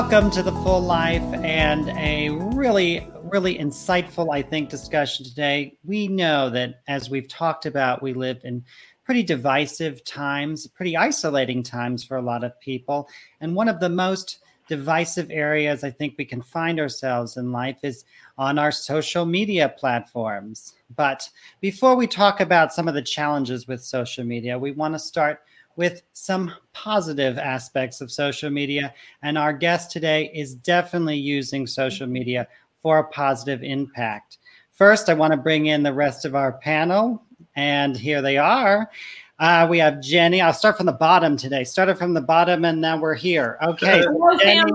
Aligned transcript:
Welcome 0.00 0.30
to 0.30 0.42
the 0.42 0.52
Full 0.62 0.80
Life 0.80 1.22
and 1.44 1.90
a 1.90 2.30
really, 2.30 3.06
really 3.22 3.58
insightful, 3.58 4.32
I 4.32 4.40
think, 4.40 4.70
discussion 4.70 5.26
today. 5.26 5.76
We 5.84 6.08
know 6.08 6.48
that 6.48 6.80
as 6.88 7.10
we've 7.10 7.28
talked 7.28 7.66
about, 7.66 8.02
we 8.02 8.14
live 8.14 8.40
in 8.42 8.64
pretty 9.04 9.22
divisive 9.22 10.02
times, 10.04 10.66
pretty 10.68 10.96
isolating 10.96 11.62
times 11.62 12.02
for 12.02 12.16
a 12.16 12.22
lot 12.22 12.44
of 12.44 12.58
people. 12.60 13.10
And 13.42 13.54
one 13.54 13.68
of 13.68 13.78
the 13.78 13.90
most 13.90 14.38
divisive 14.68 15.30
areas 15.30 15.84
I 15.84 15.90
think 15.90 16.14
we 16.16 16.24
can 16.24 16.40
find 16.40 16.80
ourselves 16.80 17.36
in 17.36 17.52
life 17.52 17.80
is 17.82 18.06
on 18.38 18.58
our 18.58 18.72
social 18.72 19.26
media 19.26 19.68
platforms. 19.68 20.76
But 20.96 21.28
before 21.60 21.94
we 21.94 22.06
talk 22.06 22.40
about 22.40 22.72
some 22.72 22.88
of 22.88 22.94
the 22.94 23.02
challenges 23.02 23.68
with 23.68 23.84
social 23.84 24.24
media, 24.24 24.58
we 24.58 24.70
want 24.70 24.94
to 24.94 24.98
start 24.98 25.42
with 25.76 26.02
some 26.12 26.52
positive 26.72 27.38
aspects 27.38 28.00
of 28.00 28.10
social 28.10 28.50
media. 28.50 28.94
And 29.22 29.38
our 29.38 29.52
guest 29.52 29.90
today 29.90 30.30
is 30.34 30.54
definitely 30.54 31.16
using 31.16 31.66
social 31.66 32.06
media 32.06 32.46
for 32.82 32.98
a 32.98 33.04
positive 33.08 33.62
impact. 33.62 34.38
First, 34.72 35.08
I 35.08 35.14
want 35.14 35.32
to 35.32 35.36
bring 35.36 35.66
in 35.66 35.82
the 35.82 35.92
rest 35.92 36.24
of 36.24 36.34
our 36.34 36.52
panel, 36.52 37.22
and 37.54 37.96
here 37.96 38.22
they 38.22 38.38
are. 38.38 38.90
Uh, 39.38 39.66
we 39.68 39.78
have 39.78 40.00
Jenny. 40.00 40.40
I'll 40.40 40.52
start 40.52 40.76
from 40.76 40.86
the 40.86 40.92
bottom 40.92 41.36
today. 41.36 41.64
Started 41.64 41.96
from 41.96 42.14
the 42.14 42.20
bottom, 42.20 42.64
and 42.64 42.80
now 42.80 42.98
we're 42.98 43.14
here. 43.14 43.58
Okay, 43.62 44.02
Jenny 44.38 44.70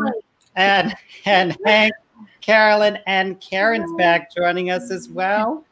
and 0.56 0.96
and 1.26 1.58
Hank, 1.66 1.94
Carolyn, 2.42 3.00
and 3.08 3.40
Karen's 3.42 3.92
back 3.94 4.34
joining 4.36 4.72
us 4.72 4.92
as 4.92 5.10
well. 5.10 5.66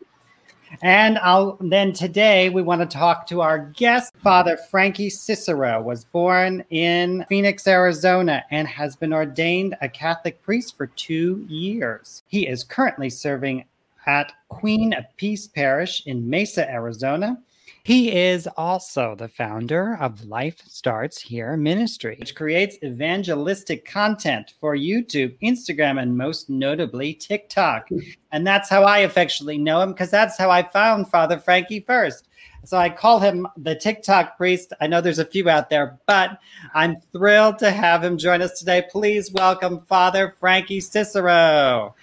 And 0.81 1.17
I'll 1.19 1.57
then 1.61 1.93
today 1.93 2.49
we 2.49 2.61
want 2.61 2.81
to 2.81 2.87
talk 2.87 3.27
to 3.27 3.41
our 3.41 3.59
guest. 3.59 4.13
Father 4.23 4.57
Frankie 4.57 5.09
Cicero 5.09 5.81
was 5.81 6.05
born 6.05 6.63
in 6.69 7.25
Phoenix, 7.29 7.67
Arizona, 7.67 8.43
and 8.51 8.67
has 8.67 8.95
been 8.95 9.13
ordained 9.13 9.75
a 9.81 9.89
Catholic 9.89 10.41
priest 10.41 10.75
for 10.75 10.87
two 10.87 11.45
years. 11.47 12.23
He 12.27 12.47
is 12.47 12.63
currently 12.63 13.09
serving 13.09 13.65
at 14.05 14.33
Queen 14.49 14.93
of 14.93 15.05
Peace 15.17 15.47
Parish 15.47 16.05
in 16.05 16.29
Mesa, 16.29 16.69
Arizona. 16.69 17.37
He 17.85 18.15
is 18.15 18.47
also 18.55 19.13
the 19.13 19.27
founder 19.27 19.97
of 19.99 20.23
Life 20.23 20.61
Starts 20.65 21.21
Here 21.21 21.57
Ministry, 21.57 22.15
which 22.17 22.33
creates 22.33 22.77
evangelistic 22.81 23.83
content 23.83 24.53
for 24.61 24.73
YouTube, 24.73 25.37
Instagram, 25.43 26.01
and 26.01 26.17
most 26.17 26.49
notably 26.49 27.13
TikTok. 27.13 27.89
And 28.31 28.47
that's 28.47 28.69
how 28.69 28.83
I 28.83 28.99
affectionately 28.99 29.57
know 29.57 29.81
him 29.81 29.91
because 29.91 30.09
that's 30.09 30.37
how 30.37 30.49
I 30.49 30.63
found 30.63 31.09
Father 31.09 31.37
Frankie 31.37 31.81
first. 31.81 32.29
So 32.63 32.77
I 32.77 32.87
call 32.89 33.19
him 33.19 33.45
the 33.57 33.75
TikTok 33.75 34.37
priest. 34.37 34.71
I 34.79 34.87
know 34.87 35.01
there's 35.01 35.19
a 35.19 35.25
few 35.25 35.49
out 35.49 35.69
there, 35.69 35.99
but 36.05 36.39
I'm 36.73 37.01
thrilled 37.11 37.59
to 37.59 37.69
have 37.69 38.01
him 38.01 38.17
join 38.17 38.41
us 38.41 38.57
today. 38.57 38.85
Please 38.89 39.29
welcome 39.33 39.81
Father 39.89 40.35
Frankie 40.39 40.79
Cicero. 40.79 41.93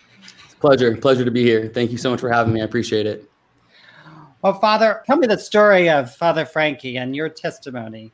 Pleasure, 0.61 0.95
pleasure 0.99 1.25
to 1.25 1.31
be 1.31 1.43
here. 1.43 1.71
Thank 1.73 1.91
you 1.91 1.97
so 1.97 2.11
much 2.11 2.21
for 2.21 2.31
having 2.31 2.53
me. 2.53 2.61
I 2.61 2.65
appreciate 2.65 3.07
it. 3.07 3.30
Well, 4.43 4.55
Father, 4.55 5.03
tell 5.07 5.17
me 5.17 5.27
the 5.27 5.39
story 5.39 5.91
of 5.91 6.15
Father 6.15 6.47
Frankie 6.47 6.97
and 6.97 7.15
your 7.15 7.29
testimony. 7.29 8.11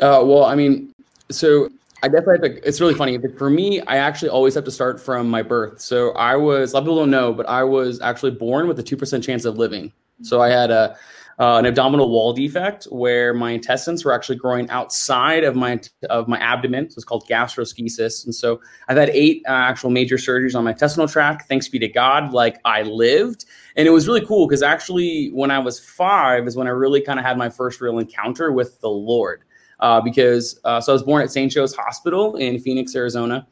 Uh, 0.00 0.22
well, 0.24 0.44
I 0.44 0.54
mean, 0.54 0.94
so 1.30 1.68
I 2.02 2.08
definitely 2.08 2.48
have 2.48 2.62
to, 2.62 2.68
it's 2.68 2.80
really 2.80 2.94
funny. 2.94 3.16
But 3.16 3.36
for 3.36 3.50
me, 3.50 3.80
I 3.82 3.96
actually 3.96 4.28
always 4.28 4.54
have 4.54 4.64
to 4.64 4.70
start 4.70 5.00
from 5.00 5.28
my 5.28 5.42
birth. 5.42 5.80
So 5.80 6.12
I 6.12 6.36
was, 6.36 6.72
a 6.72 6.76
lot 6.76 6.80
of 6.80 6.84
people 6.84 6.98
don't 6.98 7.10
know, 7.10 7.32
but 7.32 7.48
I 7.48 7.64
was 7.64 8.00
actually 8.00 8.32
born 8.32 8.68
with 8.68 8.78
a 8.78 8.84
2% 8.84 9.22
chance 9.22 9.44
of 9.44 9.58
living. 9.58 9.92
So 10.22 10.40
I 10.40 10.48
had 10.48 10.70
a, 10.70 10.96
uh, 11.38 11.56
an 11.56 11.66
abdominal 11.66 12.10
wall 12.10 12.32
defect 12.32 12.84
where 12.84 13.34
my 13.34 13.52
intestines 13.52 14.04
were 14.04 14.12
actually 14.12 14.36
growing 14.36 14.68
outside 14.70 15.44
of 15.44 15.56
my 15.56 15.80
of 16.08 16.28
my 16.28 16.38
abdomen. 16.38 16.90
So 16.90 16.98
it's 16.98 17.04
called 17.04 17.26
gastroschisis. 17.28 18.24
And 18.24 18.34
so 18.34 18.60
I've 18.88 18.96
had 18.96 19.10
eight 19.10 19.42
uh, 19.48 19.52
actual 19.52 19.90
major 19.90 20.16
surgeries 20.16 20.56
on 20.56 20.64
my 20.64 20.70
intestinal 20.70 21.08
tract. 21.08 21.48
Thanks 21.48 21.68
be 21.68 21.78
to 21.80 21.88
God, 21.88 22.32
like 22.32 22.58
I 22.64 22.82
lived, 22.82 23.46
and 23.76 23.88
it 23.88 23.90
was 23.90 24.06
really 24.06 24.24
cool 24.24 24.46
because 24.46 24.62
actually 24.62 25.30
when 25.32 25.50
I 25.50 25.58
was 25.58 25.80
five 25.80 26.46
is 26.46 26.56
when 26.56 26.66
I 26.66 26.70
really 26.70 27.00
kind 27.00 27.18
of 27.18 27.24
had 27.24 27.36
my 27.36 27.48
first 27.48 27.80
real 27.80 27.98
encounter 27.98 28.52
with 28.52 28.80
the 28.80 28.90
Lord. 28.90 29.42
Uh, 29.80 30.00
because 30.00 30.58
uh, 30.64 30.80
so 30.80 30.92
I 30.92 30.94
was 30.94 31.02
born 31.02 31.20
at 31.20 31.32
St. 31.32 31.50
Joe's 31.50 31.74
Hospital 31.74 32.36
in 32.36 32.60
Phoenix, 32.60 32.94
Arizona 32.94 33.46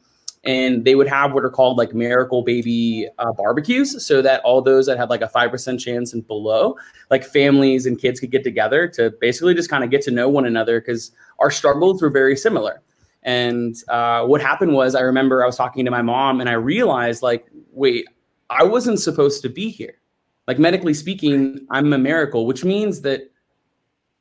and 0.45 0.83
they 0.83 0.95
would 0.95 1.07
have 1.07 1.33
what 1.33 1.43
are 1.45 1.49
called 1.49 1.77
like 1.77 1.93
miracle 1.93 2.41
baby 2.41 3.07
uh, 3.17 3.31
barbecues 3.31 4.05
so 4.05 4.21
that 4.21 4.41
all 4.41 4.61
those 4.61 4.85
that 4.85 4.97
had 4.97 5.09
like 5.09 5.21
a 5.21 5.27
5% 5.27 5.79
chance 5.79 6.13
and 6.13 6.27
below 6.27 6.75
like 7.09 7.23
families 7.23 7.85
and 7.85 7.99
kids 7.99 8.19
could 8.19 8.31
get 8.31 8.43
together 8.43 8.87
to 8.87 9.11
basically 9.21 9.53
just 9.53 9.69
kind 9.69 9.83
of 9.83 9.89
get 9.89 10.01
to 10.01 10.11
know 10.11 10.27
one 10.27 10.45
another 10.45 10.81
because 10.81 11.11
our 11.39 11.49
struggles 11.49 12.01
were 12.01 12.09
very 12.09 12.35
similar. 12.35 12.81
And 13.23 13.75
uh, 13.87 14.25
what 14.25 14.41
happened 14.41 14.73
was 14.73 14.95
i 14.95 14.99
remember 14.99 15.43
i 15.43 15.45
was 15.45 15.55
talking 15.55 15.85
to 15.85 15.91
my 15.91 16.01
mom 16.01 16.41
and 16.41 16.49
i 16.49 16.53
realized 16.53 17.23
like 17.23 17.47
wait 17.71 18.05
i 18.49 18.63
wasn't 18.63 18.99
supposed 18.99 19.41
to 19.43 19.49
be 19.49 19.69
here. 19.69 19.99
Like 20.45 20.59
medically 20.59 20.93
speaking 20.93 21.65
i'm 21.69 21.93
a 21.93 21.97
miracle 21.97 22.45
which 22.45 22.65
means 22.65 22.99
that 23.01 23.31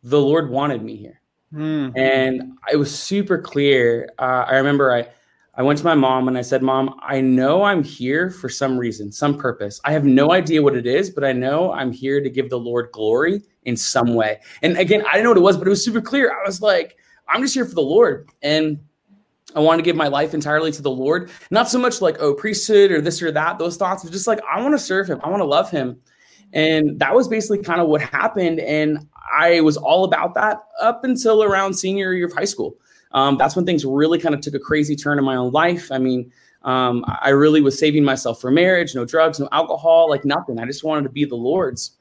the 0.04 0.20
lord 0.20 0.50
wanted 0.50 0.84
me 0.84 0.94
here. 0.94 1.20
Mm-hmm. 1.52 1.98
and 1.98 2.52
it 2.72 2.76
was 2.76 2.96
super 2.96 3.38
clear 3.38 4.08
uh, 4.20 4.44
i 4.48 4.56
remember 4.56 4.92
i 4.92 5.06
I 5.54 5.62
went 5.62 5.78
to 5.80 5.84
my 5.84 5.94
mom 5.94 6.28
and 6.28 6.38
I 6.38 6.42
said, 6.42 6.62
Mom, 6.62 6.98
I 7.02 7.20
know 7.20 7.62
I'm 7.62 7.84
here 7.84 8.30
for 8.30 8.48
some 8.48 8.78
reason, 8.78 9.12
some 9.12 9.36
purpose. 9.36 9.80
I 9.84 9.92
have 9.92 10.04
no 10.04 10.32
idea 10.32 10.62
what 10.62 10.74
it 10.74 10.86
is, 10.86 11.10
but 11.10 11.24
I 11.24 11.32
know 11.32 11.72
I'm 11.72 11.92
here 11.92 12.22
to 12.22 12.30
give 12.30 12.48
the 12.48 12.58
Lord 12.58 12.88
glory 12.92 13.42
in 13.64 13.76
some 13.76 14.14
way. 14.14 14.40
And 14.62 14.78
again, 14.78 15.04
I 15.06 15.12
didn't 15.12 15.24
know 15.24 15.30
what 15.30 15.38
it 15.38 15.42
was, 15.42 15.58
but 15.58 15.66
it 15.66 15.70
was 15.70 15.84
super 15.84 16.00
clear. 16.00 16.32
I 16.32 16.46
was 16.46 16.62
like, 16.62 16.96
I'm 17.28 17.42
just 17.42 17.52
here 17.52 17.66
for 17.66 17.74
the 17.74 17.82
Lord. 17.82 18.30
And 18.40 18.80
I 19.54 19.60
want 19.60 19.78
to 19.78 19.82
give 19.82 19.94
my 19.94 20.08
life 20.08 20.32
entirely 20.32 20.72
to 20.72 20.80
the 20.80 20.90
Lord. 20.90 21.30
Not 21.50 21.68
so 21.68 21.78
much 21.78 22.00
like, 22.00 22.16
oh, 22.18 22.32
priesthood 22.32 22.90
or 22.90 23.02
this 23.02 23.20
or 23.20 23.30
that, 23.32 23.58
those 23.58 23.76
thoughts, 23.76 24.04
but 24.04 24.12
just 24.12 24.26
like, 24.26 24.40
I 24.50 24.62
want 24.62 24.72
to 24.72 24.78
serve 24.78 25.06
him. 25.06 25.20
I 25.22 25.28
want 25.28 25.42
to 25.42 25.46
love 25.46 25.70
him. 25.70 26.00
And 26.54 26.98
that 26.98 27.14
was 27.14 27.28
basically 27.28 27.62
kind 27.62 27.80
of 27.82 27.88
what 27.88 28.00
happened. 28.00 28.60
And 28.60 29.06
I 29.38 29.60
was 29.60 29.76
all 29.76 30.04
about 30.04 30.32
that 30.34 30.60
up 30.80 31.04
until 31.04 31.42
around 31.42 31.74
senior 31.74 32.14
year 32.14 32.26
of 32.26 32.32
high 32.32 32.46
school 32.46 32.78
um, 33.12 33.36
that's 33.36 33.56
when 33.56 33.64
things 33.64 33.84
really 33.84 34.18
kind 34.18 34.34
of 34.34 34.40
took 34.40 34.54
a 34.54 34.58
crazy 34.58 34.96
turn 34.96 35.18
in 35.18 35.24
my 35.24 35.36
own 35.36 35.52
life. 35.52 35.90
I 35.90 35.98
mean, 35.98 36.32
um, 36.62 37.04
I 37.20 37.30
really 37.30 37.60
was 37.60 37.78
saving 37.78 38.04
myself 38.04 38.40
for 38.40 38.50
marriage, 38.50 38.94
no 38.94 39.04
drugs, 39.04 39.40
no 39.40 39.48
alcohol, 39.52 40.08
like 40.08 40.24
nothing. 40.24 40.58
I 40.58 40.66
just 40.66 40.84
wanted 40.84 41.02
to 41.04 41.10
be 41.10 41.24
the 41.24 41.36
Lord's. 41.36 41.92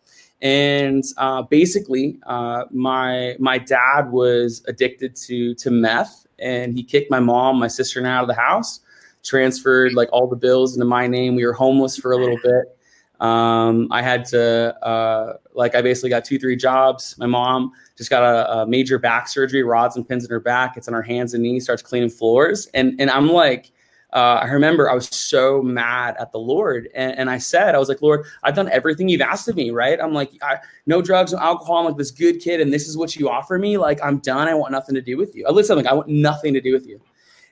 And 0.41 1.03
uh, 1.17 1.43
basically, 1.43 2.19
uh, 2.25 2.65
my 2.71 3.35
my 3.39 3.59
dad 3.59 4.11
was 4.11 4.63
addicted 4.67 5.15
to 5.27 5.53
to 5.55 5.69
meth, 5.69 6.25
and 6.39 6.73
he 6.73 6.83
kicked 6.83 7.11
my 7.11 7.19
mom, 7.19 7.59
my 7.59 7.67
sister, 7.67 7.99
and 7.99 8.07
I 8.07 8.11
out 8.15 8.23
of 8.23 8.27
the 8.27 8.33
house. 8.41 8.79
Transferred 9.23 9.93
like 9.93 10.09
all 10.11 10.27
the 10.27 10.35
bills 10.35 10.75
into 10.75 10.85
my 10.85 11.05
name. 11.05 11.35
We 11.35 11.45
were 11.45 11.53
homeless 11.53 11.95
for 11.95 12.11
a 12.13 12.17
little 12.17 12.39
bit. 12.41 12.75
Um, 13.19 13.87
I 13.91 14.01
had 14.01 14.25
to, 14.29 14.75
uh, 14.83 15.33
like, 15.53 15.75
I 15.75 15.83
basically 15.83 16.09
got 16.09 16.25
two, 16.25 16.39
three 16.39 16.55
jobs. 16.55 17.15
My 17.19 17.27
mom 17.27 17.71
just 18.01 18.09
got 18.09 18.23
a, 18.23 18.51
a, 18.51 18.65
major 18.65 18.97
back 18.97 19.27
surgery, 19.27 19.61
rods 19.61 19.95
and 19.95 20.07
pins 20.07 20.25
in 20.25 20.31
her 20.31 20.39
back. 20.39 20.75
It's 20.75 20.87
on 20.87 20.93
her 20.95 21.03
hands 21.03 21.35
and 21.35 21.43
knees, 21.43 21.65
starts 21.65 21.83
cleaning 21.83 22.09
floors. 22.09 22.67
And, 22.73 22.99
and 22.99 23.11
I'm 23.11 23.29
like, 23.29 23.71
uh, 24.11 24.39
I 24.41 24.47
remember 24.47 24.89
I 24.89 24.95
was 24.95 25.07
so 25.07 25.61
mad 25.61 26.15
at 26.19 26.31
the 26.31 26.39
Lord. 26.39 26.89
And, 26.95 27.15
and, 27.15 27.29
I 27.29 27.37
said, 27.37 27.75
I 27.75 27.77
was 27.77 27.89
like, 27.89 28.01
Lord, 28.01 28.25
I've 28.41 28.55
done 28.55 28.69
everything 28.69 29.07
you've 29.07 29.21
asked 29.21 29.47
of 29.47 29.55
me, 29.55 29.69
right? 29.69 30.01
I'm 30.01 30.13
like, 30.13 30.31
I, 30.41 30.57
no 30.87 30.99
drugs, 31.03 31.31
no 31.31 31.37
alcohol. 31.37 31.77
I'm 31.77 31.85
like 31.85 31.97
this 31.97 32.09
good 32.09 32.39
kid. 32.39 32.59
And 32.59 32.73
this 32.73 32.87
is 32.87 32.97
what 32.97 33.15
you 33.15 33.29
offer 33.29 33.59
me. 33.59 33.77
Like, 33.77 34.03
I'm 34.03 34.17
done. 34.17 34.47
I 34.47 34.55
want 34.55 34.71
nothing 34.71 34.95
to 34.95 35.01
do 35.01 35.15
with 35.15 35.35
you. 35.35 35.45
I 35.47 35.51
listen, 35.51 35.77
like, 35.77 35.85
I 35.85 35.93
want 35.93 36.09
nothing 36.09 36.55
to 36.55 36.61
do 36.61 36.73
with 36.73 36.87
you. 36.87 36.99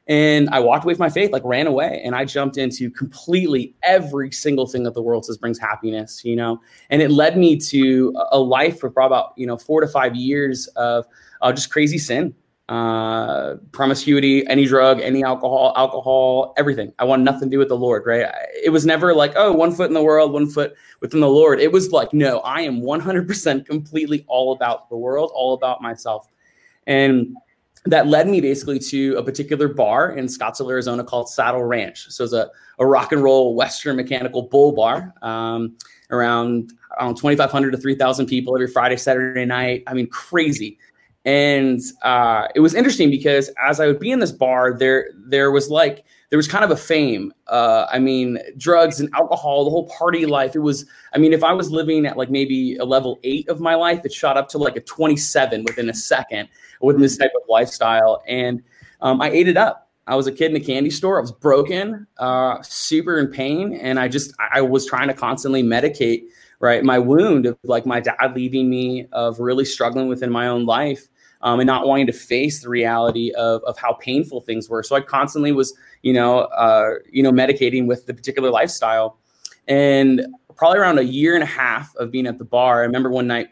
And 0.10 0.50
I 0.50 0.60
walked 0.60 0.86
away 0.86 0.96
from 0.96 1.04
my 1.04 1.10
faith, 1.12 1.32
like 1.32 1.44
ran 1.46 1.68
away, 1.68 2.02
and 2.04 2.16
I 2.16 2.26
jumped 2.26 2.58
into 2.58 2.90
completely 2.90 3.76
every 3.84 4.32
single 4.32 4.66
thing 4.66 4.82
that 4.84 4.96
the 4.96 5.04
world 5.04 5.24
says 5.24 5.38
brings 5.38 5.60
happiness, 5.60 6.26
you 6.26 6.36
know. 6.36 6.60
And 6.90 7.04
it 7.04 7.12
led 7.12 7.38
me 7.38 7.58
to 7.58 8.16
a 8.32 8.40
life 8.40 8.80
for 8.80 8.88
about 8.88 9.34
you 9.38 9.46
know 9.46 9.56
four 9.56 9.82
to 9.82 9.88
five 9.88 10.16
years 10.16 10.66
of 10.76 11.06
uh, 11.44 11.54
just 11.54 11.70
crazy 11.70 12.00
sin, 12.00 12.34
uh, 12.70 13.58
promiscuity, 13.72 14.48
any 14.48 14.66
drug, 14.66 15.00
any 15.00 15.24
alcohol, 15.24 15.74
alcohol, 15.78 16.56
everything. 16.58 16.92
I 16.98 17.04
want 17.04 17.22
nothing 17.22 17.50
to 17.50 17.50
do 17.50 17.60
with 17.60 17.70
the 17.70 17.78
Lord, 17.78 18.08
right? 18.08 18.26
It 18.64 18.72
was 18.72 18.88
never 18.88 19.14
like, 19.14 19.34
oh, 19.36 19.54
one 19.54 19.72
foot 19.72 19.90
in 19.90 19.94
the 19.94 20.02
world, 20.02 20.34
one 20.34 20.50
foot 20.50 20.74
within 21.02 21.20
the 21.20 21.30
Lord. 21.30 21.60
It 21.60 21.72
was 21.72 21.92
like, 21.92 22.14
no, 22.14 22.40
I 22.40 22.62
am 22.62 22.82
100% 22.82 23.66
completely 23.68 24.26
all 24.28 24.54
about 24.54 24.90
the 24.90 24.98
world, 24.98 25.32
all 25.36 25.54
about 25.54 25.84
myself. 25.84 26.28
And 26.88 27.36
that 27.86 28.08
led 28.08 28.28
me 28.28 28.42
basically 28.42 28.80
to 28.80 29.16
a 29.16 29.24
particular 29.24 29.68
bar 29.68 30.12
in 30.12 30.26
Scottsdale, 30.26 30.70
Arizona 30.70 31.04
called 31.04 31.30
Saddle 31.30 31.64
Ranch. 31.64 32.08
So 32.10 32.24
it's 32.24 32.34
a, 32.34 32.50
a 32.78 32.86
rock 32.86 33.12
and 33.12 33.24
roll 33.24 33.56
Western 33.56 33.96
mechanical 33.96 34.44
bull 34.44 34.74
bar 34.74 35.14
um, 35.22 35.78
around, 36.12 36.74
around 37.00 37.16
2,500 37.16 37.72
to 37.72 37.78
3,000 37.78 38.26
people 38.26 38.56
every 38.56 38.68
Friday, 38.68 38.98
Saturday 38.98 39.46
night. 39.46 39.84
I 39.88 39.94
mean, 39.94 40.08
crazy. 40.08 40.78
And 41.26 41.82
uh, 42.02 42.48
it 42.56 42.62
was 42.62 42.74
interesting 42.74 43.10
because 43.10 43.52
as 43.64 43.80
I 43.80 43.88
would 43.88 44.00
be 44.00 44.12
in 44.12 44.20
this 44.20 44.32
bar, 44.32 44.78
there 44.78 45.10
there 45.28 45.52
was 45.52 45.70
like 45.70 46.06
there 46.30 46.38
was 46.38 46.48
kind 46.48 46.64
of 46.64 46.72
a 46.72 46.78
fame. 46.78 47.34
Uh, 47.48 47.88
I 47.92 48.00
mean, 48.00 48.40
drugs 48.58 49.00
and 49.00 49.10
alcohol, 49.14 49.66
the 49.66 49.72
whole 49.72 49.90
party 49.90 50.26
life. 50.26 50.56
It 50.56 50.60
was. 50.60 50.86
I 51.14 51.18
mean, 51.18 51.34
if 51.34 51.44
I 51.44 51.54
was 51.54 51.72
living 51.72 52.06
at 52.06 52.18
like 52.18 52.30
maybe 52.30 52.78
a 52.78 52.86
level 52.86 53.20
eight 53.24 53.50
of 53.50 53.60
my 53.60 53.76
life, 53.76 54.02
it 54.06 54.14
shot 54.14 54.38
up 54.38 54.48
to 54.50 54.58
like 54.58 54.76
a 54.76 54.82
twenty 54.82 55.18
seven 55.18 55.64
within 55.64 55.90
a 55.90 55.94
second 55.94 56.48
within 56.82 57.02
this 57.02 57.18
type 57.18 57.32
of 57.36 57.42
lifestyle, 57.50 58.24
and 58.28 58.64
um, 59.02 59.22
I 59.22 59.30
ate 59.30 59.48
it 59.48 59.58
up. 59.58 59.90
I 60.08 60.16
was 60.16 60.26
a 60.26 60.32
kid 60.32 60.52
in 60.52 60.58
a 60.58 60.60
candy 60.60 60.90
store. 60.90 61.18
I 61.18 61.22
was 61.22 61.32
broken, 61.32 62.08
uh, 62.18 62.62
super 62.64 63.20
in 63.20 63.28
pain, 63.28 63.74
and 63.74 64.00
I 64.00 64.08
just 64.08 64.34
I 64.54 64.62
was 64.62 64.86
trying 64.86 65.08
to 65.08 65.14
constantly 65.14 65.64
medicate 65.64 66.24
right 66.60 66.84
my 66.84 67.00
wound 67.00 67.46
of 67.46 67.58
like 67.64 67.86
my 67.86 68.00
dad 68.00 68.34
leaving 68.36 68.70
me, 68.70 69.08
of 69.12 69.40
really 69.40 69.66
struggling 69.66 70.08
within 70.08 70.32
my 70.32 70.48
own 70.48 70.66
life, 70.66 71.08
um, 71.42 71.60
and 71.60 71.68
not 71.68 71.88
wanting 71.88 72.08
to 72.08 72.14
face 72.14 72.62
the 72.62 72.70
reality 72.70 73.32
of 73.32 73.64
of 73.64 73.78
how 73.78 73.94
painful 73.94 74.42
things 74.42 74.70
were. 74.70 74.84
So 74.84 74.96
I 74.96 75.02
constantly 75.02 75.52
was 75.52 75.74
you 76.04 76.14
know 76.14 76.40
uh, 76.40 76.96
you 77.12 77.24
know 77.24 77.32
medicating 77.32 77.88
with 77.88 78.06
the 78.06 78.14
particular 78.14 78.50
lifestyle, 78.50 79.18
and 79.68 80.26
probably 80.56 80.80
around 80.80 81.00
a 81.00 81.04
year 81.04 81.36
and 81.36 81.44
a 81.44 81.48
half 81.48 81.96
of 81.96 82.12
being 82.12 82.28
at 82.28 82.38
the 82.38 82.46
bar. 82.46 82.82
I 82.82 82.86
remember 82.86 83.10
one 83.10 83.28
night 83.28 83.50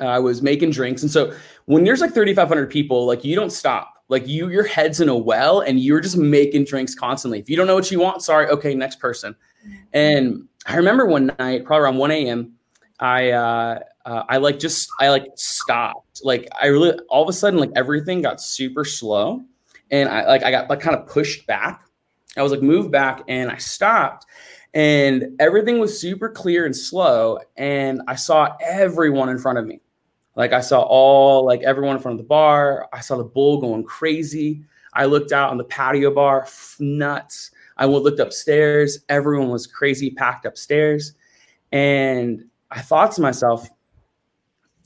uh, 0.00 0.06
I 0.06 0.18
was 0.20 0.42
making 0.42 0.70
drinks, 0.70 1.02
and 1.02 1.10
so 1.10 1.34
when 1.66 1.84
there's 1.84 2.00
like 2.00 2.12
3,500 2.12 2.70
people, 2.70 3.06
like 3.06 3.24
you 3.24 3.34
don't 3.34 3.50
stop. 3.50 3.90
Like 4.10 4.28
you, 4.28 4.50
your 4.50 4.66
head's 4.66 5.00
in 5.00 5.08
a 5.08 5.16
well, 5.16 5.60
and 5.60 5.80
you're 5.80 6.00
just 6.00 6.18
making 6.18 6.64
drinks 6.64 6.94
constantly. 6.94 7.38
If 7.38 7.48
you 7.48 7.56
don't 7.56 7.66
know 7.66 7.74
what 7.74 7.90
you 7.90 8.00
want, 8.00 8.22
sorry, 8.22 8.46
okay, 8.48 8.74
next 8.74 9.00
person. 9.00 9.34
And 9.94 10.46
I 10.66 10.76
remember 10.76 11.06
one 11.06 11.32
night, 11.38 11.64
probably 11.64 11.84
around 11.84 11.98
1 11.98 12.10
a.m., 12.10 12.54
I 13.00 13.30
uh, 13.30 13.80
uh, 14.04 14.22
I 14.28 14.36
like 14.36 14.58
just 14.58 14.88
I 15.00 15.08
like 15.08 15.26
stopped. 15.34 16.20
Like 16.24 16.48
I 16.60 16.66
really 16.66 16.98
all 17.08 17.22
of 17.22 17.28
a 17.28 17.32
sudden 17.32 17.58
like 17.58 17.72
everything 17.74 18.22
got 18.22 18.40
super 18.40 18.84
slow, 18.84 19.42
and 19.90 20.08
I 20.08 20.26
like 20.26 20.42
I 20.44 20.50
got 20.50 20.70
like 20.70 20.80
kind 20.80 20.96
of 20.96 21.06
pushed 21.06 21.46
back. 21.46 21.84
I 22.36 22.42
was 22.42 22.52
like 22.52 22.62
moved 22.62 22.92
back, 22.92 23.22
and 23.26 23.50
I 23.50 23.56
stopped, 23.56 24.26
and 24.74 25.36
everything 25.40 25.80
was 25.80 25.98
super 25.98 26.28
clear 26.28 26.66
and 26.66 26.76
slow, 26.76 27.38
and 27.56 28.02
I 28.06 28.14
saw 28.14 28.56
everyone 28.62 29.28
in 29.28 29.38
front 29.38 29.58
of 29.58 29.66
me. 29.66 29.80
Like 30.36 30.52
I 30.52 30.60
saw 30.60 30.82
all 30.82 31.44
like 31.44 31.62
everyone 31.62 31.96
in 31.96 32.02
front 32.02 32.14
of 32.14 32.24
the 32.24 32.28
bar. 32.28 32.88
I 32.92 33.00
saw 33.00 33.16
the 33.16 33.24
bull 33.24 33.60
going 33.60 33.84
crazy. 33.84 34.64
I 34.92 35.06
looked 35.06 35.32
out 35.32 35.50
on 35.50 35.58
the 35.58 35.64
patio 35.64 36.12
bar, 36.12 36.46
nuts. 36.78 37.50
I 37.76 37.86
looked 37.86 38.20
upstairs. 38.20 39.00
Everyone 39.08 39.50
was 39.50 39.66
crazy, 39.66 40.10
packed 40.10 40.46
upstairs. 40.46 41.14
And 41.72 42.44
I 42.70 42.80
thought 42.80 43.12
to 43.12 43.22
myself, 43.22 43.68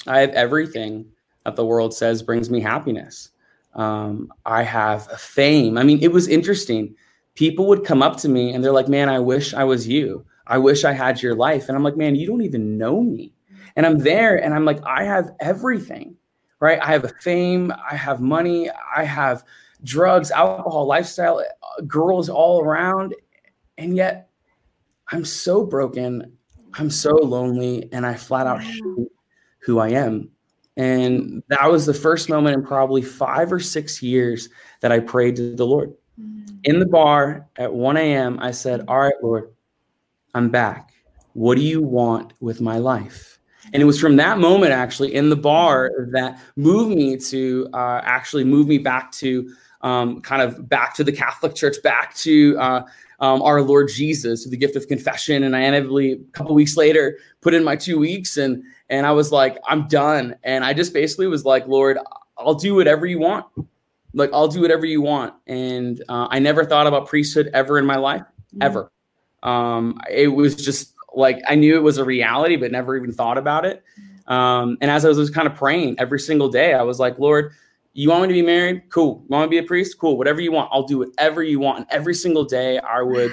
I 0.06 0.20
have 0.20 0.30
everything 0.30 1.06
that 1.44 1.56
the 1.56 1.66
world 1.66 1.94
says 1.94 2.22
brings 2.22 2.50
me 2.50 2.60
happiness. 2.60 3.30
Um, 3.74 4.32
I 4.44 4.62
have 4.62 5.06
fame. 5.20 5.78
I 5.78 5.82
mean, 5.82 6.02
it 6.02 6.12
was 6.12 6.28
interesting. 6.28 6.94
People 7.34 7.66
would 7.68 7.84
come 7.84 8.02
up 8.02 8.16
to 8.18 8.28
me 8.28 8.52
and 8.52 8.64
they're 8.64 8.72
like, 8.72 8.88
man, 8.88 9.08
I 9.08 9.18
wish 9.18 9.54
I 9.54 9.64
was 9.64 9.86
you. 9.86 10.24
I 10.46 10.58
wish 10.58 10.84
I 10.84 10.92
had 10.92 11.22
your 11.22 11.34
life. 11.34 11.68
And 11.68 11.76
I'm 11.76 11.84
like, 11.84 11.96
man, 11.96 12.16
you 12.16 12.26
don't 12.26 12.42
even 12.42 12.78
know 12.78 13.02
me. 13.02 13.32
And 13.76 13.86
I'm 13.86 13.98
there 13.98 14.42
and 14.42 14.54
I'm 14.54 14.64
like, 14.64 14.80
I 14.84 15.04
have 15.04 15.30
everything, 15.40 16.16
right? 16.58 16.80
I 16.82 16.92
have 16.92 17.04
a 17.04 17.12
fame, 17.20 17.72
I 17.88 17.94
have 17.94 18.20
money, 18.20 18.70
I 18.96 19.04
have 19.04 19.44
drugs, 19.84 20.30
alcohol, 20.30 20.86
lifestyle, 20.86 21.44
girls 21.86 22.28
all 22.28 22.62
around. 22.62 23.14
And 23.76 23.96
yet 23.96 24.30
I'm 25.10 25.24
so 25.24 25.64
broken. 25.64 26.36
I'm 26.74 26.90
so 26.90 27.14
lonely. 27.14 27.88
And 27.92 28.06
I 28.06 28.14
flat 28.14 28.46
out 28.46 28.62
who 29.60 29.78
I 29.78 29.90
am. 29.90 30.30
And 30.76 31.42
that 31.48 31.70
was 31.70 31.86
the 31.86 31.94
first 31.94 32.28
moment 32.28 32.56
in 32.56 32.64
probably 32.64 33.02
five 33.02 33.52
or 33.52 33.58
six 33.58 34.00
years 34.00 34.48
that 34.80 34.92
I 34.92 35.00
prayed 35.00 35.36
to 35.36 35.56
the 35.56 35.66
Lord. 35.66 35.92
In 36.64 36.78
the 36.78 36.86
bar 36.86 37.48
at 37.56 37.72
1 37.72 37.96
a.m., 37.96 38.38
I 38.40 38.52
said, 38.52 38.84
All 38.86 38.98
right, 38.98 39.14
Lord, 39.22 39.52
I'm 40.34 40.50
back. 40.50 40.92
What 41.32 41.56
do 41.56 41.62
you 41.62 41.82
want 41.82 42.32
with 42.40 42.60
my 42.60 42.78
life? 42.78 43.38
And 43.72 43.82
it 43.82 43.86
was 43.86 44.00
from 44.00 44.16
that 44.16 44.38
moment, 44.38 44.72
actually, 44.72 45.14
in 45.14 45.30
the 45.30 45.36
bar 45.36 45.90
that 46.12 46.40
moved 46.56 46.96
me 46.96 47.16
to 47.16 47.68
uh, 47.74 48.00
actually 48.02 48.44
move 48.44 48.66
me 48.66 48.78
back 48.78 49.12
to 49.12 49.52
um, 49.82 50.20
kind 50.20 50.42
of 50.42 50.68
back 50.68 50.94
to 50.94 51.04
the 51.04 51.12
Catholic 51.12 51.54
Church, 51.54 51.76
back 51.82 52.14
to 52.16 52.58
uh, 52.58 52.82
um, 53.20 53.42
our 53.42 53.62
Lord 53.62 53.88
Jesus, 53.88 54.44
to 54.44 54.50
the 54.50 54.56
gift 54.56 54.76
of 54.76 54.88
confession. 54.88 55.42
And 55.42 55.56
I 55.56 55.60
inevitably, 55.60 56.12
a 56.12 56.18
couple 56.32 56.54
weeks 56.54 56.76
later, 56.76 57.18
put 57.40 57.54
in 57.54 57.64
my 57.64 57.76
two 57.76 57.98
weeks, 57.98 58.36
and 58.36 58.62
and 58.88 59.06
I 59.06 59.12
was 59.12 59.32
like, 59.32 59.58
I'm 59.66 59.86
done. 59.88 60.36
And 60.42 60.64
I 60.64 60.72
just 60.72 60.92
basically 60.92 61.26
was 61.26 61.44
like, 61.44 61.66
Lord, 61.66 61.98
I'll 62.38 62.54
do 62.54 62.74
whatever 62.74 63.06
you 63.06 63.18
want. 63.18 63.46
Like 64.14 64.30
I'll 64.32 64.48
do 64.48 64.60
whatever 64.60 64.86
you 64.86 65.02
want. 65.02 65.34
And 65.46 66.02
uh, 66.08 66.28
I 66.30 66.38
never 66.38 66.64
thought 66.64 66.86
about 66.86 67.06
priesthood 67.06 67.50
ever 67.52 67.78
in 67.78 67.86
my 67.86 67.96
life, 67.96 68.22
mm-hmm. 68.22 68.62
ever. 68.62 68.90
Um, 69.42 70.00
it 70.10 70.28
was 70.28 70.54
just 70.56 70.94
like 71.14 71.40
I 71.48 71.54
knew 71.54 71.76
it 71.76 71.82
was 71.82 71.98
a 71.98 72.04
reality, 72.04 72.56
but 72.56 72.72
never 72.72 72.96
even 72.96 73.12
thought 73.12 73.38
about 73.38 73.64
it. 73.64 73.82
Um, 74.26 74.76
and 74.80 74.90
as 74.90 75.04
I 75.04 75.08
was 75.08 75.30
kind 75.30 75.46
of 75.46 75.54
praying 75.54 75.96
every 75.98 76.20
single 76.20 76.48
day, 76.48 76.74
I 76.74 76.82
was 76.82 77.00
like, 77.00 77.18
Lord, 77.18 77.52
you 78.02 78.10
want 78.10 78.22
me 78.22 78.28
to 78.28 78.34
be 78.34 78.42
married? 78.42 78.82
Cool. 78.90 79.22
You 79.24 79.28
want 79.28 79.50
me 79.50 79.56
to 79.56 79.60
be 79.60 79.64
a 79.64 79.68
priest? 79.68 79.98
Cool. 79.98 80.16
Whatever 80.16 80.40
you 80.40 80.52
want, 80.52 80.70
I'll 80.72 80.86
do 80.86 80.98
whatever 80.98 81.42
you 81.42 81.58
want. 81.58 81.78
And 81.78 81.86
every 81.90 82.14
single 82.14 82.44
day, 82.44 82.78
I 82.78 83.02
would 83.02 83.32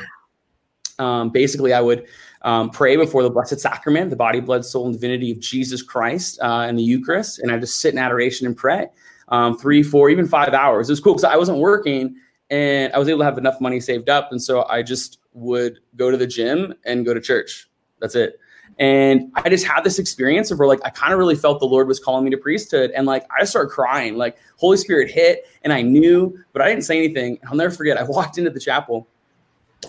um, 0.97 1.29
basically 1.29 1.73
I 1.73 1.81
would 1.81 2.07
um, 2.41 2.69
pray 2.69 2.95
before 2.95 3.21
the 3.23 3.29
Blessed 3.29 3.59
Sacrament, 3.59 4.09
the 4.09 4.15
body, 4.15 4.39
blood, 4.39 4.65
soul, 4.65 4.85
and 4.85 4.93
divinity 4.93 5.31
of 5.31 5.39
Jesus 5.39 5.81
Christ 5.81 6.39
uh, 6.41 6.65
in 6.69 6.75
the 6.75 6.83
Eucharist, 6.83 7.39
and 7.39 7.51
I 7.51 7.57
just 7.57 7.79
sit 7.79 7.93
in 7.93 7.99
adoration 7.99 8.47
and 8.47 8.55
pray 8.55 8.87
um, 9.29 9.57
three, 9.57 9.83
four, 9.83 10.09
even 10.09 10.27
five 10.27 10.53
hours. 10.53 10.89
It 10.89 10.93
was 10.93 10.99
cool 10.99 11.13
because 11.13 11.25
I 11.25 11.37
wasn't 11.37 11.59
working 11.59 12.15
and 12.49 12.93
I 12.93 12.99
was 12.99 13.09
able 13.09 13.19
to 13.19 13.25
have 13.25 13.37
enough 13.37 13.59
money 13.59 13.79
saved 13.79 14.09
up, 14.09 14.31
and 14.31 14.41
so 14.41 14.65
I 14.67 14.83
just 14.83 15.19
would 15.33 15.79
go 15.95 16.11
to 16.11 16.17
the 16.17 16.27
gym 16.27 16.73
and 16.85 17.05
go 17.05 17.13
to 17.13 17.21
church. 17.21 17.69
That's 17.99 18.15
it. 18.15 18.39
And 18.77 19.31
I 19.35 19.49
just 19.49 19.65
had 19.65 19.83
this 19.83 19.99
experience 19.99 20.51
of 20.51 20.59
where 20.59 20.67
like 20.67 20.81
I 20.83 20.89
kind 20.89 21.13
of 21.13 21.19
really 21.19 21.35
felt 21.35 21.59
the 21.59 21.65
Lord 21.65 21.87
was 21.87 21.99
calling 21.99 22.25
me 22.25 22.31
to 22.31 22.37
priesthood. 22.37 22.91
And 22.91 23.05
like 23.05 23.25
I 23.37 23.45
started 23.45 23.69
crying, 23.69 24.17
like 24.17 24.37
Holy 24.57 24.77
Spirit 24.77 25.09
hit 25.09 25.47
and 25.63 25.71
I 25.71 25.81
knew, 25.81 26.37
but 26.51 26.61
I 26.61 26.69
didn't 26.69 26.83
say 26.83 26.97
anything. 26.97 27.39
I'll 27.47 27.55
never 27.55 27.73
forget. 27.73 27.97
I 27.97 28.03
walked 28.07 28.37
into 28.37 28.49
the 28.49 28.59
chapel 28.59 29.07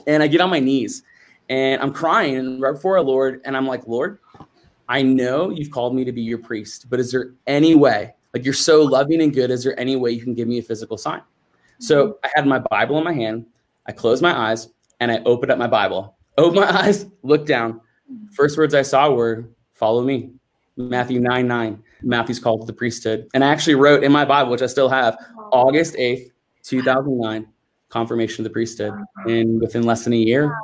and 0.06 0.23
I 0.23 0.29
get 0.29 0.41
on 0.41 0.50
my 0.50 0.61
knees 0.61 1.03
and 1.49 1.83
I'm 1.83 1.93
crying 1.93 2.61
right 2.61 2.73
before 2.73 2.97
our 2.97 3.05
Lord. 3.05 3.41
And 3.44 3.56
I'm 3.56 3.67
like, 3.67 3.87
Lord, 3.87 4.19
I 4.89 5.03
know 5.03 5.50
you've 5.50 5.71
called 5.71 5.94
me 5.94 6.05
to 6.05 6.12
be 6.12 6.23
your 6.23 6.39
priest, 6.39 6.89
but 6.89 7.00
is 7.00 7.11
there 7.11 7.32
any 7.49 7.75
way, 7.75 8.15
like 8.35 8.44
you're 8.44 8.55
so 8.55 8.82
loving 8.82 9.21
and 9.21 9.35
good, 9.35 9.50
is 9.50 9.65
there 9.65 9.79
any 9.81 9.97
way 9.97 10.12
you 10.12 10.23
can 10.23 10.35
give 10.35 10.47
me 10.47 10.59
a 10.59 10.62
physical 10.62 10.97
sign? 10.97 11.23
So 11.81 12.06
mm-hmm. 12.06 12.27
I 12.27 12.31
had 12.37 12.47
my 12.47 12.61
Bible 12.61 12.99
in 12.99 13.05
my 13.05 13.12
hand. 13.12 13.47
I 13.89 13.93
closed 13.93 14.23
my 14.23 14.37
eyes 14.50 14.69
and 15.00 15.11
I 15.11 15.19
opened 15.25 15.50
up 15.50 15.58
my 15.58 15.67
Bible 15.67 16.17
opened 16.39 16.60
my 16.60 16.82
eyes, 16.84 17.06
looked 17.22 17.46
down. 17.46 17.81
First 18.32 18.56
words 18.58 18.75
I 18.75 18.82
saw 18.82 19.10
were, 19.10 19.48
follow 19.75 20.03
me. 20.03 20.31
Matthew 20.77 21.20
9 21.20 21.46
9. 21.46 21.82
Matthew's 22.03 22.39
called 22.39 22.60
to 22.60 22.67
the 22.67 22.72
priesthood. 22.72 23.29
And 23.34 23.43
I 23.43 23.48
actually 23.48 23.77
wrote 23.77 24.05
in 24.05 24.13
my 24.13 24.25
Bible, 24.25 24.51
which 24.51 24.63
I 24.63 24.67
still 24.67 24.89
have, 24.89 25.17
August 25.51 25.94
8th, 25.94 26.31
2009, 26.63 27.46
confirmation 27.89 28.44
of 28.44 28.51
the 28.51 28.53
priesthood. 28.53 28.93
And 29.25 29.60
within 29.60 29.84
less 29.84 30.05
than 30.05 30.13
a 30.13 30.19
year, 30.19 30.55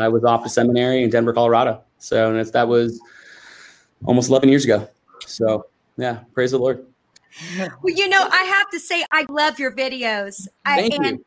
I 0.00 0.08
was 0.08 0.24
off 0.24 0.42
to 0.44 0.48
seminary 0.48 1.02
in 1.02 1.10
Denver, 1.10 1.32
Colorado. 1.32 1.82
So 1.98 2.34
and 2.34 2.46
that 2.46 2.68
was 2.68 3.00
almost 4.04 4.30
11 4.30 4.48
years 4.48 4.64
ago. 4.64 4.88
So 5.26 5.66
yeah, 5.96 6.20
praise 6.32 6.52
the 6.52 6.58
Lord. 6.58 6.86
Well, 7.58 7.94
you 7.94 8.08
know, 8.08 8.26
I 8.30 8.42
have 8.44 8.70
to 8.70 8.80
say, 8.80 9.04
I 9.12 9.26
love 9.28 9.58
your 9.58 9.72
videos. 9.72 10.48
Thank 10.64 10.94
I, 10.98 11.10
you 11.10 11.24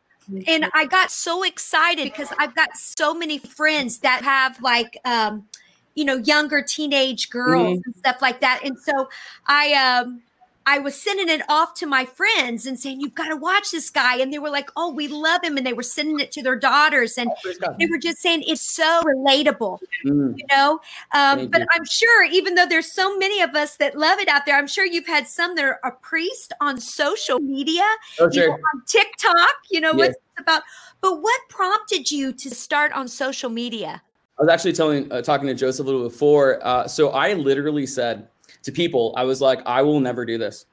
and 0.48 0.66
I 0.74 0.86
got 0.86 1.12
so 1.12 1.44
excited 1.44 2.06
because 2.06 2.30
I've 2.38 2.56
got 2.56 2.76
so 2.78 3.14
many 3.14 3.38
friends 3.38 4.00
that 4.00 4.24
have 4.24 4.62
like 4.62 4.98
um 5.06 5.48
you 5.96 6.06
know 6.06 6.18
younger 6.18 6.62
teenage 6.62 7.30
girls 7.30 7.78
mm-hmm. 7.78 7.82
and 7.86 7.96
stuff 7.96 8.22
like 8.22 8.42
that 8.42 8.62
and 8.64 8.78
so 8.80 9.10
I 9.48 9.74
um 9.74 10.22
I 10.66 10.78
was 10.78 10.96
sending 10.96 11.30
it 11.30 11.42
off 11.50 11.74
to 11.76 11.88
my 11.88 12.06
friends 12.06 12.66
and 12.66 12.80
saying, 12.80 13.02
You've 13.02 13.16
got 13.16 13.30
to 13.30 13.36
watch 13.36 13.72
this 13.72 13.90
guy. 13.90 14.18
And 14.18 14.32
they 14.32 14.40
were 14.40 14.50
like, 14.50 14.70
Oh, 14.76 14.94
we 14.94 15.08
love 15.08 15.44
him. 15.44 15.58
And 15.58 15.66
they 15.66 15.74
were 15.74 15.84
sending 15.84 16.20
it 16.20 16.32
to 16.34 16.44
their 16.44 16.56
daughters. 16.56 17.18
And 17.18 17.32
oh, 17.46 17.76
they 17.80 17.88
were 17.88 17.98
just 17.98 18.20
saying, 18.20 18.44
It's 18.46 18.62
so 18.62 19.02
relatable, 19.04 19.80
mm. 20.06 20.38
you 20.38 20.46
know? 20.50 20.80
Um, 21.14 21.48
but 21.48 21.62
you. 21.62 21.68
I'm 21.74 21.86
sure, 21.86 22.24
even 22.26 22.56
though 22.56 22.68
there's 22.68 22.92
so 22.92 23.18
many 23.18 23.42
of 23.42 23.56
us 23.56 23.78
that 23.78 23.98
love 23.98 24.20
it 24.20 24.28
out 24.28 24.46
there, 24.46 24.58
I'm 24.58 24.68
sure 24.68 24.86
you've 24.86 25.08
had 25.08 25.28
some 25.28 25.56
that 25.56 25.66
are 25.66 25.80
a 25.84 25.92
priest 25.92 26.54
on 26.62 26.80
social 26.80 27.40
media, 27.40 27.84
oh, 28.20 28.30
sure. 28.30 28.44
you 28.44 28.50
know, 28.50 28.54
on 28.54 28.84
TikTok, 28.86 29.56
you 29.72 29.82
know, 29.82 29.94
yes. 29.96 30.10
what's 30.10 30.18
about. 30.38 30.64
But 31.02 31.22
what 31.22 31.42
prompted 31.50 32.12
you 32.12 32.34
to 32.34 32.50
start 32.52 32.92
on 32.92 33.08
social 33.08 33.50
media? 33.50 34.04
I 34.42 34.46
was 34.46 34.50
actually 34.50 34.74
telling, 34.74 35.12
uh, 35.12 35.22
talking 35.22 35.48
to 35.48 35.54
Joseph 35.54 35.86
a 35.86 35.90
little 35.90 36.04
before. 36.04 36.66
Uh, 36.66 36.88
so 36.88 37.10
I 37.10 37.34
literally 37.34 37.86
said, 37.86 38.28
to 38.64 38.72
people, 38.72 39.14
I 39.16 39.24
was 39.24 39.40
like, 39.40 39.62
I 39.68 39.84
will 39.84 40.00
never 40.00 40.26
do 40.26 40.40
this. 40.40 40.66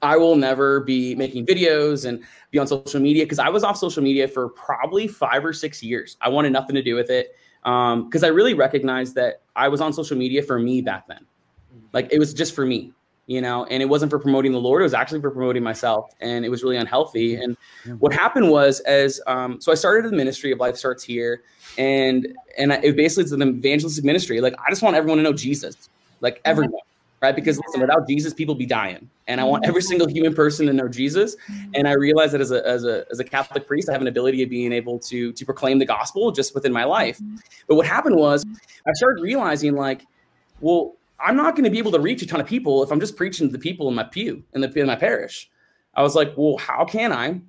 I 0.00 0.16
will 0.16 0.34
never 0.34 0.80
be 0.80 1.14
making 1.14 1.46
videos 1.46 2.06
and 2.06 2.24
be 2.50 2.58
on 2.58 2.66
social 2.66 3.00
media 3.00 3.24
because 3.24 3.38
I 3.38 3.50
was 3.50 3.62
off 3.62 3.76
social 3.76 4.02
media 4.02 4.26
for 4.26 4.48
probably 4.48 5.06
five 5.06 5.44
or 5.44 5.52
six 5.52 5.82
years. 5.82 6.16
I 6.20 6.28
wanted 6.28 6.52
nothing 6.52 6.74
to 6.74 6.82
do 6.82 6.94
with 6.94 7.10
it 7.10 7.36
because 7.62 8.22
um, 8.22 8.24
I 8.24 8.28
really 8.28 8.54
recognized 8.54 9.14
that 9.14 9.42
I 9.54 9.68
was 9.68 9.80
on 9.80 9.92
social 9.92 10.16
media 10.16 10.42
for 10.42 10.58
me 10.58 10.80
back 10.80 11.06
then. 11.06 11.24
Like 11.92 12.08
it 12.10 12.18
was 12.18 12.34
just 12.34 12.54
for 12.54 12.66
me, 12.66 12.92
you 13.26 13.40
know, 13.40 13.64
and 13.66 13.82
it 13.82 13.86
wasn't 13.86 14.10
for 14.10 14.18
promoting 14.18 14.50
the 14.52 14.60
Lord. 14.60 14.82
It 14.82 14.84
was 14.84 14.94
actually 14.94 15.20
for 15.20 15.30
promoting 15.30 15.62
myself, 15.62 16.12
and 16.20 16.44
it 16.44 16.48
was 16.48 16.64
really 16.64 16.78
unhealthy. 16.78 17.36
And 17.36 17.56
what 18.00 18.12
happened 18.12 18.50
was, 18.50 18.80
as 18.80 19.20
um, 19.26 19.60
so 19.60 19.70
I 19.70 19.76
started 19.76 20.10
the 20.10 20.16
ministry 20.16 20.50
of 20.50 20.58
Life 20.58 20.76
Starts 20.76 21.04
Here, 21.04 21.42
and 21.78 22.36
and 22.58 22.72
it 22.72 22.96
basically 22.96 23.24
it's 23.24 23.32
an 23.32 23.42
evangelistic 23.42 24.04
ministry. 24.04 24.40
Like 24.40 24.54
I 24.64 24.70
just 24.70 24.82
want 24.82 24.96
everyone 24.96 25.18
to 25.18 25.24
know 25.24 25.32
Jesus, 25.32 25.88
like 26.20 26.40
everyone 26.44 26.80
right? 27.22 27.36
Because 27.36 27.58
listen, 27.64 27.80
without 27.80 28.06
Jesus, 28.06 28.34
people 28.34 28.54
be 28.54 28.66
dying, 28.66 29.08
and 29.28 29.40
I 29.40 29.44
want 29.44 29.64
every 29.64 29.80
mm-hmm. 29.80 29.88
single 29.88 30.08
human 30.08 30.34
person 30.34 30.66
to 30.66 30.72
know 30.72 30.88
Jesus. 30.88 31.36
Mm-hmm. 31.36 31.70
And 31.74 31.88
I 31.88 31.92
realize 31.92 32.32
that 32.32 32.40
as 32.40 32.50
a 32.50 32.66
as 32.66 32.84
a 32.84 33.06
as 33.10 33.20
a 33.20 33.24
Catholic 33.24 33.66
priest, 33.66 33.88
I 33.88 33.92
have 33.92 34.02
an 34.02 34.08
ability 34.08 34.42
of 34.42 34.50
being 34.50 34.72
able 34.72 34.98
to 34.98 35.32
to 35.32 35.44
proclaim 35.44 35.78
the 35.78 35.86
gospel 35.86 36.32
just 36.32 36.54
within 36.54 36.72
my 36.72 36.84
life. 36.84 37.18
Mm-hmm. 37.18 37.36
But 37.68 37.76
what 37.76 37.86
happened 37.86 38.16
was, 38.16 38.44
I 38.86 38.92
started 38.92 39.22
realizing 39.22 39.74
like, 39.76 40.04
well, 40.60 40.96
I'm 41.20 41.36
not 41.36 41.54
going 41.54 41.64
to 41.64 41.70
be 41.70 41.78
able 41.78 41.92
to 41.92 42.00
reach 42.00 42.22
a 42.22 42.26
ton 42.26 42.40
of 42.40 42.46
people 42.46 42.82
if 42.82 42.90
I'm 42.90 43.00
just 43.00 43.16
preaching 43.16 43.48
to 43.48 43.52
the 43.52 43.58
people 43.58 43.88
in 43.88 43.94
my 43.94 44.04
pew 44.04 44.42
in 44.52 44.60
the 44.60 44.72
in 44.78 44.86
my 44.86 44.96
parish. 44.96 45.48
I 45.94 46.02
was 46.02 46.16
like, 46.16 46.32
well, 46.36 46.56
how 46.56 46.84
can 46.84 47.12
I 47.12 47.40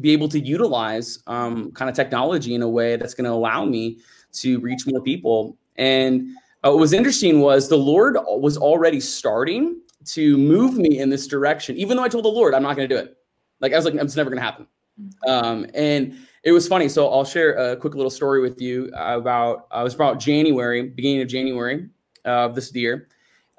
be 0.00 0.12
able 0.12 0.28
to 0.28 0.40
utilize 0.40 1.18
um, 1.26 1.72
kind 1.72 1.88
of 1.88 1.96
technology 1.96 2.54
in 2.54 2.62
a 2.62 2.68
way 2.68 2.96
that's 2.96 3.14
going 3.14 3.24
to 3.24 3.32
allow 3.32 3.64
me 3.64 3.98
to 4.34 4.60
reach 4.60 4.86
more 4.86 5.00
people? 5.02 5.56
And 5.76 6.30
uh, 6.64 6.70
what 6.70 6.78
was 6.78 6.92
interesting 6.92 7.40
was 7.40 7.68
the 7.68 7.76
Lord 7.76 8.16
was 8.26 8.56
already 8.56 9.00
starting 9.00 9.80
to 10.06 10.38
move 10.38 10.76
me 10.76 10.98
in 10.98 11.10
this 11.10 11.26
direction, 11.26 11.76
even 11.76 11.96
though 11.96 12.04
I 12.04 12.08
told 12.08 12.24
the 12.24 12.28
Lord 12.28 12.54
I'm 12.54 12.62
not 12.62 12.76
going 12.76 12.88
to 12.88 12.94
do 12.94 13.00
it. 13.00 13.16
Like 13.60 13.72
I 13.72 13.76
was 13.76 13.84
like, 13.84 13.94
it's 13.94 14.16
never 14.16 14.30
going 14.30 14.38
to 14.38 14.44
happen. 14.44 14.66
Um, 15.26 15.66
and 15.74 16.16
it 16.42 16.52
was 16.52 16.68
funny. 16.68 16.88
So 16.88 17.08
I'll 17.08 17.24
share 17.24 17.54
a 17.54 17.76
quick 17.76 17.94
little 17.94 18.10
story 18.10 18.40
with 18.40 18.60
you 18.60 18.90
about. 18.94 19.66
Uh, 19.74 19.80
it 19.80 19.84
was 19.84 19.94
about 19.94 20.20
January, 20.20 20.82
beginning 20.82 21.22
of 21.22 21.28
January 21.28 21.88
of 22.24 22.54
this 22.54 22.74
year. 22.74 23.08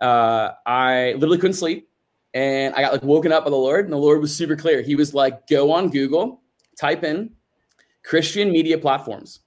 Uh, 0.01 0.51
I 0.65 1.13
literally 1.13 1.37
couldn't 1.37 1.55
sleep, 1.55 1.89
and 2.37 2.75
I 2.75 2.81
got 2.81 2.93
like 2.93 3.01
woken 3.01 3.31
up 3.31 3.45
by 3.45 3.49
the 3.49 3.55
Lord, 3.55 3.85
and 3.85 3.91
the 3.91 3.97
Lord 3.97 4.21
was 4.21 4.35
super 4.35 4.55
clear. 4.55 4.83
He 4.83 4.93
was 4.93 5.15
like, 5.15 5.47
"Go 5.47 5.71
on 5.71 5.89
Google, 5.89 6.43
type 6.79 7.03
in 7.03 7.31
Christian 8.03 8.51
media 8.51 8.77
platforms." 8.77 9.39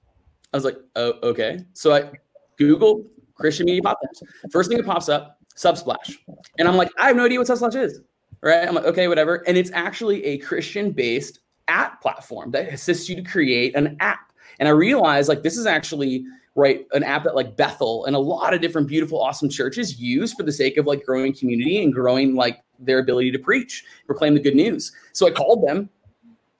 I 0.51 0.57
was 0.57 0.65
like, 0.65 0.75
"Oh, 0.97 1.13
okay." 1.23 1.59
So 1.71 1.93
I 1.93 2.11
Google 2.57 3.05
Christian 3.35 3.65
media 3.65 3.81
platforms. 3.81 4.21
First 4.51 4.69
thing 4.69 4.77
that 4.77 4.85
pops 4.85 5.07
up, 5.07 5.39
Subsplash. 5.55 6.17
And 6.59 6.67
I'm 6.67 6.75
like, 6.75 6.89
I 6.99 7.07
have 7.07 7.15
no 7.15 7.25
idea 7.25 7.39
what 7.39 7.47
Subsplash 7.47 7.81
is. 7.81 8.01
Right. 8.43 8.67
I'm 8.67 8.75
like, 8.75 8.85
okay, 8.85 9.07
whatever. 9.07 9.47
And 9.47 9.55
it's 9.55 9.71
actually 9.73 10.25
a 10.25 10.37
Christian 10.39 10.91
based 10.91 11.39
app 11.69 12.01
platform 12.01 12.51
that 12.51 12.73
assists 12.73 13.07
you 13.07 13.15
to 13.15 13.23
create 13.23 13.73
an 13.75 13.95
app. 13.99 14.33
And 14.59 14.67
I 14.67 14.71
realized 14.71 15.29
like 15.29 15.43
this 15.43 15.57
is 15.57 15.65
actually 15.65 16.25
right 16.55 16.85
an 16.91 17.03
app 17.03 17.23
that 17.23 17.35
like 17.35 17.55
Bethel 17.55 18.05
and 18.05 18.15
a 18.15 18.19
lot 18.19 18.53
of 18.53 18.61
different 18.61 18.87
beautiful, 18.87 19.21
awesome 19.21 19.49
churches 19.49 19.99
use 19.99 20.33
for 20.33 20.43
the 20.43 20.51
sake 20.51 20.77
of 20.77 20.85
like 20.85 21.05
growing 21.05 21.33
community 21.33 21.83
and 21.83 21.93
growing 21.93 22.35
like 22.35 22.61
their 22.79 22.99
ability 22.99 23.31
to 23.31 23.39
preach, 23.39 23.85
proclaim 24.05 24.33
the 24.33 24.39
good 24.39 24.55
news. 24.55 24.91
So 25.13 25.27
I 25.27 25.31
called 25.31 25.65
them 25.65 25.89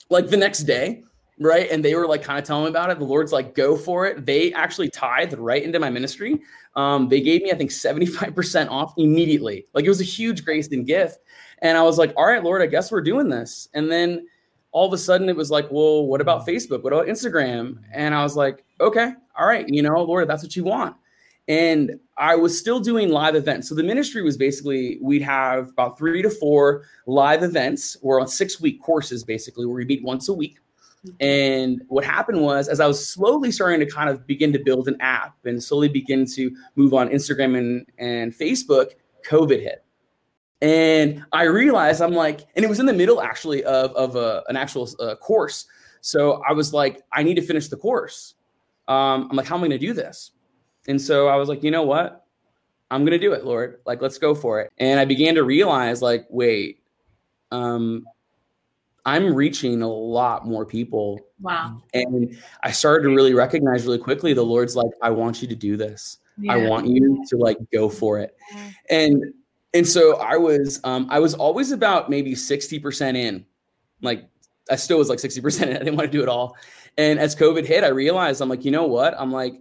like 0.10 0.28
the 0.28 0.38
next 0.38 0.60
day 0.60 1.04
right? 1.42 1.72
And 1.72 1.84
they 1.84 1.96
were 1.96 2.08
like 2.08 2.22
kind 2.22 2.38
of 2.38 2.46
telling 2.46 2.66
me 2.66 2.70
about 2.70 2.92
it. 2.92 3.00
The 3.00 3.06
Lord's 3.06 3.34
like, 3.34 3.56
go 3.56 3.76
for 3.76 4.06
it. 4.06 4.26
They 4.26 4.54
actually 4.54 4.90
tithed 4.90 5.34
right 5.34 5.64
into 5.64 5.80
my 5.80 5.90
ministry. 5.90 6.40
Um, 6.76 7.10
they 7.10 7.20
gave 7.20 7.42
me, 7.42 7.52
I 7.52 7.56
think, 7.56 7.72
75% 7.72 8.70
off 8.70 8.94
immediately. 8.98 9.66
Like 9.74 9.84
it 9.84 9.90
was 9.90 10.02
a 10.02 10.06
huge 10.06 10.46
grace 10.46 10.68
and 10.72 10.86
gift. 10.86 11.18
And 11.64 11.78
I 11.78 11.82
was 11.82 11.98
like, 11.98 12.14
all 12.16 12.28
right, 12.28 12.44
Lord, 12.44 12.62
I 12.62 12.68
guess 12.68 12.92
we're 12.92 13.02
doing 13.02 13.28
this. 13.28 13.68
And 13.74 13.92
then 13.92 14.28
all 14.72 14.88
of 14.88 14.94
a 14.94 14.98
sudden 14.98 15.30
it 15.30 15.36
was 15.36 15.52
like, 15.52 15.70
well, 15.72 16.06
what 16.06 16.22
about 16.22 16.48
Facebook? 16.48 16.84
What 16.84 16.94
about 16.94 17.08
Instagram? 17.08 17.80
And 17.94 18.16
I 18.16 18.24
was 18.24 18.36
like, 18.36 18.64
okay, 18.80 19.14
all 19.38 19.48
right, 19.48 19.68
you 19.68 19.82
know, 19.82 20.02
Lord, 20.04 20.30
that's 20.30 20.44
what 20.44 20.56
you 20.56 20.64
want. 20.64 20.96
And 21.48 22.00
I 22.18 22.36
was 22.36 22.58
still 22.58 22.80
doing 22.80 23.10
live 23.10 23.36
events. 23.36 23.68
So 23.68 23.76
the 23.76 23.84
ministry 23.84 24.22
was 24.22 24.38
basically 24.38 25.00
we'd 25.02 25.24
have 25.24 25.70
about 25.70 25.98
three 25.98 26.22
to 26.22 26.30
four 26.30 26.84
live 27.08 27.44
events 27.44 27.98
or 28.02 28.22
on 28.22 28.28
six 28.28 28.62
week 28.62 28.82
courses, 28.82 29.24
basically, 29.24 29.66
where 29.66 29.76
we 29.76 29.86
meet 29.86 30.04
once 30.04 30.30
a 30.30 30.34
week. 30.34 30.60
And 31.20 31.82
what 31.88 32.06
happened 32.06 32.42
was, 32.42 32.68
as 32.68 32.80
I 32.80 32.86
was 32.86 33.06
slowly 33.06 33.52
starting 33.52 33.80
to 33.80 33.88
kind 33.88 34.10
of 34.10 34.28
begin 34.28 34.54
to 34.54 34.60
build 34.60 34.88
an 34.88 34.98
app 35.02 35.36
and 35.46 35.62
slowly 35.62 35.90
begin 35.90 36.28
to 36.36 36.56
move 36.76 36.94
on 36.94 37.10
Instagram 37.10 37.58
and, 37.58 37.88
and 37.98 38.32
Facebook, 38.34 38.92
COVID 39.28 39.62
hit. 39.62 39.84
And 40.62 41.24
I 41.32 41.44
realized 41.44 42.02
I'm 42.02 42.14
like, 42.14 42.42
and 42.56 42.64
it 42.64 42.68
was 42.68 42.80
in 42.80 42.86
the 42.86 42.94
middle 42.94 43.22
actually 43.22 43.64
of, 43.64 43.92
of 43.94 44.16
a, 44.16 44.44
an 44.48 44.56
actual 44.56 44.88
uh, 45.00 45.16
course. 45.16 45.66
So 46.02 46.42
I 46.48 46.54
was 46.54 46.74
like, 46.74 47.02
I 47.12 47.24
need 47.24 47.36
to 47.36 47.42
finish 47.42 47.68
the 47.68 47.78
course. 47.78 48.36
Um, 48.88 49.28
I'm 49.30 49.38
like, 49.38 49.48
how 49.48 49.56
am 49.56 49.64
I 49.64 49.68
going 49.68 49.80
to 49.80 49.88
do 49.88 49.94
this? 49.94 50.32
And 50.88 51.00
so 51.02 51.28
I 51.28 51.36
was 51.36 51.50
like, 51.50 51.64
you 51.64 51.72
know 51.72 51.84
what? 51.84 52.26
I'm 52.90 53.02
going 53.02 53.18
to 53.18 53.20
do 53.20 53.34
it, 53.34 53.46
Lord. 53.46 53.80
Like, 53.86 54.02
let's 54.02 54.18
go 54.18 54.36
for 54.36 54.60
it. 54.62 54.72
And 54.78 55.00
I 55.00 55.06
began 55.06 55.36
to 55.36 55.44
realize, 55.44 56.02
like, 56.02 56.26
wait, 56.30 56.84
um, 57.52 58.06
I'm 59.06 59.34
reaching 59.34 59.82
a 59.82 59.88
lot 59.88 60.46
more 60.46 60.66
people. 60.66 61.20
Wow. 61.40 61.82
And 61.94 62.38
I 62.64 62.72
started 62.72 63.08
to 63.08 63.16
really 63.16 63.34
recognize 63.34 63.86
really 63.86 63.98
quickly 63.98 64.34
the 64.34 64.44
Lord's 64.44 64.76
like, 64.76 64.92
I 65.02 65.10
want 65.10 65.42
you 65.42 65.48
to 65.48 65.56
do 65.56 65.78
this. 65.78 66.18
Yeah. 66.38 66.54
I 66.54 66.68
want 66.68 66.88
you 66.88 67.24
to 67.30 67.38
like 67.38 67.58
go 67.72 67.90
for 67.90 68.20
it. 68.20 68.36
And 68.90 69.34
and 69.74 69.88
so 69.88 70.18
I 70.18 70.38
was 70.38 70.80
um 70.84 71.08
I 71.10 71.20
was 71.20 71.34
always 71.34 71.72
about 71.72 72.10
maybe 72.10 72.34
60% 72.34 73.16
in. 73.16 73.46
Like 74.02 74.28
I 74.70 74.76
still 74.76 74.98
was 74.98 75.10
like 75.10 75.20
60% 75.20 75.64
in. 75.64 75.70
I 75.70 75.80
didn't 75.80 75.96
want 75.96 76.12
to 76.12 76.18
do 76.18 76.24
it 76.24 76.30
all. 76.30 76.56
And 76.98 77.20
as 77.20 77.36
COVID 77.36 77.66
hit, 77.66 77.84
I 77.84 77.88
realized 77.88 78.42
I'm 78.42 78.50
like, 78.50 78.66
you 78.66 78.72
know 78.72 78.86
what? 78.86 79.16
I'm 79.18 79.32
like, 79.32 79.54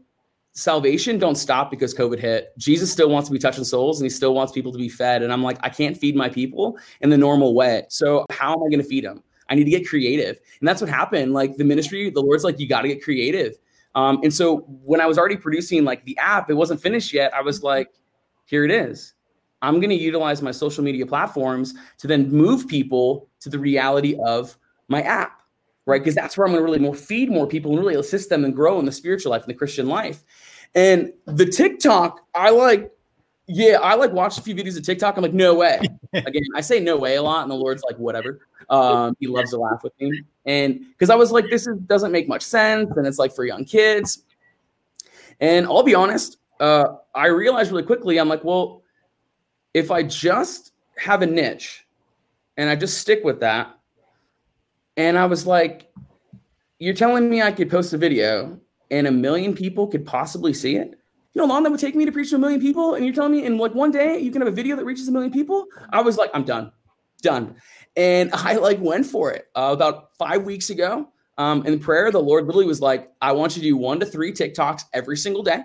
salvation 0.52 1.18
don't 1.18 1.36
stop 1.36 1.70
because 1.70 1.94
COVID 1.94 2.18
hit. 2.18 2.52
Jesus 2.58 2.90
still 2.90 3.08
wants 3.08 3.28
to 3.28 3.32
be 3.32 3.38
touching 3.38 3.64
souls 3.64 4.00
and 4.00 4.06
he 4.06 4.10
still 4.10 4.34
wants 4.34 4.52
people 4.52 4.72
to 4.72 4.78
be 4.78 4.88
fed. 4.88 5.22
And 5.22 5.32
I'm 5.32 5.42
like, 5.42 5.58
I 5.62 5.68
can't 5.68 5.96
feed 5.96 6.16
my 6.16 6.28
people 6.28 6.78
in 7.00 7.10
the 7.10 7.18
normal 7.18 7.54
way. 7.54 7.84
So 7.88 8.26
how 8.30 8.52
am 8.52 8.58
I 8.58 8.68
going 8.68 8.82
to 8.82 8.88
feed 8.88 9.04
them? 9.04 9.22
I 9.48 9.54
need 9.54 9.64
to 9.64 9.70
get 9.70 9.88
creative. 9.88 10.38
And 10.60 10.68
that's 10.68 10.80
what 10.80 10.90
happened. 10.90 11.32
Like 11.32 11.56
the 11.56 11.64
ministry, 11.64 12.10
the 12.10 12.20
Lord's 12.20 12.44
like, 12.44 12.58
you 12.58 12.68
got 12.68 12.82
to 12.82 12.88
get 12.88 13.02
creative. 13.02 13.56
Um, 13.94 14.20
and 14.22 14.32
so 14.32 14.58
when 14.84 15.00
I 15.00 15.06
was 15.06 15.18
already 15.18 15.36
producing 15.36 15.84
like 15.84 16.04
the 16.04 16.16
app, 16.18 16.50
it 16.50 16.54
wasn't 16.54 16.80
finished 16.80 17.12
yet. 17.12 17.34
I 17.34 17.42
was 17.42 17.62
like, 17.62 17.88
here 18.44 18.64
it 18.64 18.70
is. 18.70 19.14
I'm 19.62 19.80
going 19.80 19.90
to 19.90 19.96
utilize 19.96 20.42
my 20.42 20.50
social 20.50 20.82
media 20.82 21.06
platforms 21.06 21.74
to 21.98 22.06
then 22.06 22.30
move 22.30 22.66
people 22.66 23.28
to 23.40 23.48
the 23.48 23.58
reality 23.58 24.18
of 24.24 24.56
my 24.88 25.02
app, 25.02 25.42
right? 25.86 26.00
Because 26.00 26.14
that's 26.14 26.36
where 26.36 26.46
I'm 26.46 26.52
going 26.52 26.60
to 26.60 26.64
really 26.64 26.78
more 26.78 26.94
feed 26.94 27.30
more 27.30 27.46
people 27.46 27.72
and 27.72 27.80
really 27.80 27.94
assist 27.94 28.30
them 28.30 28.44
and 28.44 28.54
grow 28.54 28.78
in 28.78 28.86
the 28.86 28.92
spiritual 28.92 29.30
life 29.30 29.42
and 29.42 29.50
the 29.50 29.58
Christian 29.58 29.88
life. 29.88 30.24
And 30.74 31.12
the 31.26 31.46
TikTok, 31.46 32.20
I 32.34 32.50
like 32.50 32.90
yeah, 33.52 33.78
I 33.82 33.96
like 33.96 34.12
watched 34.12 34.38
a 34.38 34.42
few 34.42 34.54
videos 34.54 34.78
of 34.78 34.84
TikTok. 34.84 35.16
I'm 35.16 35.24
like, 35.24 35.32
no 35.32 35.54
way. 35.54 35.80
Again, 36.12 36.42
I 36.54 36.60
say 36.60 36.78
no 36.78 36.96
way 36.96 37.16
a 37.16 37.22
lot, 37.22 37.42
and 37.42 37.50
the 37.50 37.56
Lord's 37.56 37.82
like, 37.82 37.96
whatever. 37.96 38.40
Um, 38.70 39.16
he 39.18 39.26
loves 39.26 39.50
to 39.50 39.58
laugh 39.58 39.82
with 39.82 39.92
me, 39.98 40.22
and 40.46 40.78
because 40.90 41.10
I 41.10 41.16
was 41.16 41.32
like, 41.32 41.46
this 41.50 41.66
is, 41.66 41.76
doesn't 41.86 42.12
make 42.12 42.28
much 42.28 42.42
sense, 42.42 42.88
and 42.96 43.04
it's 43.04 43.18
like 43.18 43.34
for 43.34 43.44
young 43.44 43.64
kids. 43.64 44.22
And 45.40 45.66
I'll 45.66 45.82
be 45.82 45.96
honest, 45.96 46.38
uh, 46.60 46.94
I 47.12 47.26
realized 47.26 47.72
really 47.72 47.82
quickly, 47.82 48.18
I'm 48.18 48.28
like, 48.28 48.44
well, 48.44 48.79
if 49.74 49.90
I 49.90 50.02
just 50.02 50.72
have 50.96 51.22
a 51.22 51.26
niche, 51.26 51.86
and 52.56 52.68
I 52.68 52.76
just 52.76 52.98
stick 52.98 53.24
with 53.24 53.40
that, 53.40 53.78
and 54.96 55.18
I 55.18 55.26
was 55.26 55.46
like, 55.46 55.90
you're 56.78 56.94
telling 56.94 57.28
me 57.28 57.42
I 57.42 57.52
could 57.52 57.70
post 57.70 57.92
a 57.92 57.98
video 57.98 58.58
and 58.90 59.06
a 59.06 59.12
million 59.12 59.54
people 59.54 59.86
could 59.86 60.04
possibly 60.04 60.52
see 60.52 60.76
it 60.76 61.00
you 61.32 61.40
know 61.40 61.46
how 61.46 61.54
long 61.54 61.62
that 61.62 61.70
would 61.70 61.80
take 61.80 61.94
me 61.94 62.04
to 62.04 62.12
preach 62.12 62.30
to 62.30 62.36
a 62.36 62.38
million 62.38 62.60
people? 62.60 62.94
And 62.94 63.04
you're 63.04 63.14
telling 63.14 63.32
me 63.32 63.44
in 63.44 63.56
like 63.56 63.74
one 63.74 63.92
day 63.92 64.18
you 64.18 64.32
can 64.32 64.40
have 64.40 64.48
a 64.48 64.54
video 64.54 64.74
that 64.76 64.84
reaches 64.84 65.06
a 65.06 65.12
million 65.12 65.30
people? 65.30 65.66
I 65.90 66.02
was 66.02 66.16
like, 66.16 66.30
I'm 66.34 66.44
done, 66.44 66.72
done. 67.22 67.54
And 67.96 68.30
I 68.34 68.54
like 68.56 68.80
went 68.80 69.06
for 69.06 69.30
it 69.30 69.46
uh, 69.54 69.70
about 69.72 70.16
five 70.18 70.42
weeks 70.42 70.70
ago. 70.70 71.08
Um, 71.38 71.64
in 71.66 71.78
prayer, 71.78 72.10
the 72.10 72.20
Lord 72.20 72.46
literally 72.46 72.66
was 72.66 72.80
like, 72.80 73.10
I 73.22 73.32
want 73.32 73.56
you 73.56 73.62
to 73.62 73.68
do 73.68 73.76
one 73.76 74.00
to 74.00 74.06
three 74.06 74.32
TikToks 74.32 74.82
every 74.92 75.16
single 75.16 75.42
day. 75.42 75.62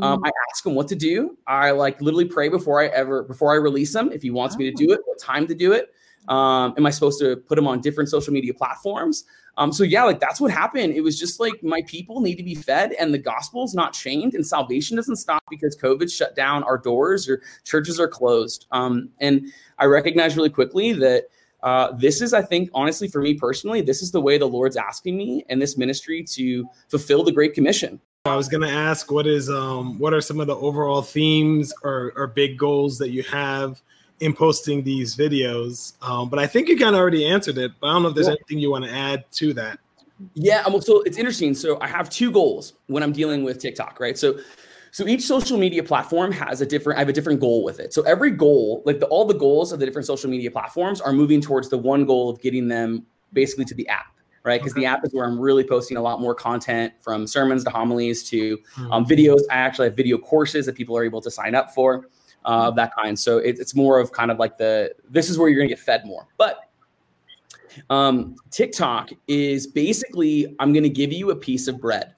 Um, 0.00 0.20
mm. 0.20 0.26
I 0.26 0.30
ask 0.50 0.64
him 0.64 0.74
what 0.74 0.88
to 0.88 0.96
do. 0.96 1.36
I 1.46 1.70
like 1.70 2.00
literally 2.00 2.26
pray 2.26 2.48
before 2.48 2.80
I 2.80 2.86
ever 2.88 3.22
before 3.22 3.52
I 3.52 3.56
release 3.56 3.92
them. 3.92 4.10
If 4.12 4.22
he 4.22 4.30
wants 4.30 4.56
me 4.56 4.70
to 4.70 4.76
do 4.76 4.92
it, 4.92 5.00
what 5.04 5.18
time 5.18 5.46
to 5.46 5.54
do 5.54 5.72
it. 5.72 5.94
Um, 6.28 6.74
am 6.76 6.84
I 6.84 6.90
supposed 6.90 7.18
to 7.20 7.36
put 7.36 7.56
them 7.56 7.66
on 7.66 7.80
different 7.80 8.10
social 8.10 8.32
media 8.34 8.52
platforms? 8.52 9.24
Um, 9.56 9.72
so 9.72 9.82
yeah, 9.82 10.04
like 10.04 10.20
that's 10.20 10.40
what 10.40 10.50
happened. 10.50 10.92
It 10.94 11.00
was 11.00 11.18
just 11.18 11.40
like 11.40 11.62
my 11.62 11.82
people 11.86 12.20
need 12.20 12.36
to 12.36 12.42
be 12.42 12.54
fed, 12.54 12.92
and 12.92 13.12
the 13.12 13.18
gospel's 13.18 13.74
not 13.74 13.92
chained, 13.92 14.34
and 14.34 14.46
salvation 14.46 14.96
doesn't 14.96 15.16
stop 15.16 15.42
because 15.50 15.76
COVID 15.76 16.12
shut 16.12 16.36
down 16.36 16.62
our 16.62 16.78
doors 16.78 17.28
or 17.28 17.42
churches 17.64 17.98
are 17.98 18.08
closed. 18.08 18.66
Um, 18.70 19.08
and 19.20 19.46
I 19.78 19.86
recognize 19.86 20.36
really 20.36 20.50
quickly 20.50 20.92
that 20.92 21.24
uh, 21.62 21.92
this 21.92 22.22
is, 22.22 22.32
I 22.32 22.42
think, 22.42 22.70
honestly, 22.72 23.08
for 23.08 23.20
me 23.20 23.34
personally, 23.34 23.80
this 23.80 24.00
is 24.00 24.12
the 24.12 24.20
way 24.20 24.38
the 24.38 24.46
Lord's 24.46 24.76
asking 24.76 25.16
me 25.16 25.44
and 25.48 25.60
this 25.60 25.76
ministry 25.76 26.22
to 26.24 26.68
fulfill 26.88 27.24
the 27.24 27.32
Great 27.32 27.54
Commission. 27.54 28.00
I 28.28 28.36
was 28.36 28.48
going 28.48 28.62
to 28.62 28.72
ask, 28.72 29.10
what 29.10 29.26
is, 29.26 29.50
um, 29.50 29.98
what 29.98 30.12
are 30.14 30.20
some 30.20 30.40
of 30.40 30.46
the 30.46 30.56
overall 30.56 31.02
themes 31.02 31.72
or, 31.82 32.12
or 32.16 32.26
big 32.26 32.58
goals 32.58 32.98
that 32.98 33.10
you 33.10 33.22
have 33.24 33.80
in 34.20 34.32
posting 34.32 34.82
these 34.82 35.16
videos. 35.16 35.94
Um, 36.02 36.28
but 36.28 36.38
I 36.38 36.46
think 36.46 36.68
you 36.68 36.76
kind 36.76 36.94
of 36.94 37.00
already 37.00 37.26
answered 37.26 37.58
it. 37.58 37.72
But 37.80 37.88
I 37.88 37.92
don't 37.92 38.02
know 38.02 38.08
if 38.08 38.14
there's 38.14 38.28
anything 38.28 38.58
you 38.58 38.70
want 38.70 38.84
to 38.84 38.90
add 38.90 39.24
to 39.32 39.52
that. 39.54 39.78
Yeah, 40.34 40.64
so 40.80 41.02
it's 41.02 41.16
interesting. 41.16 41.54
So 41.54 41.78
I 41.80 41.86
have 41.86 42.10
two 42.10 42.30
goals 42.30 42.74
when 42.88 43.02
I'm 43.02 43.12
dealing 43.12 43.44
with 43.44 43.60
TikTok, 43.60 44.00
right? 44.00 44.18
So 44.18 44.38
so 44.90 45.06
each 45.06 45.22
social 45.22 45.58
media 45.58 45.82
platform 45.82 46.32
has 46.32 46.60
a 46.60 46.66
different 46.66 46.96
I 46.96 47.00
have 47.00 47.08
a 47.08 47.12
different 47.12 47.40
goal 47.40 47.62
with 47.62 47.78
it. 47.78 47.92
So 47.92 48.02
every 48.02 48.30
goal, 48.30 48.82
like 48.84 48.98
the, 48.98 49.06
all 49.06 49.24
the 49.24 49.34
goals 49.34 49.70
of 49.70 49.78
the 49.78 49.86
different 49.86 50.06
social 50.06 50.28
media 50.28 50.50
platforms 50.50 51.00
are 51.00 51.12
moving 51.12 51.40
towards 51.40 51.68
the 51.68 51.78
one 51.78 52.04
goal 52.04 52.30
of 52.30 52.40
getting 52.40 52.66
them 52.68 53.06
basically 53.32 53.64
to 53.66 53.74
the 53.74 53.86
app, 53.88 54.06
right? 54.44 54.60
Because 54.60 54.72
okay. 54.72 54.82
the 54.82 54.86
app 54.86 55.04
is 55.04 55.12
where 55.12 55.24
I'm 55.24 55.38
really 55.38 55.64
posting 55.64 55.96
a 55.96 56.02
lot 56.02 56.20
more 56.20 56.34
content 56.34 56.92
from 57.00 57.26
sermons 57.26 57.64
to 57.64 57.70
homilies 57.70 58.22
to 58.30 58.58
um, 58.76 59.04
mm-hmm. 59.04 59.12
videos. 59.12 59.40
I 59.50 59.56
actually 59.56 59.88
have 59.88 59.96
video 59.96 60.18
courses 60.18 60.66
that 60.66 60.74
people 60.74 60.96
are 60.96 61.04
able 61.04 61.20
to 61.20 61.30
sign 61.30 61.54
up 61.54 61.74
for. 61.74 62.08
uh, 62.44 62.68
of 62.68 62.76
that 62.76 62.94
kind. 62.94 63.18
So 63.18 63.38
it, 63.38 63.58
it's 63.58 63.74
more 63.74 63.98
of 63.98 64.12
kind 64.12 64.30
of 64.30 64.38
like 64.38 64.56
the 64.56 64.94
this 65.08 65.28
is 65.28 65.38
where 65.38 65.48
you're 65.48 65.58
going 65.58 65.68
to 65.68 65.74
get 65.74 65.82
fed 65.82 66.06
more. 66.06 66.26
But 66.36 66.70
um, 67.90 68.36
TikTok 68.50 69.10
is 69.26 69.66
basically 69.66 70.56
I'm 70.58 70.72
going 70.72 70.82
to 70.82 70.88
give 70.90 71.12
you 71.12 71.30
a 71.30 71.36
piece 71.36 71.68
of 71.68 71.80
bread. 71.80 72.14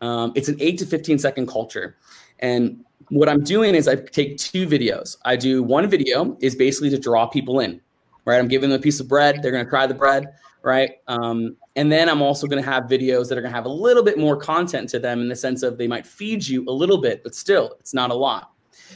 Um, 0.00 0.32
it's 0.34 0.48
an 0.48 0.56
eight 0.60 0.78
to 0.80 0.86
15 0.86 1.18
second 1.18 1.48
culture. 1.48 1.96
And 2.40 2.84
what 3.08 3.28
I'm 3.28 3.42
doing 3.42 3.74
is 3.74 3.88
I 3.88 3.96
take 3.96 4.36
two 4.36 4.66
videos. 4.66 5.16
I 5.24 5.36
do 5.36 5.62
one 5.62 5.88
video 5.88 6.36
is 6.40 6.54
basically 6.54 6.90
to 6.90 6.98
draw 6.98 7.26
people 7.26 7.60
in, 7.60 7.80
right? 8.26 8.38
I'm 8.38 8.48
giving 8.48 8.68
them 8.68 8.78
a 8.78 8.82
piece 8.82 9.00
of 9.00 9.08
bread. 9.08 9.42
They're 9.42 9.52
going 9.52 9.64
to 9.64 9.70
try 9.70 9.86
the 9.86 9.94
bread, 9.94 10.34
right? 10.66 10.94
Um, 11.06 11.56
and 11.76 11.92
then 11.92 12.08
I'm 12.08 12.20
also 12.20 12.48
going 12.48 12.62
to 12.62 12.68
have 12.68 12.84
videos 12.84 13.28
that 13.28 13.38
are 13.38 13.40
going 13.40 13.52
to 13.52 13.56
have 13.56 13.66
a 13.66 13.70
little 13.70 14.02
bit 14.02 14.18
more 14.18 14.36
content 14.36 14.88
to 14.90 14.98
them 14.98 15.20
in 15.20 15.28
the 15.28 15.36
sense 15.36 15.62
of 15.62 15.78
they 15.78 15.86
might 15.86 16.04
feed 16.04 16.46
you 16.46 16.64
a 16.68 16.72
little 16.72 16.98
bit, 16.98 17.22
but 17.22 17.36
still, 17.36 17.76
it's 17.78 17.94
not 17.94 18.10
a 18.10 18.14
lot. 18.14 18.50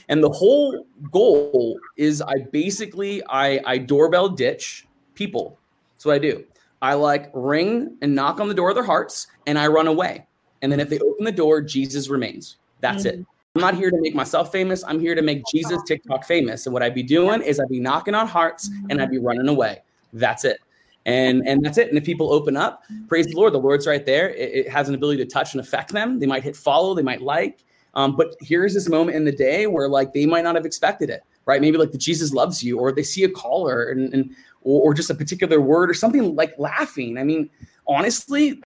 And 0.08 0.22
the 0.22 0.30
whole 0.30 0.84
goal 1.12 1.78
is 1.96 2.20
I 2.20 2.40
basically 2.50 3.22
I, 3.30 3.60
I 3.64 3.78
doorbell 3.78 4.30
ditch 4.30 4.88
people. 5.14 5.58
That's 5.94 6.06
what 6.06 6.16
I 6.16 6.18
do. 6.18 6.44
I 6.82 6.94
like 6.94 7.30
ring 7.34 7.96
and 8.02 8.16
knock 8.16 8.40
on 8.40 8.48
the 8.48 8.54
door 8.54 8.70
of 8.70 8.74
their 8.74 8.84
hearts, 8.84 9.28
and 9.46 9.56
I 9.56 9.68
run 9.68 9.86
away. 9.86 10.26
And 10.62 10.72
then 10.72 10.80
if 10.80 10.88
they 10.88 10.98
open 10.98 11.24
the 11.24 11.32
door, 11.32 11.62
Jesus 11.62 12.08
remains. 12.08 12.56
That's 12.80 13.04
mm-hmm. 13.04 13.20
it. 13.20 13.26
I'm 13.54 13.60
not 13.60 13.76
here 13.76 13.90
to 13.90 14.00
make 14.00 14.14
myself 14.14 14.50
famous. 14.50 14.82
I'm 14.84 14.98
here 14.98 15.14
to 15.14 15.22
make 15.22 15.42
Jesus 15.52 15.82
TikTok 15.86 16.24
famous. 16.24 16.66
And 16.66 16.72
what 16.72 16.82
I'd 16.82 16.94
be 16.94 17.02
doing 17.02 17.42
is 17.42 17.60
I'd 17.60 17.68
be 17.68 17.80
knocking 17.80 18.14
on 18.14 18.26
hearts 18.26 18.70
and 18.88 19.00
I'd 19.00 19.10
be 19.10 19.18
running 19.18 19.48
away. 19.48 19.82
That's 20.12 20.44
it. 20.44 20.60
And 21.06 21.46
and 21.46 21.64
that's 21.64 21.78
it. 21.78 21.88
And 21.88 21.96
if 21.96 22.04
people 22.04 22.32
open 22.32 22.56
up, 22.56 22.84
praise 23.08 23.26
the 23.26 23.34
Lord, 23.34 23.54
the 23.54 23.58
Lord's 23.58 23.86
right 23.86 24.04
there. 24.04 24.30
It, 24.30 24.66
it 24.66 24.68
has 24.68 24.88
an 24.88 24.94
ability 24.94 25.24
to 25.24 25.30
touch 25.30 25.54
and 25.54 25.60
affect 25.60 25.92
them. 25.92 26.18
They 26.18 26.26
might 26.26 26.42
hit 26.42 26.56
follow, 26.56 26.94
they 26.94 27.02
might 27.02 27.22
like. 27.22 27.64
Um, 27.94 28.16
but 28.16 28.36
here's 28.40 28.74
this 28.74 28.88
moment 28.88 29.16
in 29.16 29.24
the 29.24 29.32
day 29.32 29.66
where 29.66 29.88
like 29.88 30.12
they 30.12 30.26
might 30.26 30.44
not 30.44 30.54
have 30.54 30.66
expected 30.66 31.10
it, 31.10 31.22
right? 31.46 31.60
Maybe 31.60 31.78
like 31.78 31.92
the 31.92 31.98
Jesus 31.98 32.32
loves 32.32 32.62
you, 32.62 32.78
or 32.78 32.92
they 32.92 33.02
see 33.02 33.24
a 33.24 33.30
caller 33.30 33.84
and, 33.84 34.12
and 34.12 34.36
or, 34.62 34.82
or 34.82 34.94
just 34.94 35.10
a 35.10 35.14
particular 35.14 35.60
word 35.60 35.90
or 35.90 35.94
something 35.94 36.36
like 36.36 36.54
laughing. 36.58 37.18
I 37.18 37.24
mean, 37.24 37.50
honestly, 37.86 38.62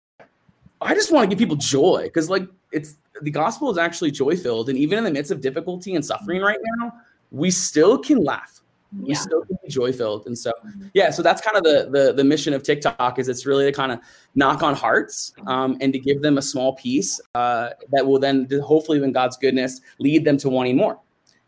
I 0.80 0.94
just 0.94 1.12
want 1.12 1.24
to 1.24 1.28
give 1.28 1.38
people 1.38 1.56
joy 1.56 2.02
because 2.04 2.28
like 2.28 2.46
it's 2.72 2.96
the 3.22 3.30
gospel 3.30 3.70
is 3.70 3.78
actually 3.78 4.10
joy 4.10 4.36
filled, 4.36 4.68
and 4.68 4.76
even 4.76 4.98
in 4.98 5.04
the 5.04 5.10
midst 5.10 5.30
of 5.30 5.40
difficulty 5.40 5.94
and 5.94 6.04
suffering 6.04 6.42
right 6.42 6.58
now, 6.78 6.92
we 7.30 7.50
still 7.50 7.96
can 7.98 8.22
laugh. 8.22 8.60
We 9.00 9.10
yeah. 9.10 9.14
still 9.16 9.44
can 9.44 9.56
be 9.62 9.68
joy 9.68 9.92
filled, 9.92 10.26
and 10.26 10.38
so 10.38 10.52
yeah. 10.92 11.10
So 11.10 11.22
that's 11.22 11.40
kind 11.40 11.56
of 11.56 11.64
the, 11.64 11.88
the 11.90 12.12
the 12.12 12.24
mission 12.24 12.54
of 12.54 12.62
TikTok 12.62 13.18
is 13.18 13.28
it's 13.28 13.46
really 13.46 13.64
to 13.64 13.72
kind 13.72 13.92
of 13.92 13.98
knock 14.34 14.62
on 14.62 14.74
hearts 14.74 15.32
um, 15.46 15.76
and 15.80 15.92
to 15.92 15.98
give 15.98 16.22
them 16.22 16.38
a 16.38 16.42
small 16.42 16.74
piece 16.74 17.20
uh, 17.34 17.70
that 17.92 18.06
will 18.06 18.18
then 18.18 18.48
hopefully, 18.64 19.02
in 19.02 19.12
God's 19.12 19.36
goodness, 19.36 19.80
lead 19.98 20.24
them 20.24 20.36
to 20.38 20.48
wanting 20.48 20.76
more 20.76 20.98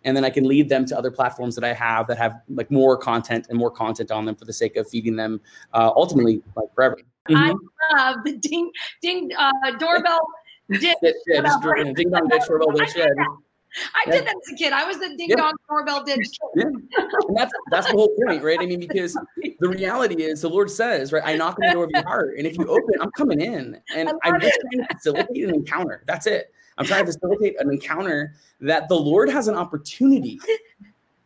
and 0.07 0.17
then 0.17 0.25
I 0.25 0.31
can 0.31 0.45
lead 0.45 0.69
them 0.69 0.87
to 0.87 0.97
other 0.97 1.11
platforms 1.11 1.57
that 1.57 1.65
I 1.65 1.73
have 1.73 2.07
that 2.07 2.17
have 2.17 2.41
like 2.49 2.71
more 2.71 2.97
content 2.97 3.49
and 3.51 3.59
more 3.59 3.73
content 3.73 4.13
on 4.13 4.25
them 4.25 4.37
for 4.37 4.45
the 4.45 4.53
sake 4.53 4.77
of 4.77 4.89
feeding 4.89 5.17
them 5.17 5.41
uh, 5.75 5.91
ultimately 5.95 6.43
like 6.55 6.73
forever. 6.75 6.97
Mm-hmm. 7.29 7.37
I 7.37 8.13
love 8.13 8.25
the 8.25 8.37
ding 8.39 8.71
ding 9.03 9.31
uh, 9.37 9.53
doorbell 9.79 10.21
ditch. 10.71 10.95
yeah, 11.27 11.41
just 11.41 11.61
ding 11.97 12.11
dong 12.11 12.29
ditch 12.29 12.43
doorbell 12.47 12.71
ditch. 12.77 12.91
Yeah. 12.97 13.07
I 13.95 14.11
did 14.11 14.27
that 14.27 14.35
as 14.37 14.53
a 14.53 14.57
kid. 14.57 14.73
I 14.73 14.85
was 14.85 14.99
the 14.99 15.15
ding 15.17 15.31
yeah. 15.31 15.37
dong 15.37 15.55
doorbell 15.69 16.05
ditch. 16.05 16.39
Yeah. 16.55 16.65
And 16.65 17.37
that's 17.37 17.53
that's 17.71 17.87
the 17.87 17.93
whole 17.93 18.15
point, 18.25 18.43
right? 18.43 18.59
I 18.61 18.67
mean, 18.67 18.81
because 18.81 19.17
the 19.61 19.69
reality 19.69 20.23
is 20.23 20.41
the 20.41 20.51
Lord 20.51 20.71
says, 20.71 21.13
right, 21.13 21.23
I 21.25 21.37
knock 21.37 21.59
on 21.61 21.69
the 21.69 21.73
door 21.73 21.85
of 21.85 21.91
your 21.91 22.05
heart. 22.05 22.37
And 22.39 22.47
if 22.47 22.57
you 22.59 22.67
open, 22.67 22.95
I'm 23.01 23.11
coming 23.13 23.41
in. 23.41 23.81
And 23.95 24.11
I'm 24.23 24.41
just 24.41 24.59
trying 24.61 24.87
to 24.87 24.95
facilitate 24.95 25.45
an 25.45 25.55
encounter. 25.55 26.03
That's 26.07 26.27
it. 26.27 26.53
I'm 26.79 26.85
trying 26.85 27.07
to 27.07 27.13
facilitate 27.13 27.61
an 27.61 27.71
encounter 27.71 28.35
that 28.61 28.89
the 28.89 28.97
Lord 28.97 29.31
has 29.31 29.49
an 29.49 29.55
opportunity, 29.55 30.39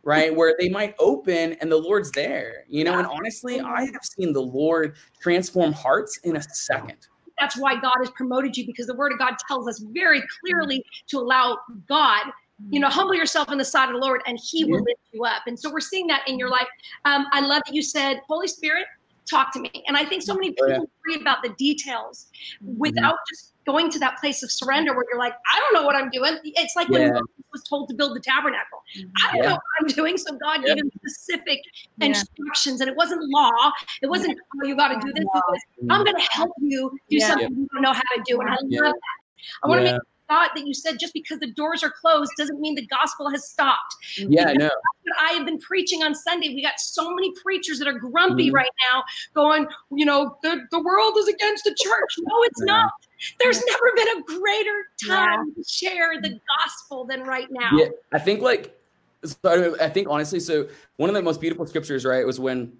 right? 0.03 0.33
Where 0.33 0.55
they 0.57 0.69
might 0.69 0.95
open 0.97 1.53
and 1.53 1.71
the 1.71 1.77
Lord's 1.77 2.11
there, 2.11 2.65
you 2.69 2.83
know. 2.83 2.97
And 2.97 3.07
honestly, 3.07 3.59
I 3.59 3.85
have 3.85 4.03
seen 4.03 4.33
the 4.33 4.41
Lord 4.41 4.95
transform 5.19 5.73
hearts 5.73 6.19
in 6.23 6.37
a 6.37 6.41
second. 6.41 7.07
That's 7.39 7.57
why 7.57 7.73
God 7.73 7.95
has 7.97 8.09
promoted 8.11 8.55
you 8.55 8.65
because 8.65 8.85
the 8.85 8.93
word 8.93 9.11
of 9.11 9.19
God 9.19 9.33
tells 9.47 9.67
us 9.67 9.79
very 9.79 10.21
clearly 10.39 10.85
to 11.07 11.17
allow 11.17 11.57
God 11.87 12.27
you 12.69 12.79
know, 12.79 12.89
humble 12.89 13.15
yourself 13.15 13.51
in 13.51 13.57
the 13.57 13.65
sight 13.65 13.89
of 13.89 13.95
the 13.95 13.99
Lord 13.99 14.21
and 14.25 14.39
he 14.41 14.65
will 14.65 14.81
lift 14.81 15.01
you 15.11 15.23
up. 15.25 15.43
And 15.47 15.59
so 15.59 15.71
we're 15.71 15.79
seeing 15.79 16.07
that 16.07 16.27
in 16.27 16.37
your 16.37 16.49
life. 16.49 16.67
Um, 17.05 17.25
I 17.31 17.41
love 17.41 17.61
that 17.65 17.73
you 17.73 17.81
said, 17.81 18.21
Holy 18.27 18.47
Spirit, 18.47 18.85
talk 19.29 19.53
to 19.53 19.59
me. 19.59 19.71
And 19.87 19.97
I 19.97 20.05
think 20.05 20.23
so 20.23 20.33
many 20.33 20.49
people 20.49 20.65
oh, 20.65 20.69
yeah. 20.69 20.79
read 21.05 21.21
about 21.21 21.43
the 21.43 21.49
details 21.57 22.27
without 22.77 23.13
mm-hmm. 23.13 23.33
just 23.33 23.53
going 23.65 23.91
to 23.91 23.99
that 23.99 24.17
place 24.17 24.41
of 24.43 24.51
surrender 24.51 24.93
where 24.95 25.05
you're 25.09 25.19
like, 25.19 25.33
I 25.53 25.59
don't 25.59 25.73
know 25.73 25.85
what 25.85 25.95
I'm 25.95 26.09
doing. 26.09 26.37
It's 26.43 26.75
like 26.75 26.87
yeah. 26.89 26.99
when 26.99 27.13
Moses 27.13 27.27
was 27.53 27.63
told 27.63 27.89
to 27.89 27.95
build 27.95 28.15
the 28.15 28.19
tabernacle. 28.19 28.81
I 29.23 29.31
don't 29.31 29.43
yeah. 29.43 29.49
know 29.49 29.55
what 29.55 29.61
I'm 29.81 29.87
doing. 29.87 30.17
So 30.17 30.35
God 30.37 30.65
gave 30.65 30.77
him 30.77 30.91
specific 30.97 31.59
instructions. 32.01 32.81
And 32.81 32.89
it 32.89 32.95
wasn't 32.95 33.21
law. 33.29 33.71
It 34.01 34.09
wasn't, 34.09 34.37
oh, 34.63 34.67
you 34.67 34.75
got 34.75 34.89
to 34.89 34.99
do 35.05 35.13
this. 35.13 35.25
I'm 35.89 36.03
going 36.03 36.15
to 36.15 36.27
help 36.31 36.51
you 36.59 36.91
do 37.09 37.19
something 37.19 37.49
you 37.49 37.67
don't 37.73 37.83
know 37.83 37.93
how 37.93 38.01
to 38.01 38.23
do. 38.25 38.41
And 38.41 38.49
I 38.49 38.53
love 38.53 38.69
that. 38.69 38.95
I 39.63 39.67
want 39.67 39.85
to 39.85 39.91
make 39.91 40.01
thought 40.31 40.51
that 40.55 40.65
you 40.65 40.73
said 40.73 40.97
just 40.97 41.13
because 41.13 41.39
the 41.39 41.51
doors 41.51 41.83
are 41.83 41.91
closed 41.91 42.31
doesn't 42.37 42.61
mean 42.61 42.75
the 42.75 42.87
gospel 42.87 43.29
has 43.29 43.49
stopped. 43.49 43.95
Yeah, 44.17 44.47
I 44.47 44.53
know. 44.53 44.69
I 45.19 45.33
have 45.33 45.45
been 45.45 45.59
preaching 45.59 46.03
on 46.03 46.15
Sunday. 46.15 46.55
We 46.55 46.63
got 46.63 46.79
so 46.79 47.13
many 47.13 47.33
preachers 47.43 47.79
that 47.79 47.87
are 47.87 47.99
grumpy 47.99 48.47
mm-hmm. 48.47 48.55
right 48.55 48.69
now, 48.93 49.03
going, 49.33 49.67
you 49.91 50.05
know, 50.05 50.37
the, 50.41 50.61
the 50.71 50.81
world 50.81 51.17
is 51.17 51.27
against 51.27 51.65
the 51.65 51.75
church. 51.77 52.15
No, 52.19 52.43
it's 52.43 52.61
yeah. 52.65 52.73
not. 52.73 52.91
There's 53.39 53.61
never 53.65 53.91
been 53.95 54.07
a 54.07 54.21
greater 54.23 54.85
time 55.05 55.47
yeah. 55.47 55.53
to 55.55 55.63
share 55.67 56.21
the 56.21 56.39
gospel 56.57 57.05
than 57.05 57.23
right 57.23 57.47
now. 57.51 57.71
Yeah, 57.73 57.87
I 58.13 58.19
think 58.19 58.41
like 58.41 58.77
so 59.23 59.75
I 59.79 59.89
think 59.89 60.07
honestly, 60.09 60.39
so 60.39 60.67
one 60.95 61.09
of 61.09 61.15
the 61.15 61.21
most 61.21 61.41
beautiful 61.41 61.67
scriptures, 61.67 62.05
right, 62.05 62.25
was 62.25 62.39
when 62.39 62.71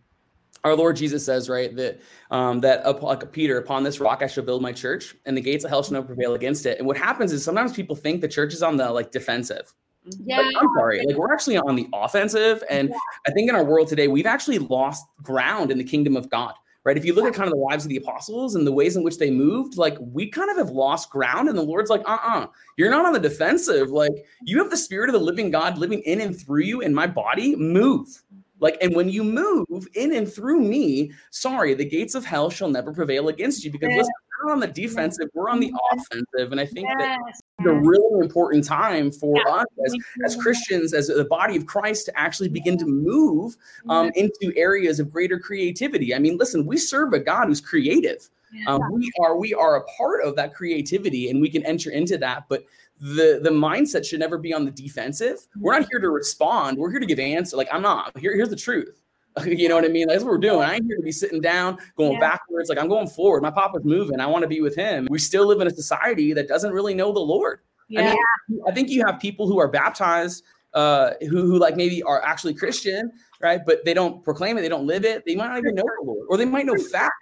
our 0.63 0.75
Lord 0.75 0.95
Jesus 0.95 1.25
says, 1.25 1.49
right, 1.49 1.75
that 1.75 1.99
um, 2.29 2.59
that 2.61 2.85
up, 2.85 3.01
like 3.01 3.31
Peter, 3.31 3.57
upon 3.57 3.83
this 3.83 3.99
rock 3.99 4.21
I 4.21 4.27
shall 4.27 4.43
build 4.43 4.61
my 4.61 4.71
church, 4.71 5.15
and 5.25 5.35
the 5.35 5.41
gates 5.41 5.63
of 5.63 5.69
hell 5.69 5.83
shall 5.83 5.93
never 5.93 6.07
prevail 6.07 6.35
against 6.35 6.65
it. 6.65 6.77
And 6.77 6.87
what 6.87 6.97
happens 6.97 7.31
is 7.31 7.43
sometimes 7.43 7.73
people 7.73 7.95
think 7.95 8.21
the 8.21 8.27
church 8.27 8.53
is 8.53 8.61
on 8.61 8.77
the 8.77 8.89
like 8.91 9.11
defensive. 9.11 9.73
Yeah, 10.23 10.41
like, 10.41 10.55
I'm 10.59 10.67
sorry, 10.77 11.05
like 11.05 11.15
we're 11.15 11.33
actually 11.33 11.57
on 11.57 11.75
the 11.75 11.87
offensive, 11.93 12.63
and 12.69 12.89
yeah. 12.89 12.95
I 13.27 13.31
think 13.31 13.49
in 13.49 13.55
our 13.55 13.63
world 13.63 13.87
today 13.87 14.07
we've 14.07 14.25
actually 14.25 14.59
lost 14.59 15.05
ground 15.21 15.71
in 15.71 15.77
the 15.77 15.83
kingdom 15.83 16.15
of 16.15 16.29
God. 16.29 16.53
Right. 16.83 16.97
If 16.97 17.05
you 17.05 17.13
look 17.13 17.25
at 17.25 17.35
kind 17.35 17.47
of 17.47 17.53
the 17.53 17.59
lives 17.59 17.85
of 17.85 17.89
the 17.89 17.97
apostles 17.97 18.55
and 18.55 18.65
the 18.65 18.71
ways 18.71 18.95
in 18.95 19.03
which 19.03 19.19
they 19.19 19.29
moved, 19.29 19.77
like 19.77 19.95
we 19.99 20.27
kind 20.27 20.49
of 20.49 20.57
have 20.57 20.71
lost 20.71 21.11
ground. 21.11 21.47
And 21.47 21.55
the 21.55 21.61
Lord's 21.61 21.91
like, 21.91 22.01
uh 22.07 22.13
uh-uh, 22.13 22.39
uh, 22.39 22.47
you 22.75 22.87
are 22.87 22.89
not 22.89 23.05
on 23.05 23.13
the 23.13 23.19
defensive. 23.19 23.91
Like 23.91 24.25
you 24.45 24.57
have 24.57 24.71
the 24.71 24.77
spirit 24.77 25.07
of 25.07 25.13
the 25.13 25.19
living 25.19 25.51
God 25.51 25.77
living 25.77 25.99
in 25.99 26.21
and 26.21 26.35
through 26.35 26.63
you 26.63 26.81
in 26.81 26.91
my 26.91 27.05
body. 27.05 27.55
Move. 27.55 28.23
Like, 28.61 28.77
and 28.79 28.95
when 28.95 29.09
you 29.09 29.23
move 29.23 29.87
in 29.95 30.13
and 30.13 30.31
through 30.31 30.61
me, 30.61 31.11
sorry, 31.31 31.73
the 31.73 31.83
gates 31.83 32.15
of 32.15 32.23
hell 32.23 32.49
shall 32.49 32.69
never 32.69 32.93
prevail 32.93 33.27
against 33.27 33.65
you 33.65 33.71
because 33.71 33.89
yes. 33.89 33.97
listen, 33.97 34.13
we're 34.43 34.53
on 34.53 34.59
the 34.59 34.67
defensive, 34.67 35.29
we're 35.33 35.49
on 35.49 35.59
the 35.59 35.73
offensive. 35.91 36.51
And 36.51 36.61
I 36.61 36.65
think 36.65 36.87
yes. 36.87 36.97
that 36.99 37.19
it's 37.59 37.67
a 37.67 37.73
really 37.73 38.23
important 38.23 38.63
time 38.63 39.11
for 39.11 39.35
yeah. 39.35 39.53
us 39.53 39.65
as, 39.85 39.95
as 40.25 40.35
Christians, 40.35 40.93
as 40.93 41.07
the 41.07 41.25
body 41.25 41.57
of 41.57 41.65
Christ, 41.65 42.05
to 42.05 42.19
actually 42.19 42.49
begin 42.49 42.77
to 42.77 42.85
move 42.85 43.57
um, 43.89 44.11
into 44.15 44.53
areas 44.55 44.99
of 44.99 45.11
greater 45.11 45.39
creativity. 45.39 46.13
I 46.13 46.19
mean, 46.19 46.37
listen, 46.37 46.65
we 46.65 46.77
serve 46.77 47.13
a 47.13 47.19
God 47.19 47.47
who's 47.47 47.61
creative. 47.61 48.29
Um, 48.67 48.81
we 48.91 49.09
are 49.21 49.37
we 49.37 49.53
are 49.53 49.77
a 49.77 49.83
part 49.97 50.25
of 50.25 50.35
that 50.35 50.53
creativity 50.53 51.29
and 51.29 51.39
we 51.39 51.49
can 51.49 51.65
enter 51.65 51.89
into 51.89 52.17
that 52.17 52.43
but 52.49 52.65
the 53.01 53.39
the 53.41 53.49
mindset 53.49 54.05
should 54.05 54.19
never 54.19 54.37
be 54.37 54.53
on 54.53 54.63
the 54.63 54.71
defensive. 54.71 55.39
We're 55.57 55.77
not 55.77 55.87
here 55.89 55.99
to 55.99 56.09
respond. 56.09 56.77
We're 56.77 56.91
here 56.91 56.99
to 56.99 57.05
give 57.05 57.19
answer. 57.19 57.57
Like 57.57 57.67
I'm 57.71 57.81
not. 57.81 58.15
Here, 58.17 58.35
here's 58.35 58.49
the 58.49 58.55
truth. 58.55 59.01
you 59.45 59.67
know 59.67 59.75
what 59.75 59.85
I 59.85 59.87
mean? 59.87 60.07
That's 60.07 60.23
what 60.23 60.31
we're 60.31 60.37
doing. 60.37 60.61
I 60.61 60.75
ain't 60.75 60.85
here 60.85 60.97
to 60.97 61.01
be 61.01 61.11
sitting 61.11 61.41
down, 61.41 61.79
going 61.97 62.13
yeah. 62.13 62.19
backwards. 62.19 62.69
Like 62.69 62.77
I'm 62.77 62.87
going 62.87 63.07
forward. 63.07 63.41
My 63.41 63.49
papa's 63.49 63.83
moving. 63.83 64.19
I 64.19 64.27
want 64.27 64.43
to 64.43 64.47
be 64.47 64.61
with 64.61 64.75
him. 64.75 65.07
We 65.09 65.17
still 65.17 65.47
live 65.47 65.61
in 65.61 65.67
a 65.67 65.71
society 65.71 66.33
that 66.33 66.47
doesn't 66.47 66.71
really 66.71 66.93
know 66.93 67.11
the 67.11 67.19
Lord. 67.19 67.61
Yeah. 67.89 68.01
I 68.01 68.03
mean, 68.49 68.61
I 68.67 68.71
think 68.71 68.89
you 68.89 69.03
have 69.05 69.19
people 69.19 69.47
who 69.47 69.59
are 69.59 69.67
baptized, 69.67 70.43
uh, 70.75 71.11
who 71.21 71.41
who 71.41 71.57
like 71.57 71.75
maybe 71.75 72.03
are 72.03 72.21
actually 72.21 72.53
Christian, 72.53 73.11
right? 73.41 73.61
But 73.65 73.83
they 73.83 73.95
don't 73.95 74.23
proclaim 74.23 74.59
it. 74.59 74.61
They 74.61 74.69
don't 74.69 74.85
live 74.85 75.05
it. 75.05 75.25
They 75.25 75.35
might 75.35 75.47
not 75.47 75.57
even 75.57 75.73
know 75.73 75.83
the 75.83 76.05
Lord, 76.05 76.27
or 76.29 76.37
they 76.37 76.45
might 76.45 76.67
know 76.67 76.75
facts 76.75 77.15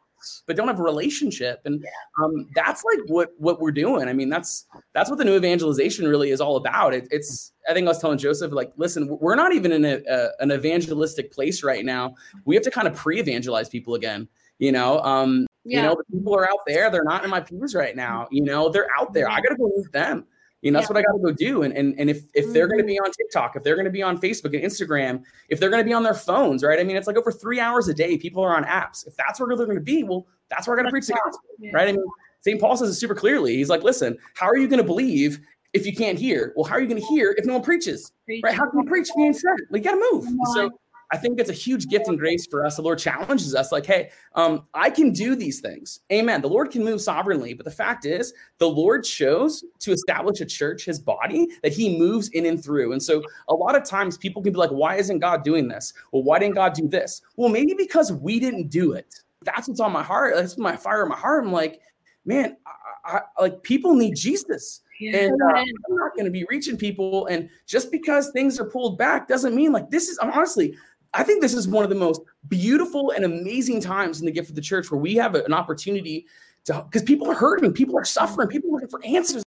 but 0.45 0.55
don't 0.55 0.67
have 0.67 0.79
a 0.79 0.83
relationship. 0.83 1.61
And 1.65 1.85
um, 2.21 2.47
that's 2.55 2.83
like 2.83 2.99
what 3.07 3.33
what 3.37 3.59
we're 3.59 3.71
doing. 3.71 4.07
I 4.07 4.13
mean 4.13 4.29
that's 4.29 4.65
that's 4.93 5.09
what 5.09 5.17
the 5.17 5.25
new 5.25 5.35
evangelization 5.35 6.07
really 6.07 6.31
is 6.31 6.41
all 6.41 6.55
about. 6.55 6.93
It, 6.93 7.07
it's 7.11 7.53
i 7.69 7.73
think 7.73 7.85
i 7.85 7.89
was 7.89 7.99
telling 7.99 8.17
joseph 8.17 8.51
like 8.51 8.71
listen 8.77 9.07
we're 9.19 9.35
not 9.35 9.53
even 9.53 9.71
in 9.71 9.85
a, 9.85 10.01
a, 10.09 10.29
an 10.39 10.51
evangelistic 10.51 11.31
place 11.31 11.63
right 11.63 11.85
now. 11.85 12.15
We 12.45 12.55
have 12.55 12.63
to 12.63 12.71
kind 12.71 12.87
of 12.87 12.95
pre-evangelize 12.95 13.69
people 13.69 13.95
again 13.95 14.27
you 14.57 14.71
know? 14.71 14.99
Um 15.01 15.47
yeah. 15.65 15.77
you 15.77 15.87
know 15.87 16.01
people 16.11 16.35
are 16.35 16.49
out 16.49 16.59
there. 16.65 16.89
They're 16.89 17.03
not 17.03 17.23
in 17.23 17.29
my 17.29 17.41
pews 17.41 17.75
right 17.75 17.95
now 17.95 18.27
you 18.31 18.43
know? 18.43 18.69
They're 18.69 18.87
out 18.97 19.13
there. 19.13 19.29
I 19.29 19.41
gotta 19.41 19.55
go 19.55 19.71
meet 19.75 19.91
them 19.91 20.25
you 20.61 20.71
know, 20.71 20.79
that's 20.79 20.89
yeah. 20.89 20.93
what 20.93 20.99
I 20.99 21.03
got 21.03 21.13
to 21.13 21.23
go 21.23 21.31
do. 21.31 21.63
And 21.63 21.73
and 21.73 21.97
and 21.97 22.09
if 22.09 22.23
if 22.33 22.51
they're 22.51 22.67
going 22.67 22.79
to 22.79 22.85
be 22.85 22.95
mm-hmm. 22.95 23.05
on 23.05 23.11
TikTok, 23.11 23.55
if 23.55 23.63
they're 23.63 23.75
going 23.75 23.85
to 23.85 23.91
be 23.91 24.03
on 24.03 24.19
Facebook 24.19 24.53
and 24.53 24.63
Instagram, 24.63 25.23
if 25.47 25.59
they're 25.59 25.69
going 25.69 25.81
to 25.81 25.87
be 25.87 25.93
on 25.93 26.03
their 26.03 26.13
phones, 26.13 26.63
right? 26.63 26.79
I 26.79 26.83
mean, 26.83 26.97
it's 26.97 27.07
like 27.07 27.17
over 27.17 27.31
three 27.31 27.59
hours 27.59 27.87
a 27.87 27.93
day. 27.93 28.17
People 28.17 28.43
are 28.43 28.55
on 28.55 28.65
apps. 28.65 29.07
If 29.07 29.15
that's 29.15 29.39
where 29.39 29.47
they're 29.55 29.65
going 29.65 29.77
to 29.77 29.83
be, 29.83 30.03
well, 30.03 30.27
that's 30.49 30.67
where 30.67 30.77
I 30.77 30.81
got 30.81 30.87
to 30.87 30.91
preach 30.91 31.07
the 31.07 31.13
gospel, 31.13 31.49
yeah. 31.59 31.71
right? 31.73 31.87
I 31.87 31.91
mean, 31.93 32.03
St. 32.41 32.59
Paul 32.59 32.75
says 32.77 32.89
it 32.89 32.95
super 32.95 33.15
clearly. 33.15 33.55
He's 33.55 33.69
like, 33.69 33.83
listen, 33.83 34.17
how 34.33 34.47
are 34.47 34.57
you 34.57 34.67
going 34.67 34.81
to 34.81 34.85
believe 34.85 35.39
if 35.73 35.85
you 35.85 35.95
can't 35.95 36.17
hear? 36.17 36.53
Well, 36.55 36.65
how 36.65 36.75
are 36.75 36.81
you 36.81 36.87
going 36.87 37.01
to 37.01 37.07
hear 37.07 37.35
if 37.37 37.45
no 37.45 37.53
one 37.53 37.63
preaches? 37.63 38.11
Right? 38.27 38.53
How 38.53 38.69
can 38.69 38.79
you 38.79 38.85
preach 38.85 39.09
if 39.09 39.15
you 39.15 39.25
ain't 39.25 39.35
sent? 39.35 39.61
Like, 39.69 39.83
you 39.83 39.91
got 39.91 39.95
to 39.95 40.09
move. 40.11 40.25
So 40.53 40.71
I 41.11 41.17
think 41.17 41.39
it's 41.39 41.49
a 41.49 41.53
huge 41.53 41.87
gift 41.87 42.07
and 42.07 42.19
grace 42.19 42.45
for 42.45 42.65
us. 42.65 42.75
The 42.75 42.83
Lord 42.83 42.99
challenges 42.99 43.55
us, 43.55 43.71
like, 43.71 43.85
hey, 43.85 44.11
um, 44.35 44.63
I 44.73 44.89
can 44.89 45.11
do 45.11 45.35
these 45.35 45.59
things. 45.59 46.01
Amen. 46.11 46.41
The 46.41 46.49
Lord 46.49 46.69
can 46.69 46.83
move 46.83 47.01
sovereignly. 47.01 47.53
But 47.53 47.65
the 47.65 47.71
fact 47.71 48.05
is, 48.05 48.33
the 48.59 48.69
Lord 48.69 49.03
chose 49.03 49.63
to 49.79 49.91
establish 49.91 50.39
a 50.41 50.45
church, 50.45 50.85
his 50.85 50.99
body, 50.99 51.47
that 51.63 51.73
he 51.73 51.97
moves 51.97 52.29
in 52.29 52.45
and 52.45 52.63
through. 52.63 52.91
And 52.93 53.01
so 53.01 53.23
a 53.47 53.55
lot 53.55 53.75
of 53.75 53.83
times 53.83 54.17
people 54.17 54.43
can 54.43 54.53
be 54.53 54.59
like, 54.59 54.69
why 54.69 54.95
isn't 54.95 55.19
God 55.19 55.43
doing 55.43 55.67
this? 55.67 55.93
Well, 56.11 56.23
why 56.23 56.37
didn't 56.37 56.55
God 56.55 56.73
do 56.73 56.87
this? 56.87 57.21
Well, 57.35 57.49
maybe 57.49 57.73
because 57.75 58.11
we 58.11 58.39
didn't 58.39 58.69
do 58.69 58.93
it. 58.93 59.15
That's 59.41 59.67
what's 59.67 59.79
on 59.79 59.91
my 59.91 60.03
heart. 60.03 60.35
That's 60.35 60.57
my 60.57 60.75
fire 60.75 61.03
in 61.03 61.09
my 61.09 61.17
heart. 61.17 61.43
I'm 61.43 61.51
like, 61.51 61.81
man, 62.25 62.57
I, 63.03 63.21
I, 63.37 63.41
like 63.41 63.63
people 63.63 63.95
need 63.95 64.15
Jesus. 64.15 64.81
Yeah. 64.99 65.17
And 65.17 65.41
uh, 65.41 65.55
I'm 65.55 65.95
not 65.95 66.13
going 66.13 66.25
to 66.25 66.31
be 66.31 66.45
reaching 66.49 66.77
people. 66.77 67.25
And 67.27 67.49
just 67.65 67.91
because 67.91 68.31
things 68.31 68.59
are 68.59 68.69
pulled 68.69 68.97
back 68.97 69.27
doesn't 69.29 69.55
mean 69.55 69.71
like 69.71 69.89
this 69.89 70.09
is, 70.09 70.19
I'm 70.21 70.31
honestly, 70.31 70.75
I 71.13 71.23
think 71.23 71.41
this 71.41 71.53
is 71.53 71.67
one 71.67 71.83
of 71.83 71.89
the 71.89 71.95
most 71.95 72.21
beautiful 72.47 73.11
and 73.11 73.25
amazing 73.25 73.81
times 73.81 74.19
in 74.19 74.25
the 74.25 74.31
gift 74.31 74.49
of 74.49 74.55
the 74.55 74.61
church 74.61 74.91
where 74.91 74.99
we 74.99 75.15
have 75.15 75.35
an 75.35 75.53
opportunity 75.53 76.27
to, 76.65 76.83
because 76.83 77.03
people 77.03 77.29
are 77.29 77.35
hurting, 77.35 77.71
people 77.73 77.97
are 77.97 78.05
suffering, 78.05 78.47
people 78.47 78.69
are 78.69 78.73
looking 78.73 78.89
for 78.89 79.03
answers. 79.03 79.43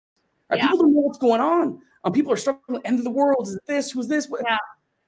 Right? 0.49 0.59
Yeah. 0.59 0.67
People 0.67 0.79
don't 0.79 0.95
know 0.95 1.01
what's 1.01 1.19
going 1.19 1.41
on. 1.41 1.81
Um, 2.05 2.13
people 2.13 2.33
are 2.33 2.37
struggling. 2.37 2.81
End 2.85 2.99
of 2.99 3.05
the 3.05 3.11
world. 3.11 3.47
Is 3.47 3.59
this? 3.67 3.91
Who's 3.91 4.09
this? 4.09 4.27
Yeah. 4.45 4.57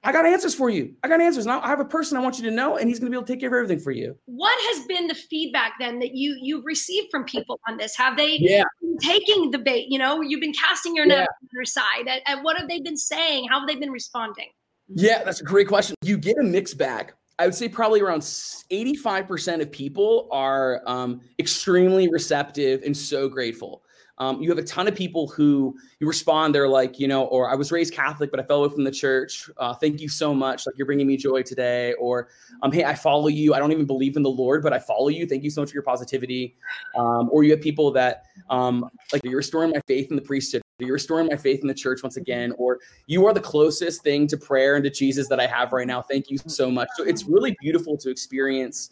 I 0.05 0.11
got 0.11 0.25
answers 0.25 0.53
for 0.53 0.69
you. 0.69 0.93
I 1.01 1.07
got 1.07 1.21
answers. 1.21 1.45
Now 1.45 1.61
I 1.61 1.67
have 1.69 1.79
a 1.79 1.85
person 1.85 2.17
I 2.17 2.19
want 2.19 2.37
you 2.37 2.43
to 2.49 2.51
know, 2.51 2.77
and 2.77 2.89
he's 2.89 2.99
going 2.99 3.09
to 3.09 3.11
be 3.11 3.17
able 3.17 3.25
to 3.25 3.33
take 3.33 3.39
care 3.39 3.49
of 3.49 3.53
everything 3.53 3.81
for 3.81 3.91
you. 3.91 4.17
What 4.25 4.53
has 4.75 4.85
been 4.85 5.07
the 5.07 5.15
feedback 5.15 5.73
then 5.79 5.99
that 5.99 6.13
you 6.13 6.37
you've 6.41 6.65
received 6.65 7.07
from 7.09 7.23
people 7.23 7.59
on 7.67 7.77
this? 7.77 7.95
Have 7.95 8.17
they 8.17 8.37
yeah. 8.39 8.63
been 8.81 8.97
taking 8.97 9.51
the 9.51 9.59
bait? 9.59 9.87
You 9.89 9.99
know, 9.99 10.21
you've 10.21 10.41
been 10.41 10.53
casting 10.53 10.93
your 10.93 11.05
net 11.05 11.19
yeah. 11.19 11.23
on 11.23 11.49
their 11.53 11.65
side. 11.65 12.07
And, 12.07 12.21
and 12.27 12.43
what 12.43 12.57
have 12.57 12.67
they 12.67 12.79
been 12.79 12.97
saying? 12.97 13.47
How 13.49 13.59
have 13.59 13.67
they 13.67 13.75
been 13.75 13.91
responding? 13.91 14.49
Yeah, 14.95 15.23
that's 15.23 15.41
a 15.41 15.43
great 15.43 15.67
question. 15.67 15.95
You 16.01 16.17
get 16.17 16.37
a 16.37 16.43
mix 16.43 16.73
back. 16.73 17.15
I 17.39 17.45
would 17.45 17.55
say 17.55 17.67
probably 17.67 18.01
around 18.01 18.21
85% 18.21 19.61
of 19.61 19.71
people 19.71 20.27
are 20.31 20.81
um, 20.85 21.21
extremely 21.39 22.07
receptive 22.09 22.83
and 22.83 22.95
so 22.95 23.27
grateful. 23.27 23.82
Um, 24.19 24.41
you 24.41 24.49
have 24.49 24.59
a 24.59 24.63
ton 24.63 24.87
of 24.87 24.95
people 24.95 25.27
who 25.27 25.75
you 25.99 26.07
respond. 26.07 26.53
They're 26.53 26.67
like, 26.67 26.99
you 26.99 27.07
know, 27.07 27.25
or 27.25 27.49
I 27.49 27.55
was 27.55 27.71
raised 27.71 27.93
Catholic, 27.93 28.29
but 28.29 28.39
I 28.39 28.43
fell 28.43 28.63
away 28.63 28.73
from 28.73 28.83
the 28.83 28.91
church. 28.91 29.49
Uh, 29.57 29.73
thank 29.73 29.99
you 30.01 30.07
so 30.07 30.33
much. 30.33 30.65
Like 30.65 30.77
you're 30.77 30.85
bringing 30.85 31.07
me 31.07 31.17
joy 31.17 31.41
today. 31.41 31.93
Or, 31.93 32.29
um, 32.61 32.71
hey, 32.71 32.83
I 32.83 32.93
follow 32.93 33.27
you. 33.27 33.53
I 33.53 33.59
don't 33.59 33.71
even 33.71 33.85
believe 33.85 34.15
in 34.15 34.23
the 34.23 34.29
Lord, 34.29 34.61
but 34.61 34.71
I 34.71 34.79
follow 34.79 35.07
you. 35.07 35.25
Thank 35.25 35.43
you 35.43 35.49
so 35.49 35.61
much 35.61 35.71
for 35.71 35.75
your 35.75 35.83
positivity. 35.83 36.55
Um, 36.95 37.29
or 37.31 37.43
you 37.43 37.51
have 37.51 37.61
people 37.61 37.91
that 37.93 38.25
um, 38.49 38.89
like 39.11 39.23
you're 39.23 39.37
restoring 39.37 39.71
my 39.71 39.81
faith 39.87 40.09
in 40.09 40.15
the 40.15 40.21
priesthood. 40.21 40.61
You're 40.79 40.93
restoring 40.93 41.27
my 41.27 41.37
faith 41.37 41.61
in 41.61 41.67
the 41.67 41.73
church 41.73 42.03
once 42.03 42.17
again, 42.17 42.53
or 42.57 42.79
you 43.07 43.25
are 43.25 43.33
the 43.33 43.39
closest 43.39 44.03
thing 44.03 44.27
to 44.27 44.37
prayer 44.37 44.75
and 44.75 44.83
to 44.83 44.89
Jesus 44.89 45.29
that 45.29 45.39
I 45.39 45.45
have 45.45 45.71
right 45.71 45.87
now. 45.87 46.01
Thank 46.01 46.29
you 46.29 46.37
so 46.47 46.69
much. 46.69 46.89
So 46.97 47.03
it's 47.03 47.25
really 47.25 47.55
beautiful 47.61 47.95
to 47.97 48.09
experience 48.09 48.89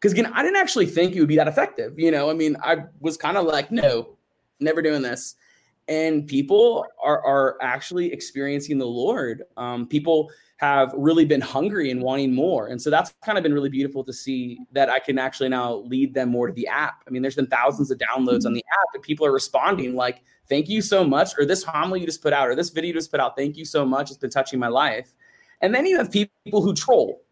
because 0.00 0.12
again, 0.12 0.32
I 0.34 0.42
didn't 0.42 0.56
actually 0.56 0.86
think 0.86 1.14
it 1.14 1.20
would 1.20 1.28
be 1.28 1.36
that 1.36 1.48
effective. 1.48 1.98
You 1.98 2.10
know, 2.10 2.30
I 2.30 2.34
mean, 2.34 2.56
I 2.62 2.84
was 3.00 3.16
kind 3.16 3.36
of 3.36 3.44
like, 3.44 3.70
no, 3.70 4.16
never 4.60 4.82
doing 4.82 5.02
this. 5.02 5.34
And 5.88 6.26
people 6.26 6.86
are, 7.02 7.24
are 7.24 7.58
actually 7.60 8.12
experiencing 8.12 8.78
the 8.78 8.86
Lord. 8.86 9.42
Um, 9.56 9.86
people 9.86 10.30
have 10.58 10.92
really 10.94 11.24
been 11.24 11.40
hungry 11.40 11.90
and 11.90 12.02
wanting 12.02 12.34
more. 12.34 12.68
And 12.68 12.80
so 12.80 12.90
that's 12.90 13.14
kind 13.22 13.38
of 13.38 13.42
been 13.42 13.54
really 13.54 13.70
beautiful 13.70 14.04
to 14.04 14.12
see 14.12 14.58
that 14.72 14.90
I 14.90 14.98
can 14.98 15.18
actually 15.18 15.48
now 15.48 15.76
lead 15.76 16.12
them 16.12 16.28
more 16.28 16.46
to 16.46 16.52
the 16.52 16.68
app. 16.68 17.02
I 17.06 17.10
mean, 17.10 17.22
there's 17.22 17.34
been 17.34 17.46
thousands 17.46 17.90
of 17.90 17.98
downloads 17.98 18.44
on 18.44 18.52
the 18.52 18.62
app, 18.70 18.88
and 18.94 19.02
people 19.02 19.24
are 19.24 19.32
responding 19.32 19.96
like, 19.96 20.22
thank 20.50 20.68
you 20.68 20.82
so 20.82 21.02
much, 21.02 21.32
or 21.38 21.46
this 21.46 21.62
homily 21.62 22.00
you 22.00 22.06
just 22.06 22.22
put 22.22 22.34
out, 22.34 22.46
or 22.46 22.54
this 22.54 22.68
video 22.68 22.88
you 22.88 22.94
just 22.94 23.10
put 23.10 23.20
out, 23.20 23.36
thank 23.36 23.56
you 23.56 23.64
so 23.64 23.86
much. 23.86 24.10
It's 24.10 24.18
been 24.18 24.30
touching 24.30 24.58
my 24.58 24.68
life. 24.68 25.14
And 25.62 25.74
then 25.74 25.86
you 25.86 25.96
have 25.96 26.12
people 26.12 26.60
who 26.60 26.74
troll, 26.74 27.22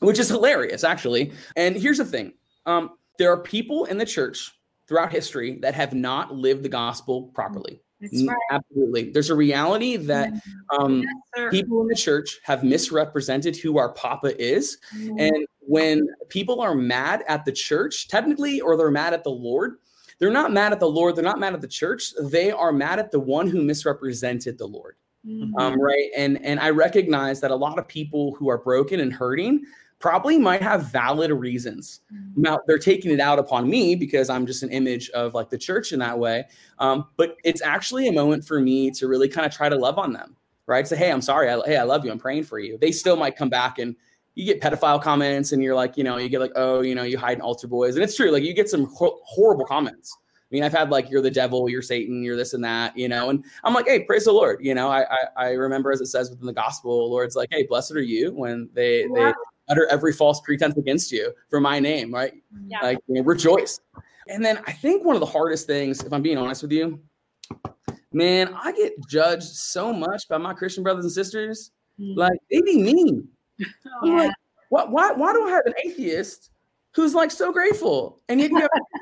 which 0.00 0.18
is 0.18 0.28
hilarious, 0.28 0.82
actually. 0.82 1.32
And 1.56 1.76
here's 1.76 1.98
the 1.98 2.04
thing 2.04 2.32
um, 2.66 2.90
there 3.18 3.30
are 3.30 3.38
people 3.38 3.84
in 3.84 3.98
the 3.98 4.06
church 4.06 4.52
throughout 4.88 5.12
history 5.12 5.58
that 5.60 5.74
have 5.74 5.94
not 5.94 6.34
lived 6.34 6.62
the 6.62 6.68
gospel 6.68 7.30
properly. 7.34 7.80
Right. 8.12 8.36
Absolutely. 8.50 9.10
There's 9.10 9.30
a 9.30 9.34
reality 9.34 9.96
that 9.96 10.32
um, 10.78 11.04
yes, 11.36 11.50
people 11.50 11.80
in 11.82 11.88
the 11.88 11.94
church 11.94 12.38
have 12.42 12.62
misrepresented 12.62 13.56
who 13.56 13.78
our 13.78 13.92
Papa 13.92 14.40
is. 14.40 14.78
Mm-hmm. 14.96 15.18
And 15.18 15.46
when 15.60 16.06
people 16.28 16.60
are 16.60 16.74
mad 16.74 17.24
at 17.28 17.44
the 17.44 17.52
church, 17.52 18.08
technically, 18.08 18.60
or 18.60 18.76
they're 18.76 18.90
mad 18.90 19.14
at 19.14 19.24
the 19.24 19.30
Lord, 19.30 19.76
they're 20.18 20.30
not 20.30 20.52
mad 20.52 20.72
at 20.72 20.80
the 20.80 20.88
Lord. 20.88 21.16
They're 21.16 21.24
not 21.24 21.40
mad 21.40 21.54
at 21.54 21.60
the 21.60 21.68
church. 21.68 22.12
They 22.20 22.50
are 22.50 22.72
mad 22.72 22.98
at 22.98 23.10
the 23.10 23.20
one 23.20 23.48
who 23.48 23.62
misrepresented 23.62 24.58
the 24.58 24.66
Lord. 24.66 24.96
Mm-hmm. 25.26 25.56
Um, 25.56 25.80
right. 25.80 26.10
And 26.16 26.44
and 26.44 26.60
I 26.60 26.70
recognize 26.70 27.40
that 27.40 27.50
a 27.50 27.56
lot 27.56 27.78
of 27.78 27.88
people 27.88 28.34
who 28.34 28.48
are 28.48 28.58
broken 28.58 29.00
and 29.00 29.12
hurting 29.12 29.64
probably 29.98 30.38
might 30.38 30.62
have 30.62 30.90
valid 30.92 31.30
reasons. 31.30 32.00
Mm-hmm. 32.12 32.42
Now 32.42 32.60
they're 32.66 32.78
taking 32.78 33.10
it 33.10 33.20
out 33.20 33.38
upon 33.38 33.68
me 33.68 33.94
because 33.94 34.28
I'm 34.28 34.46
just 34.46 34.62
an 34.62 34.70
image 34.70 35.10
of 35.10 35.34
like 35.34 35.50
the 35.50 35.58
church 35.58 35.92
in 35.92 35.98
that 36.00 36.18
way. 36.18 36.44
Um, 36.78 37.06
but 37.16 37.36
it's 37.44 37.62
actually 37.62 38.08
a 38.08 38.12
moment 38.12 38.44
for 38.44 38.60
me 38.60 38.90
to 38.92 39.08
really 39.08 39.28
kind 39.28 39.46
of 39.46 39.52
try 39.52 39.68
to 39.68 39.76
love 39.76 39.98
on 39.98 40.12
them, 40.12 40.36
right? 40.66 40.86
Say, 40.86 40.96
hey, 40.96 41.10
I'm 41.10 41.22
sorry. 41.22 41.50
I, 41.50 41.60
hey, 41.64 41.76
I 41.76 41.84
love 41.84 42.04
you. 42.04 42.10
I'm 42.10 42.18
praying 42.18 42.44
for 42.44 42.58
you. 42.58 42.76
They 42.78 42.92
still 42.92 43.16
might 43.16 43.36
come 43.36 43.48
back 43.48 43.78
and 43.78 43.96
you 44.34 44.44
get 44.44 44.60
pedophile 44.60 45.00
comments 45.00 45.52
and 45.52 45.62
you're 45.62 45.74
like, 45.74 45.96
you 45.96 46.04
know, 46.04 46.16
you 46.16 46.28
get 46.28 46.40
like, 46.40 46.52
oh, 46.56 46.80
you 46.80 46.94
know, 46.94 47.04
you 47.04 47.16
hide 47.16 47.38
in 47.38 47.40
altar 47.40 47.68
boys. 47.68 47.94
And 47.94 48.02
it's 48.02 48.16
true. 48.16 48.30
Like 48.30 48.42
you 48.42 48.52
get 48.52 48.68
some 48.68 48.86
ho- 48.86 49.20
horrible 49.24 49.64
comments. 49.64 50.16
I 50.18 50.46
mean, 50.50 50.64
I've 50.64 50.72
had 50.72 50.90
like, 50.90 51.08
you're 51.10 51.22
the 51.22 51.30
devil, 51.30 51.68
you're 51.68 51.82
Satan, 51.82 52.22
you're 52.22 52.36
this 52.36 52.52
and 52.52 52.62
that, 52.64 52.96
you 52.96 53.08
know, 53.08 53.30
and 53.30 53.44
I'm 53.64 53.72
like, 53.74 53.86
hey, 53.86 54.00
praise 54.00 54.24
the 54.24 54.32
Lord. 54.32 54.58
You 54.60 54.74
know, 54.74 54.88
I, 54.88 55.04
I, 55.04 55.18
I 55.36 55.50
remember 55.52 55.90
as 55.90 56.00
it 56.00 56.06
says 56.06 56.30
within 56.30 56.46
the 56.46 56.52
gospel, 56.52 57.10
Lord's 57.10 57.34
like, 57.36 57.48
hey, 57.50 57.62
blessed 57.62 57.92
are 57.92 58.02
you 58.02 58.32
when 58.32 58.68
they, 58.72 59.02
yeah. 59.02 59.08
they 59.14 59.32
utter 59.68 59.86
every 59.90 60.12
false 60.12 60.40
pretense 60.40 60.76
against 60.76 61.12
you 61.12 61.32
for 61.50 61.60
my 61.60 61.78
name, 61.78 62.12
right? 62.12 62.32
Yeah. 62.66 62.80
Like 62.82 62.98
you 63.08 63.16
know, 63.16 63.22
rejoice. 63.22 63.80
And 64.28 64.44
then 64.44 64.58
I 64.66 64.72
think 64.72 65.04
one 65.04 65.16
of 65.16 65.20
the 65.20 65.26
hardest 65.26 65.66
things, 65.66 66.02
if 66.02 66.12
I'm 66.12 66.22
being 66.22 66.38
honest 66.38 66.62
with 66.62 66.72
you, 66.72 67.00
man, 68.12 68.54
I 68.54 68.72
get 68.72 68.92
judged 69.08 69.44
so 69.44 69.92
much 69.92 70.28
by 70.28 70.38
my 70.38 70.54
Christian 70.54 70.82
brothers 70.82 71.04
and 71.04 71.12
sisters. 71.12 71.70
Mm-hmm. 72.00 72.18
Like 72.18 72.38
they 72.50 72.60
be 72.62 72.82
mean. 72.82 73.28
Oh, 74.02 74.10
I'm 74.10 74.16
like, 74.16 74.32
why, 74.70 74.84
why, 74.84 75.12
why 75.12 75.32
do 75.32 75.46
I 75.46 75.50
have 75.50 75.66
an 75.66 75.74
atheist 75.84 76.50
who's 76.92 77.14
like 77.14 77.30
so 77.30 77.52
grateful? 77.52 78.20
And 78.28 78.40
yet 78.40 78.50
you 78.50 78.58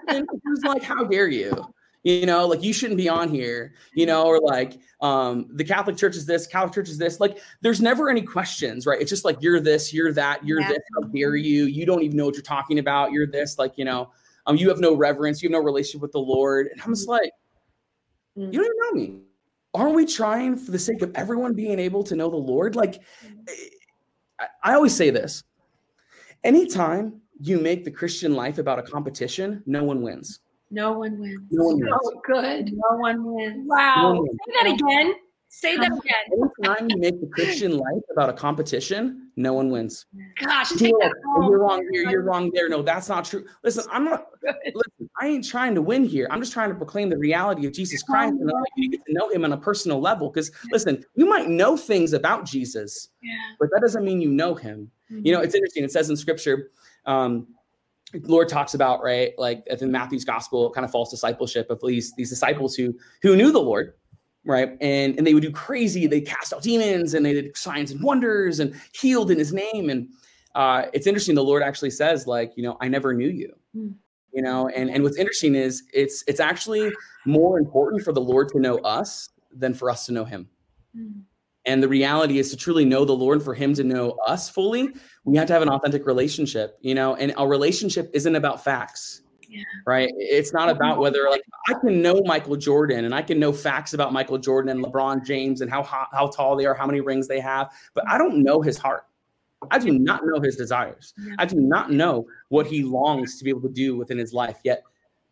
have 0.09 0.25
who's 0.44 0.62
like, 0.64 0.83
how 0.83 1.05
dare 1.05 1.29
you? 1.29 1.53
You 2.03 2.27
know 2.27 2.47
like 2.47 2.62
you 2.62 2.73
shouldn't 2.73 2.99
be 2.99 3.09
on 3.09 3.29
here 3.29 3.75
you 3.95 4.07
know 4.07 4.25
or 4.25 4.41
like 4.41 4.81
um 5.01 5.47
the 5.55 5.65
catholic 5.65 5.97
church 5.97 6.17
is 6.17 6.27
this 6.27 6.47
catholic 6.47 6.75
church 6.75 6.88
is 6.88 6.99
this. 6.99 7.21
Like 7.21 7.38
there's 7.61 7.81
never 7.81 8.11
any 8.11 8.23
questions 8.23 8.87
right? 8.87 9.01
It's 9.01 9.11
just 9.11 9.25
like 9.25 9.38
you're 9.41 9.61
this 9.61 9.93
you're 9.93 10.12
that 10.12 10.45
you're 10.47 10.61
yeah. 10.61 10.69
this 10.69 10.79
how 10.95 11.09
dare 11.09 11.37
you? 11.37 11.65
You 11.65 11.87
don't 11.87 12.03
even 12.03 12.17
know 12.17 12.27
what 12.27 12.35
you're 12.35 12.43
talking 12.43 12.79
about. 12.79 13.12
You're 13.12 13.27
this 13.27 13.59
like 13.59 13.73
you 13.77 13.85
know 13.85 14.11
um 14.47 14.57
you 14.57 14.69
have 14.69 14.81
no 14.81 14.95
reverence 14.95 15.43
you 15.43 15.49
have 15.49 15.53
no 15.53 15.65
relationship 15.65 16.03
with 16.03 16.12
the 16.12 16.19
lord. 16.19 16.69
And 16.73 16.81
i'm 16.83 16.93
just 16.93 17.09
like 17.09 17.33
mm-hmm. 18.37 18.53
you 18.53 18.59
don't 18.59 18.65
even 18.65 18.77
know 18.79 18.93
me. 18.93 19.21
Aren't 19.75 19.95
we 19.95 20.05
trying 20.05 20.57
for 20.57 20.71
the 20.71 20.79
sake 20.79 21.03
of 21.03 21.12
everyone 21.15 21.55
being 21.55 21.79
able 21.79 22.05
to 22.05 22.15
know 22.15 22.29
the 22.29 22.37
lord? 22.37 22.77
Like 22.77 23.03
mm-hmm. 23.25 23.41
I, 24.41 24.73
I 24.73 24.75
always 24.75 24.95
say 24.95 25.11
this. 25.11 25.45
Anytime 26.45 27.21
you 27.43 27.59
make 27.59 27.85
the 27.85 27.91
christian 27.91 28.35
life 28.35 28.59
about 28.59 28.79
a 28.79 28.83
competition 28.83 29.62
no 29.67 29.83
one 29.83 30.01
wins 30.01 30.41
no 30.73 30.93
one 30.93 31.21
wins. 31.21 31.39
No 31.51 31.65
one 31.67 31.81
wins. 31.81 31.93
Oh, 32.03 32.21
good. 32.25 32.73
No 32.73 32.97
one 32.97 33.25
wins. 33.25 33.69
Wow. 33.69 34.15
No 34.15 34.21
one 34.21 34.39
Say 34.47 34.53
that 34.63 34.73
again. 34.73 35.15
Say 35.49 35.77
that 35.77 35.93
again. 35.93 36.49
Anytime 36.63 36.89
you 36.89 36.97
make 36.97 37.21
the 37.21 37.27
Christian 37.27 37.77
life 37.77 38.03
about 38.11 38.31
a 38.31 38.33
competition, 38.33 39.29
no 39.37 39.53
one 39.53 39.71
wins. 39.71 40.07
Gosh, 40.41 40.71
take 40.71 40.95
that 41.01 41.13
oh, 41.27 41.51
you're 41.51 41.59
wrong 41.59 41.87
here. 41.93 42.09
You're 42.09 42.23
wrong 42.23 42.51
there. 42.55 42.71
No, 42.71 42.81
that's 42.81 43.11
not 43.11 43.27
true. 43.27 43.45
Listen, 43.63 43.85
I'm 43.93 44.07
not. 44.07 44.29
Listen, 44.43 45.11
I 45.21 45.27
ain't 45.27 45.47
trying 45.47 45.75
to 45.75 45.83
win 45.83 46.05
here. 46.05 46.27
I'm 46.31 46.41
just 46.41 46.55
trying 46.55 46.71
to 46.71 46.75
proclaim 46.75 47.11
the 47.11 47.19
reality 47.19 47.67
of 47.67 47.75
Jesus 47.75 48.03
Christ 48.03 48.33
and 48.33 48.51
you 48.77 48.91
to 48.91 48.97
get 48.97 49.05
to 49.05 49.13
know 49.13 49.29
Him 49.29 49.45
on 49.45 49.53
a 49.53 49.59
personal 49.59 50.01
level. 50.01 50.31
Because 50.31 50.51
listen, 50.71 51.05
you 51.17 51.29
might 51.29 51.51
know 51.51 51.77
things 51.77 52.15
about 52.15 52.47
Jesus, 52.47 53.11
yeah. 53.23 53.35
but 53.61 53.69
that 53.73 53.83
doesn't 53.83 54.07
mean 54.07 54.23
you 54.23 54.31
know 54.31 54.55
Him. 54.55 54.91
Mm-hmm. 55.13 55.27
You 55.27 55.33
know, 55.35 55.43
it's 55.43 55.55
interesting. 55.55 55.85
It 55.85 55.93
says 55.93 56.09
in 56.09 56.17
Scripture. 56.17 56.71
Um, 57.05 57.49
Lord 58.25 58.48
talks 58.48 58.75
about 58.75 59.03
right, 59.03 59.33
like 59.38 59.66
in 59.66 59.90
Matthew's 59.90 60.25
gospel, 60.25 60.70
kind 60.70 60.85
of 60.85 60.90
false 60.90 61.11
discipleship 61.11 61.70
of 61.70 61.81
these 61.85 62.12
these 62.14 62.31
disciples 62.31 62.75
who 62.75 62.94
who 63.22 63.37
knew 63.37 63.53
the 63.53 63.61
Lord, 63.61 63.94
right, 64.44 64.77
and 64.81 65.16
and 65.16 65.27
they 65.27 65.35
would 65.35 65.42
do 65.42 65.51
crazy, 65.51 66.07
they 66.07 66.20
cast 66.20 66.53
out 66.53 66.62
demons 66.62 67.14
and 67.14 67.25
they 67.25 67.33
did 67.33 67.57
signs 67.57 67.90
and 67.90 68.03
wonders 68.03 68.61
and 68.61 68.75
healed 68.92 69.31
in 69.31 69.38
His 69.38 69.53
name. 69.53 69.90
And 69.90 70.09
uh, 70.55 70.87
it's 70.92 71.07
interesting. 71.07 71.35
The 71.35 71.44
Lord 71.44 71.62
actually 71.62 71.90
says, 71.90 72.27
like, 72.27 72.53
you 72.57 72.62
know, 72.62 72.77
I 72.81 72.88
never 72.88 73.14
knew 73.14 73.29
you. 73.29 73.55
Mm. 73.77 73.94
You 74.33 74.42
know, 74.42 74.68
and 74.68 74.90
and 74.90 75.03
what's 75.03 75.16
interesting 75.16 75.55
is 75.55 75.85
it's 75.92 76.25
it's 76.27 76.40
actually 76.40 76.92
more 77.27 77.59
important 77.59 78.03
for 78.03 78.12
the 78.12 78.20
Lord 78.20 78.48
to 78.51 78.61
know 78.61 78.79
us 78.79 79.31
than 79.51 79.75
for 79.75 79.90
us 79.90 80.07
to 80.07 80.12
know 80.12 80.25
Him. 80.25 80.48
Mm. 80.96 81.22
And 81.64 81.83
the 81.83 81.88
reality 81.88 82.38
is 82.38 82.51
to 82.51 82.57
truly 82.57 82.85
know 82.85 83.05
the 83.05 83.12
Lord, 83.12 83.42
for 83.42 83.55
Him 83.55 83.75
to 83.75 83.85
know 83.85 84.16
us 84.27 84.48
fully, 84.48 84.88
we 85.25 85.37
have 85.37 85.46
to 85.46 85.53
have 85.53 85.62
an 85.62 85.68
authentic 85.68 86.07
relationship, 86.07 86.77
you 86.81 86.94
know, 86.94 87.14
and 87.14 87.33
our 87.37 87.48
relationship 87.48 88.11
isn't 88.12 88.35
about 88.35 88.64
facts. 88.64 89.22
Yeah. 89.48 89.62
Right. 89.87 90.11
It's 90.16 90.55
not 90.55 90.68
mm-hmm. 90.68 90.77
about 90.77 90.98
whether 90.98 91.29
like 91.29 91.42
I 91.68 91.75
can 91.75 92.01
know 92.01 92.22
Michael 92.25 92.57
Jordan 92.57 93.05
and 93.05 93.14
I 93.14 93.20
can 93.20 93.38
know 93.38 93.53
facts 93.53 93.92
about 93.92 94.12
Michael 94.12 94.38
Jordan 94.38 94.70
and 94.70 94.83
LeBron 94.83 95.27
James 95.27 95.61
and 95.61 95.70
how 95.70 95.83
how 95.83 96.31
tall 96.35 96.57
they 96.57 96.64
are, 96.64 96.75
how 96.75 96.87
many 96.87 97.01
rings 97.01 97.29
they 97.29 97.38
have, 97.38 97.70
but 97.92 98.03
I 98.09 98.16
don't 98.16 98.42
know 98.42 98.62
his 98.62 98.79
heart. 98.79 99.05
I 99.70 99.79
do 99.79 99.96
not 99.98 100.22
know 100.25 100.40
his 100.40 100.57
desires. 100.57 101.14
Yeah. 101.18 101.35
I 101.38 101.44
do 101.44 101.57
not 101.57 101.92
know 101.92 102.27
what 102.48 102.66
he 102.66 102.83
longs 102.83 103.38
to 103.38 103.44
be 103.44 103.51
able 103.51 103.61
to 103.62 103.68
do 103.68 103.96
within 103.96 104.18
his 104.18 104.33
life. 104.33 104.59
Yet 104.64 104.83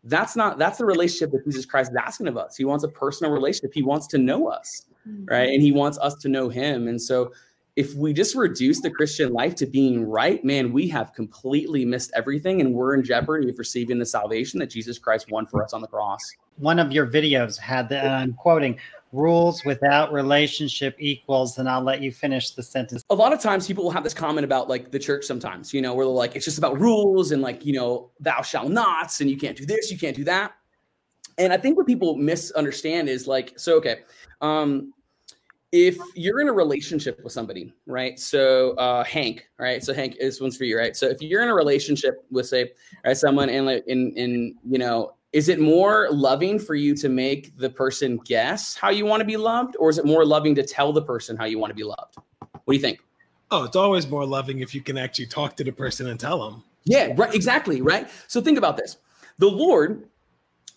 that's 0.03 0.35
not 0.35 0.57
that's 0.57 0.77
the 0.77 0.85
relationship 0.85 1.31
that 1.31 1.43
Jesus 1.45 1.65
Christ 1.65 1.91
is 1.91 1.97
asking 1.97 2.27
of 2.27 2.37
us. 2.37 2.55
He 2.55 2.65
wants 2.65 2.83
a 2.83 2.89
personal 2.89 3.31
relationship. 3.31 3.71
He 3.73 3.83
wants 3.83 4.07
to 4.07 4.17
know 4.17 4.47
us, 4.47 4.85
mm-hmm. 5.07 5.25
right? 5.25 5.49
And 5.49 5.61
he 5.61 5.71
wants 5.71 5.97
us 5.99 6.15
to 6.15 6.29
know 6.29 6.49
him. 6.49 6.87
And 6.87 7.01
so 7.01 7.31
if 7.75 7.93
we 7.95 8.11
just 8.11 8.35
reduce 8.35 8.81
the 8.81 8.91
Christian 8.91 9.31
life 9.31 9.55
to 9.55 9.65
being 9.65 10.03
right, 10.03 10.43
man, 10.43 10.73
we 10.73 10.87
have 10.89 11.13
completely 11.13 11.85
missed 11.85 12.11
everything 12.13 12.59
and 12.59 12.73
we're 12.73 12.95
in 12.95 13.03
jeopardy 13.03 13.49
of 13.49 13.57
receiving 13.57 13.97
the 13.97 14.05
salvation 14.05 14.59
that 14.59 14.69
Jesus 14.69 14.99
Christ 14.99 15.31
won 15.31 15.45
for 15.45 15.63
us 15.63 15.71
on 15.71 15.81
the 15.81 15.87
cross. 15.87 16.21
One 16.57 16.79
of 16.79 16.91
your 16.91 17.07
videos 17.07 17.57
had 17.57 17.87
the, 17.87 18.05
I'm 18.05 18.33
quoting, 18.33 18.77
rules 19.13 19.63
without 19.65 20.11
relationship 20.11 20.95
equals, 20.99 21.57
and 21.57 21.69
I'll 21.69 21.81
let 21.81 22.01
you 22.01 22.11
finish 22.11 22.51
the 22.51 22.63
sentence. 22.63 23.03
A 23.09 23.15
lot 23.15 23.33
of 23.33 23.39
times 23.39 23.67
people 23.67 23.83
will 23.83 23.91
have 23.91 24.03
this 24.03 24.13
comment 24.13 24.45
about 24.45 24.69
like 24.69 24.91
the 24.91 24.99
church 24.99 25.25
sometimes, 25.25 25.73
you 25.73 25.81
know, 25.81 25.93
where 25.93 26.05
they're 26.05 26.13
like, 26.13 26.35
it's 26.35 26.45
just 26.45 26.57
about 26.57 26.79
rules 26.79 27.31
and 27.31 27.41
like, 27.41 27.65
you 27.65 27.73
know, 27.73 28.09
thou 28.19 28.41
shalt 28.41 28.69
nots 28.69 29.21
and 29.21 29.29
you 29.29 29.37
can't 29.37 29.57
do 29.57 29.65
this, 29.65 29.91
you 29.91 29.97
can't 29.97 30.15
do 30.15 30.23
that. 30.25 30.53
And 31.37 31.51
I 31.51 31.57
think 31.57 31.77
what 31.77 31.87
people 31.87 32.15
misunderstand 32.15 33.09
is 33.09 33.27
like, 33.27 33.57
so, 33.57 33.75
okay, 33.77 34.01
um, 34.41 34.93
if 35.71 35.97
you're 36.15 36.41
in 36.41 36.49
a 36.49 36.53
relationship 36.53 37.21
with 37.23 37.31
somebody, 37.31 37.73
right? 37.85 38.19
So 38.19 38.71
uh, 38.71 39.03
Hank, 39.03 39.47
right? 39.57 39.83
So 39.83 39.93
Hank, 39.93 40.17
this 40.19 40.41
one's 40.41 40.57
for 40.57 40.65
you, 40.65 40.77
right? 40.77 40.95
So 40.95 41.07
if 41.07 41.21
you're 41.21 41.41
in 41.41 41.47
a 41.47 41.55
relationship 41.55 42.25
with 42.29 42.47
say, 42.47 42.71
right, 43.05 43.15
someone 43.15 43.49
and 43.49 43.65
like 43.65 43.83
in 43.87 44.11
in 44.17 44.55
you 44.69 44.77
know, 44.77 45.13
is 45.31 45.47
it 45.47 45.59
more 45.61 46.09
loving 46.11 46.59
for 46.59 46.75
you 46.75 46.93
to 46.95 47.07
make 47.07 47.55
the 47.57 47.69
person 47.69 48.17
guess 48.25 48.75
how 48.75 48.89
you 48.89 49.05
want 49.05 49.21
to 49.21 49.25
be 49.25 49.37
loved, 49.37 49.77
or 49.79 49.89
is 49.89 49.97
it 49.97 50.05
more 50.05 50.25
loving 50.25 50.55
to 50.55 50.63
tell 50.63 50.91
the 50.91 51.01
person 51.01 51.37
how 51.37 51.45
you 51.45 51.57
want 51.57 51.71
to 51.71 51.75
be 51.75 51.83
loved? 51.83 52.17
What 52.39 52.63
do 52.67 52.73
you 52.73 52.81
think? 52.81 52.99
Oh, 53.49 53.63
it's 53.63 53.75
always 53.75 54.07
more 54.07 54.25
loving 54.25 54.59
if 54.59 54.75
you 54.75 54.81
can 54.81 54.97
actually 54.97 55.27
talk 55.27 55.55
to 55.57 55.63
the 55.63 55.71
person 55.71 56.07
and 56.07 56.19
tell 56.19 56.49
them. 56.49 56.63
Yeah, 56.83 57.13
right. 57.15 57.33
Exactly, 57.33 57.81
right. 57.81 58.09
So 58.27 58.41
think 58.41 58.57
about 58.57 58.75
this: 58.75 58.97
the 59.37 59.49
Lord 59.49 60.09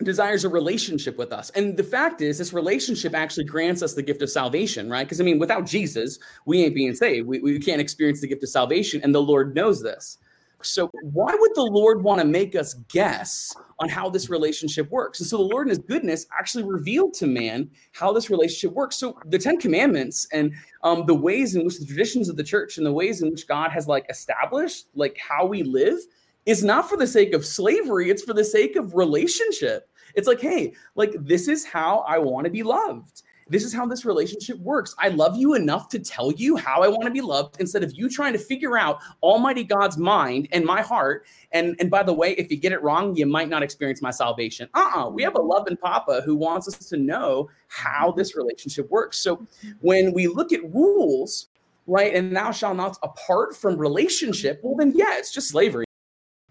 desires 0.02 0.44
a 0.44 0.48
relationship 0.48 1.16
with 1.16 1.32
us. 1.32 1.50
And 1.50 1.76
the 1.76 1.84
fact 1.84 2.20
is, 2.20 2.38
this 2.38 2.52
relationship 2.52 3.14
actually 3.14 3.44
grants 3.44 3.82
us 3.82 3.94
the 3.94 4.02
gift 4.02 4.22
of 4.22 4.30
salvation, 4.30 4.90
right? 4.90 5.04
Because 5.04 5.20
I 5.20 5.24
mean, 5.24 5.38
without 5.38 5.66
Jesus, 5.66 6.18
we 6.46 6.64
ain't 6.64 6.74
being 6.74 6.94
saved. 6.94 7.26
We, 7.26 7.40
we 7.40 7.58
can't 7.58 7.80
experience 7.80 8.20
the 8.20 8.26
gift 8.26 8.42
of 8.42 8.48
salvation, 8.48 9.00
and 9.02 9.14
the 9.14 9.22
Lord 9.22 9.54
knows 9.54 9.82
this. 9.82 10.18
So, 10.64 10.90
why 11.02 11.34
would 11.38 11.54
the 11.54 11.62
Lord 11.62 12.02
want 12.02 12.20
to 12.20 12.26
make 12.26 12.56
us 12.56 12.74
guess 12.88 13.52
on 13.78 13.88
how 13.88 14.08
this 14.08 14.30
relationship 14.30 14.90
works? 14.90 15.20
And 15.20 15.28
so, 15.28 15.36
the 15.36 15.42
Lord 15.42 15.66
in 15.66 15.70
His 15.70 15.78
goodness 15.78 16.26
actually 16.38 16.64
revealed 16.64 17.12
to 17.14 17.26
man 17.26 17.70
how 17.92 18.12
this 18.12 18.30
relationship 18.30 18.74
works. 18.74 18.96
So, 18.96 19.18
the 19.26 19.38
Ten 19.38 19.58
Commandments 19.58 20.26
and 20.32 20.54
um, 20.82 21.04
the 21.06 21.14
ways 21.14 21.54
in 21.54 21.64
which 21.64 21.78
the 21.78 21.86
traditions 21.86 22.28
of 22.28 22.36
the 22.36 22.44
church 22.44 22.78
and 22.78 22.86
the 22.86 22.92
ways 22.92 23.20
in 23.20 23.30
which 23.30 23.46
God 23.46 23.70
has 23.72 23.86
like 23.86 24.06
established 24.08 24.86
like 24.94 25.18
how 25.18 25.44
we 25.44 25.62
live 25.62 25.98
is 26.46 26.62
not 26.62 26.88
for 26.88 26.96
the 26.96 27.06
sake 27.06 27.32
of 27.32 27.44
slavery, 27.44 28.10
it's 28.10 28.22
for 28.22 28.34
the 28.34 28.44
sake 28.44 28.76
of 28.76 28.94
relationship. 28.94 29.88
It's 30.14 30.28
like, 30.28 30.40
hey, 30.40 30.74
like 30.94 31.14
this 31.18 31.48
is 31.48 31.64
how 31.64 32.04
I 32.06 32.18
want 32.18 32.44
to 32.44 32.50
be 32.50 32.62
loved. 32.62 33.22
This 33.48 33.62
is 33.62 33.74
how 33.74 33.86
this 33.86 34.06
relationship 34.06 34.58
works. 34.58 34.94
I 34.98 35.08
love 35.08 35.36
you 35.36 35.54
enough 35.54 35.88
to 35.90 35.98
tell 35.98 36.32
you 36.32 36.56
how 36.56 36.82
I 36.82 36.88
want 36.88 37.04
to 37.04 37.10
be 37.10 37.20
loved 37.20 37.60
instead 37.60 37.82
of 37.82 37.92
you 37.94 38.08
trying 38.08 38.32
to 38.32 38.38
figure 38.38 38.78
out 38.78 39.00
Almighty 39.22 39.64
God's 39.64 39.98
mind 39.98 40.48
and 40.52 40.64
my 40.64 40.80
heart. 40.80 41.26
And, 41.52 41.76
and 41.78 41.90
by 41.90 42.02
the 42.02 42.12
way, 42.12 42.32
if 42.32 42.50
you 42.50 42.56
get 42.56 42.72
it 42.72 42.82
wrong, 42.82 43.14
you 43.16 43.26
might 43.26 43.50
not 43.50 43.62
experience 43.62 44.00
my 44.00 44.10
salvation. 44.10 44.68
Uh 44.72 44.78
uh-uh. 44.94 45.06
uh 45.06 45.10
We 45.10 45.22
have 45.24 45.34
a 45.34 45.42
loving 45.42 45.76
Papa 45.76 46.22
who 46.24 46.36
wants 46.36 46.68
us 46.68 46.78
to 46.88 46.96
know 46.96 47.50
how 47.68 48.12
this 48.12 48.34
relationship 48.34 48.90
works. 48.90 49.18
So 49.18 49.46
when 49.80 50.14
we 50.14 50.26
look 50.26 50.52
at 50.52 50.64
rules, 50.72 51.48
right, 51.86 52.14
and 52.14 52.34
thou 52.34 52.50
shalt 52.50 52.78
not 52.78 52.96
apart 53.02 53.54
from 53.54 53.76
relationship, 53.76 54.60
well, 54.62 54.74
then 54.74 54.92
yeah, 54.96 55.18
it's 55.18 55.32
just 55.32 55.48
slavery 55.48 55.84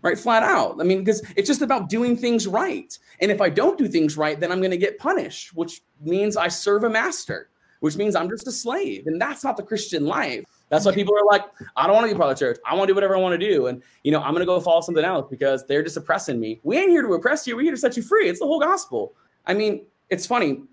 right? 0.03 0.19
Flat 0.19 0.43
out. 0.43 0.79
I 0.79 0.83
mean, 0.83 0.99
because 0.99 1.23
it's 1.35 1.47
just 1.47 1.61
about 1.61 1.89
doing 1.89 2.15
things 2.15 2.45
right. 2.45 2.95
And 3.21 3.31
if 3.31 3.41
I 3.41 3.49
don't 3.49 3.77
do 3.77 3.87
things 3.87 4.17
right, 4.17 4.39
then 4.39 4.51
I'm 4.51 4.59
going 4.59 4.71
to 4.71 4.77
get 4.77 4.99
punished, 4.99 5.55
which 5.55 5.81
means 6.01 6.37
I 6.37 6.49
serve 6.49 6.83
a 6.83 6.89
master, 6.89 7.49
which 7.79 7.95
means 7.95 8.15
I'm 8.15 8.29
just 8.29 8.45
a 8.45 8.51
slave. 8.51 9.07
And 9.07 9.19
that's 9.19 9.43
not 9.43 9.57
the 9.57 9.63
Christian 9.63 10.05
life. 10.05 10.43
That's 10.69 10.85
why 10.85 10.93
people 10.93 11.15
are 11.15 11.25
like, 11.25 11.45
I 11.77 11.87
don't 11.87 11.95
want 11.95 12.09
to 12.09 12.13
be 12.13 12.17
part 12.17 12.31
of 12.31 12.37
the 12.37 12.45
church. 12.45 12.59
I 12.65 12.75
want 12.75 12.83
to 12.83 12.91
do 12.91 12.95
whatever 12.95 13.15
I 13.15 13.19
want 13.19 13.39
to 13.39 13.49
do. 13.49 13.67
And, 13.67 13.81
you 14.03 14.11
know, 14.11 14.19
I'm 14.19 14.31
going 14.31 14.41
to 14.41 14.45
go 14.45 14.59
follow 14.59 14.81
something 14.81 15.05
else 15.05 15.27
because 15.29 15.65
they're 15.65 15.83
just 15.83 15.95
oppressing 15.95 16.39
me. 16.39 16.59
We 16.63 16.77
ain't 16.77 16.89
here 16.89 17.01
to 17.01 17.13
oppress 17.13 17.47
you. 17.47 17.55
We're 17.55 17.63
here 17.63 17.71
to 17.71 17.77
set 17.77 17.95
you 17.95 18.03
free. 18.03 18.27
It's 18.27 18.39
the 18.39 18.45
whole 18.45 18.59
gospel. 18.59 19.13
I 19.45 19.53
mean, 19.53 19.85
it's 20.09 20.25
funny. 20.25 20.63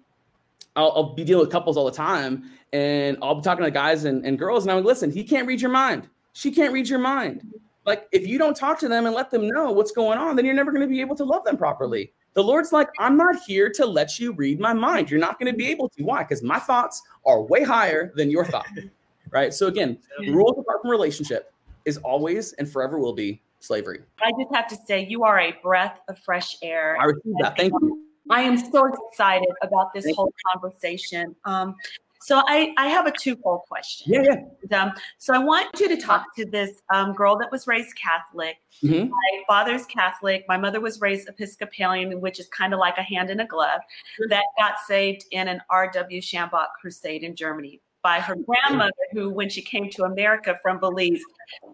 I'll, 0.74 0.92
I'll 0.96 1.14
be 1.14 1.22
dealing 1.22 1.44
with 1.44 1.52
couples 1.52 1.76
all 1.76 1.84
the 1.84 1.92
time 1.92 2.50
and 2.72 3.16
I'll 3.22 3.36
be 3.36 3.42
talking 3.42 3.64
to 3.64 3.70
guys 3.70 4.04
and, 4.04 4.24
and 4.24 4.38
girls 4.38 4.64
and 4.64 4.72
I'm 4.72 4.78
like, 4.78 4.86
listen, 4.86 5.10
he 5.10 5.22
can't 5.22 5.46
read 5.46 5.60
your 5.60 5.70
mind. 5.70 6.08
She 6.32 6.50
can't 6.52 6.72
read 6.72 6.88
your 6.88 7.00
mind 7.00 7.42
like, 7.86 8.06
if 8.12 8.26
you 8.26 8.38
don't 8.38 8.56
talk 8.56 8.78
to 8.80 8.88
them 8.88 9.06
and 9.06 9.14
let 9.14 9.30
them 9.30 9.48
know 9.48 9.70
what's 9.70 9.92
going 9.92 10.18
on, 10.18 10.36
then 10.36 10.44
you're 10.44 10.54
never 10.54 10.70
going 10.70 10.82
to 10.82 10.88
be 10.88 11.00
able 11.00 11.16
to 11.16 11.24
love 11.24 11.44
them 11.44 11.56
properly. 11.56 12.12
The 12.34 12.42
Lord's 12.42 12.72
like, 12.72 12.88
I'm 12.98 13.16
not 13.16 13.36
here 13.46 13.70
to 13.70 13.86
let 13.86 14.18
you 14.18 14.32
read 14.32 14.60
my 14.60 14.72
mind. 14.72 15.10
You're 15.10 15.20
not 15.20 15.38
going 15.38 15.50
to 15.50 15.56
be 15.56 15.66
able 15.68 15.88
to. 15.90 16.02
Why? 16.02 16.22
Because 16.22 16.42
my 16.42 16.58
thoughts 16.58 17.02
are 17.26 17.42
way 17.42 17.64
higher 17.64 18.12
than 18.14 18.30
your 18.30 18.44
thought. 18.44 18.66
right. 19.30 19.52
So, 19.52 19.66
again, 19.66 19.98
rules 20.28 20.58
apart 20.58 20.82
from 20.82 20.90
relationship 20.90 21.52
is 21.84 21.96
always 21.98 22.52
and 22.54 22.70
forever 22.70 22.98
will 22.98 23.14
be 23.14 23.42
slavery. 23.60 24.00
I 24.22 24.30
just 24.40 24.54
have 24.54 24.68
to 24.68 24.76
say, 24.86 25.06
you 25.06 25.24
are 25.24 25.40
a 25.40 25.54
breath 25.62 25.98
of 26.08 26.18
fresh 26.18 26.56
air. 26.62 26.96
I 27.00 27.06
receive 27.06 27.34
that. 27.40 27.56
Thank 27.56 27.72
you. 27.80 28.04
I 28.28 28.42
am 28.42 28.56
so 28.56 28.86
excited 28.86 29.48
about 29.62 29.92
this 29.92 30.04
Thank 30.04 30.16
whole 30.16 30.26
you. 30.26 30.52
conversation. 30.52 31.34
Um, 31.44 31.74
so 32.22 32.42
I, 32.46 32.74
I 32.76 32.88
have 32.88 33.06
a 33.06 33.12
two-fold 33.12 33.62
question. 33.68 34.12
Yeah, 34.12 34.36
yeah. 34.70 34.82
Um, 34.82 34.92
so 35.18 35.34
I 35.34 35.38
want 35.38 35.80
you 35.80 35.88
to 35.88 35.96
talk 35.96 36.34
to 36.36 36.44
this 36.44 36.82
um, 36.92 37.14
girl 37.14 37.36
that 37.38 37.50
was 37.50 37.66
raised 37.66 37.96
Catholic. 37.96 38.56
Mm-hmm. 38.82 39.08
My 39.10 39.42
father's 39.48 39.86
Catholic. 39.86 40.44
My 40.46 40.58
mother 40.58 40.80
was 40.80 41.00
raised 41.00 41.28
Episcopalian, 41.28 42.20
which 42.20 42.38
is 42.38 42.48
kind 42.48 42.74
of 42.74 42.78
like 42.78 42.98
a 42.98 43.02
hand 43.02 43.30
in 43.30 43.40
a 43.40 43.46
glove. 43.46 43.80
That 44.28 44.44
got 44.58 44.74
saved 44.86 45.24
in 45.30 45.48
an 45.48 45.62
R.W. 45.70 46.20
Schambach 46.20 46.66
crusade 46.80 47.22
in 47.22 47.34
Germany 47.34 47.80
by 48.02 48.20
her 48.20 48.34
grandmother, 48.34 48.92
who, 49.12 49.30
when 49.30 49.48
she 49.48 49.62
came 49.62 49.90
to 49.90 50.04
America 50.04 50.58
from 50.62 50.78
Belize, 50.78 51.22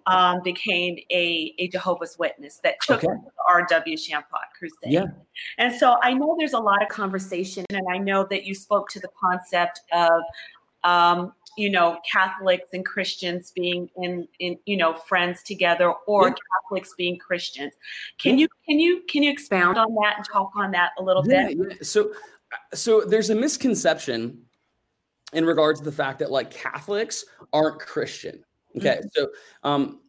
um, 0.07 0.41
became 0.43 0.97
a, 1.11 1.55
a 1.59 1.69
Jehovah's 1.69 2.17
Witness 2.19 2.59
that 2.65 2.77
took 2.83 3.05
okay. 3.05 3.07
the 3.07 3.31
R.W. 3.49 3.97
Schambach 3.97 4.51
crusade. 4.59 4.93
Yeah. 4.93 5.07
And 5.59 5.75
so 5.75 5.99
I 6.03 6.15
know 6.15 6.35
there's 6.39 6.53
a 6.53 6.59
lot 6.59 6.83
of 6.83 6.89
conversation, 6.89 7.65
and 7.71 7.83
I 7.93 7.99
know 7.99 8.27
that 8.31 8.45
you 8.45 8.55
spoke 8.55 8.89
to 8.91 9.01
the 9.01 9.11
concept 9.21 9.81
of, 9.93 10.23
um, 10.83 11.33
you 11.57 11.71
know, 11.71 11.99
Catholics 12.11 12.71
and 12.73 12.85
Christians 12.85 13.53
being 13.55 13.89
in, 13.97 14.27
in 14.41 14.59
you 14.67 14.77
know, 14.77 14.95
friends 14.95 15.43
together, 15.43 15.93
or 16.07 16.29
yeah. 16.29 16.35
Catholics 16.63 16.95
being 16.97 17.19
Christians. 17.19 17.73
Can 18.19 18.39
yeah. 18.39 18.43
you 18.43 18.49
can 18.69 18.81
you 18.81 19.03
can 19.09 19.23
you 19.23 19.31
expound 19.31 19.79
on 19.79 19.95
that 19.95 20.15
and 20.17 20.25
talk 20.25 20.51
on 20.57 20.73
that 20.73 20.91
a 20.99 21.03
little 21.03 21.27
yeah, 21.27 21.49
bit? 21.49 21.59
Yeah. 21.59 21.77
So, 21.83 22.13
so 22.75 23.03
there's 23.03 23.31
a 23.31 23.35
misconception 23.35 24.46
in 25.37 25.45
regards 25.45 25.79
to 25.81 25.85
the 25.85 25.93
fact 25.93 26.19
that 26.19 26.31
like 26.31 26.51
Catholics 26.51 27.25
aren't 27.53 27.79
Christian. 27.79 28.43
Okay, 28.77 28.97
mm-hmm. 28.97 29.07
so 29.13 29.29
um, 29.63 30.01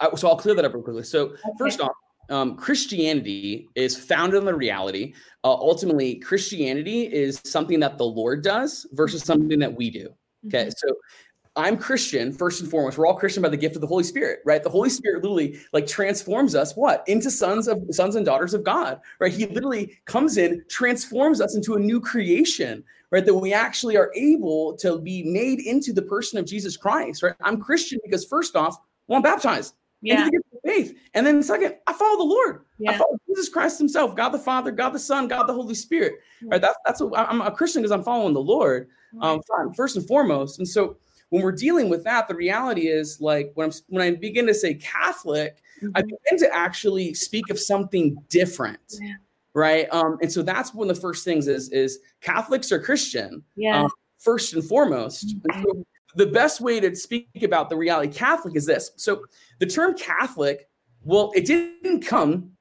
I, 0.00 0.08
so 0.14 0.28
I'll 0.28 0.36
clear 0.36 0.54
that 0.54 0.64
up 0.64 0.72
real 0.72 0.82
quickly. 0.82 1.02
So 1.02 1.26
okay. 1.26 1.40
first 1.58 1.80
off, 1.80 1.92
um, 2.30 2.56
Christianity 2.56 3.68
is 3.74 3.96
founded 3.96 4.38
on 4.38 4.46
the 4.46 4.54
reality. 4.54 5.14
Uh, 5.44 5.52
ultimately, 5.52 6.16
Christianity 6.16 7.02
is 7.02 7.40
something 7.44 7.80
that 7.80 7.98
the 7.98 8.04
Lord 8.04 8.42
does 8.42 8.86
versus 8.92 9.22
something 9.22 9.58
that 9.58 9.74
we 9.74 9.90
do. 9.90 10.08
Okay, 10.46 10.66
mm-hmm. 10.66 10.70
so 10.70 10.94
I'm 11.58 11.76
Christian 11.76 12.32
first 12.32 12.60
and 12.60 12.70
foremost. 12.70 12.96
We're 12.96 13.06
all 13.06 13.16
Christian 13.16 13.42
by 13.42 13.48
the 13.48 13.56
gift 13.56 13.74
of 13.74 13.80
the 13.80 13.86
Holy 13.88 14.04
Spirit, 14.04 14.38
right? 14.44 14.62
The 14.62 14.70
Holy 14.70 14.88
Spirit 14.88 15.24
literally 15.24 15.58
like 15.72 15.88
transforms 15.88 16.54
us 16.54 16.76
what 16.76 17.02
into 17.08 17.32
sons 17.32 17.66
of 17.66 17.82
sons 17.90 18.14
and 18.14 18.24
daughters 18.24 18.54
of 18.54 18.62
God, 18.62 19.00
right? 19.18 19.32
He 19.32 19.44
literally 19.44 19.98
comes 20.04 20.38
in, 20.38 20.64
transforms 20.70 21.40
us 21.40 21.56
into 21.56 21.74
a 21.74 21.80
new 21.80 22.00
creation, 22.00 22.84
right? 23.10 23.26
That 23.26 23.34
we 23.34 23.52
actually 23.52 23.96
are 23.96 24.12
able 24.14 24.76
to 24.76 25.00
be 25.00 25.24
made 25.24 25.58
into 25.58 25.92
the 25.92 26.02
person 26.02 26.38
of 26.38 26.46
Jesus 26.46 26.76
Christ, 26.76 27.24
right? 27.24 27.34
I'm 27.40 27.60
Christian 27.60 27.98
because 28.04 28.24
first 28.24 28.54
off, 28.54 28.78
well, 29.08 29.16
I'm 29.16 29.22
baptized. 29.22 29.74
Yeah. 30.00 30.28
faith. 30.64 30.96
And 31.14 31.26
then 31.26 31.42
second, 31.42 31.74
I 31.88 31.92
follow 31.92 32.18
the 32.18 32.22
Lord. 32.24 32.66
Yeah. 32.78 32.92
I 32.92 32.98
follow 32.98 33.18
Jesus 33.26 33.48
Christ 33.48 33.78
Himself, 33.78 34.14
God 34.14 34.28
the 34.28 34.38
Father, 34.38 34.70
God 34.70 34.90
the 34.90 34.98
Son, 35.00 35.26
God 35.26 35.48
the 35.48 35.54
Holy 35.54 35.74
Spirit. 35.74 36.20
Yeah. 36.40 36.50
Right. 36.52 36.62
That's 36.62 36.78
that's 36.86 37.00
what 37.00 37.18
I'm 37.18 37.40
a 37.40 37.50
Christian 37.50 37.82
because 37.82 37.90
I'm 37.90 38.04
following 38.04 38.32
the 38.32 38.40
Lord. 38.40 38.88
Um, 39.22 39.40
first 39.74 39.96
and 39.96 40.06
foremost. 40.06 40.58
And 40.58 40.68
so 40.68 40.98
when 41.30 41.42
we're 41.42 41.52
dealing 41.52 41.88
with 41.88 42.04
that, 42.04 42.28
the 42.28 42.34
reality 42.34 42.88
is 42.88 43.20
like 43.20 43.52
when 43.54 43.68
I'm 43.68 43.72
when 43.88 44.02
I 44.02 44.16
begin 44.16 44.46
to 44.46 44.54
say 44.54 44.74
Catholic, 44.74 45.62
mm-hmm. 45.82 45.90
I 45.94 46.02
begin 46.02 46.38
to 46.38 46.54
actually 46.54 47.14
speak 47.14 47.50
of 47.50 47.58
something 47.58 48.16
different. 48.28 48.80
Yeah 49.00 49.14
right? 49.58 49.88
Um, 49.92 50.18
and 50.22 50.30
so 50.30 50.42
that's 50.42 50.72
one 50.72 50.88
of 50.88 50.94
the 50.94 51.02
first 51.02 51.24
things 51.24 51.48
is 51.48 51.68
is 51.70 51.98
Catholics 52.20 52.70
are 52.70 52.78
Christian, 52.78 53.42
yeah. 53.56 53.82
Um, 53.82 53.90
first 54.18 54.54
and 54.54 54.64
foremost. 54.64 55.34
And 55.50 55.64
so 55.64 55.84
the 56.14 56.26
best 56.26 56.60
way 56.60 56.80
to 56.80 56.94
speak 56.94 57.28
about 57.42 57.68
the 57.68 57.76
reality 57.76 58.12
Catholic 58.12 58.56
is 58.56 58.66
this. 58.66 58.92
So 58.96 59.24
the 59.58 59.66
term 59.66 59.94
Catholic, 59.94 60.68
well, 61.02 61.32
it 61.34 61.44
didn't 61.44 62.02
come 62.02 62.52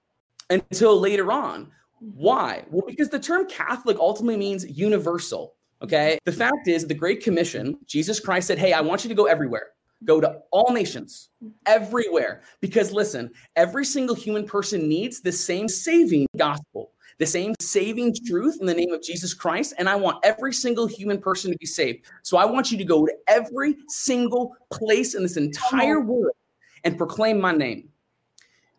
until 0.50 1.00
later 1.00 1.32
on. 1.32 1.72
Why? 2.00 2.64
Well, 2.70 2.86
because 2.86 3.10
the 3.10 3.20
term 3.20 3.48
Catholic 3.48 3.98
ultimately 4.00 4.38
means 4.38 4.66
universal. 4.68 5.56
Okay. 5.82 6.18
The 6.26 6.32
fact 6.32 6.68
is, 6.68 6.88
the 6.88 6.94
Great 6.94 7.24
Commission, 7.24 7.78
Jesus 7.86 8.20
Christ 8.20 8.48
said, 8.48 8.58
Hey, 8.58 8.74
I 8.74 8.82
want 8.82 9.04
you 9.04 9.10
to 9.10 9.16
go 9.16 9.26
everywhere. 9.26 9.70
Go 10.06 10.22
to 10.22 10.42
all 10.52 10.72
nations, 10.72 11.30
everywhere. 11.66 12.42
Because 12.62 12.92
listen, 12.92 13.32
every 13.56 13.84
single 13.84 14.16
human 14.16 14.46
person 14.46 14.88
needs 14.88 15.22
the 15.22 15.32
same 15.32 15.68
saving 15.68 16.28
gospel, 16.38 16.92
the 17.18 17.26
same 17.26 17.56
saving 17.60 18.16
truth 18.28 18.58
in 18.60 18.68
the 18.68 18.76
name 18.76 18.92
of 18.92 19.02
Jesus 19.02 19.34
Christ. 19.34 19.74
And 19.80 19.90
I 19.90 19.96
want 19.96 20.24
every 20.24 20.54
single 20.54 20.86
human 20.86 21.20
person 21.20 21.52
to 21.52 21.58
be 21.58 21.66
saved. 21.66 22.06
So 22.22 22.38
I 22.38 22.46
want 22.46 22.72
you 22.72 22.78
to 22.78 22.86
go 22.86 23.08
to 23.08 23.14
every 23.28 23.76
single 23.88 24.56
place 24.72 25.16
in 25.16 25.24
this 25.24 25.38
entire 25.38 26.00
world 26.00 26.36
and 26.84 26.98
proclaim 26.98 27.40
my 27.40 27.54
name 27.54 27.90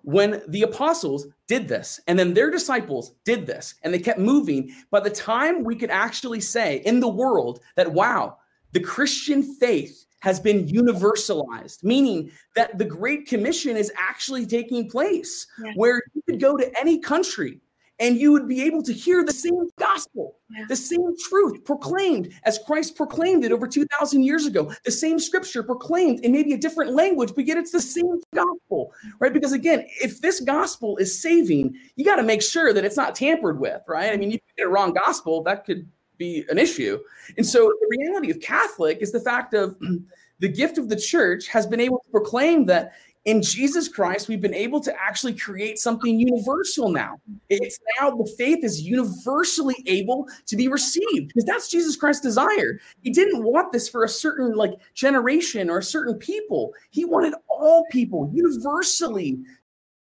when 0.09 0.41
the 0.49 0.63
apostles 0.63 1.27
did 1.49 1.69
this 1.69 2.01
and 2.07 2.19
then 2.19 2.33
their 2.33 2.51
disciples 2.51 3.13
did 3.27 3.47
this 3.47 3.75
and 3.83 3.93
they 3.93 3.99
kept 3.99 4.19
moving 4.19 4.75
by 4.91 4.99
the 4.99 5.11
time 5.11 5.63
we 5.63 5.77
could 5.77 5.91
actually 5.91 6.41
say 6.41 6.79
in 6.87 6.99
the 6.99 7.07
world 7.07 7.61
that 7.77 7.93
wow 7.93 8.35
the 8.73 8.81
christian 8.81 9.43
faith 9.43 10.07
has 10.21 10.41
been 10.41 10.67
universalized 10.67 11.85
meaning 11.85 12.31
that 12.57 12.79
the 12.79 12.87
great 12.87 13.27
commission 13.27 13.77
is 13.77 13.93
actually 13.99 14.47
taking 14.47 14.89
place 14.89 15.47
yeah. 15.63 15.73
where 15.75 16.01
you 16.15 16.23
could 16.23 16.41
go 16.41 16.57
to 16.57 16.81
any 16.81 16.99
country 16.99 17.61
and 18.01 18.17
you 18.17 18.33
would 18.33 18.49
be 18.49 18.63
able 18.63 18.83
to 18.83 18.93
hear 18.93 19.25
the 19.25 19.33
same 19.33 19.69
gospel, 19.79 20.37
yeah. 20.51 20.65
the 20.69 20.77
same 20.77 21.17
truth 21.29 21.65
proclaimed 21.65 22.33
as 22.45 22.59
Christ 22.67 22.97
proclaimed 22.97 23.45
it 23.45 23.53
over 23.53 23.67
2,000 23.67 24.23
years 24.23 24.47
ago, 24.47 24.73
the 24.85 24.91
same 24.91 25.19
scripture 25.19 25.63
proclaimed 25.63 26.21
in 26.21 26.33
maybe 26.33 26.53
a 26.53 26.59
different 26.59 26.93
language, 26.93 27.33
but 27.35 27.47
yet 27.47 27.59
it's 27.59 27.73
the 27.73 27.81
same 27.81 28.21
gospel, 28.35 28.93
right? 29.19 29.33
Because 29.33 29.53
again, 29.53 29.87
if 30.01 30.21
this 30.21 30.41
gospel 30.41 30.97
is 30.99 31.21
saving, 31.21 31.77
you 31.97 32.05
got 32.05 32.17
to 32.17 32.23
make 32.23 32.43
sure 32.43 32.73
that 32.73 32.85
it's 32.85 32.97
not 32.97 33.15
tampered 33.15 33.59
with, 33.59 33.83
right? 33.89 34.13
I 34.13 34.17
mean, 34.17 34.31
you 34.31 34.39
get 34.57 34.67
a 34.67 34.71
wrong 34.71 34.93
gospel, 34.93 35.43
that 35.43 35.65
could 35.65 35.89
be 36.19 36.45
an 36.49 36.59
issue. 36.59 36.99
And 37.37 37.47
so 37.47 37.73
the 37.81 37.97
reality 37.99 38.31
of 38.31 38.41
Catholic 38.41 38.99
is 39.01 39.13
the 39.13 39.21
fact 39.21 39.55
of 39.55 39.77
the 40.41 40.49
gift 40.49 40.79
of 40.79 40.89
the 40.89 40.97
church 40.97 41.49
has 41.49 41.67
been 41.67 41.81
able 41.81 41.99
to 41.99 42.11
proclaim 42.11 42.67
that 42.67 42.93
in 43.29 43.43
Jesus 43.43 43.89
Christ, 43.89 44.27
we've 44.27 44.41
been 44.41 44.55
able 44.55 44.81
to 44.81 44.95
actually 44.99 45.35
create 45.35 45.79
something 45.79 46.19
universal 46.19 46.91
now. 46.91 47.21
It's 47.51 47.79
now 48.01 48.11
the 48.11 48.35
faith 48.39 48.65
is 48.65 48.81
universally 48.81 49.77
able 49.87 50.27
to 50.47 50.57
be 50.57 50.67
received 50.67 51.29
because 51.29 51.45
that's 51.45 51.69
Jesus 51.69 51.95
Christ's 51.95 52.23
desire. 52.23 52.81
He 53.03 53.11
didn't 53.11 53.45
want 53.45 53.71
this 53.71 53.87
for 53.87 54.03
a 54.03 54.09
certain 54.09 54.55
like 54.55 54.73
generation 54.95 55.69
or 55.69 55.79
a 55.79 55.83
certain 55.83 56.15
people. 56.15 56.73
He 56.89 57.05
wanted 57.05 57.35
all 57.49 57.85
people 57.91 58.31
universally. 58.33 59.39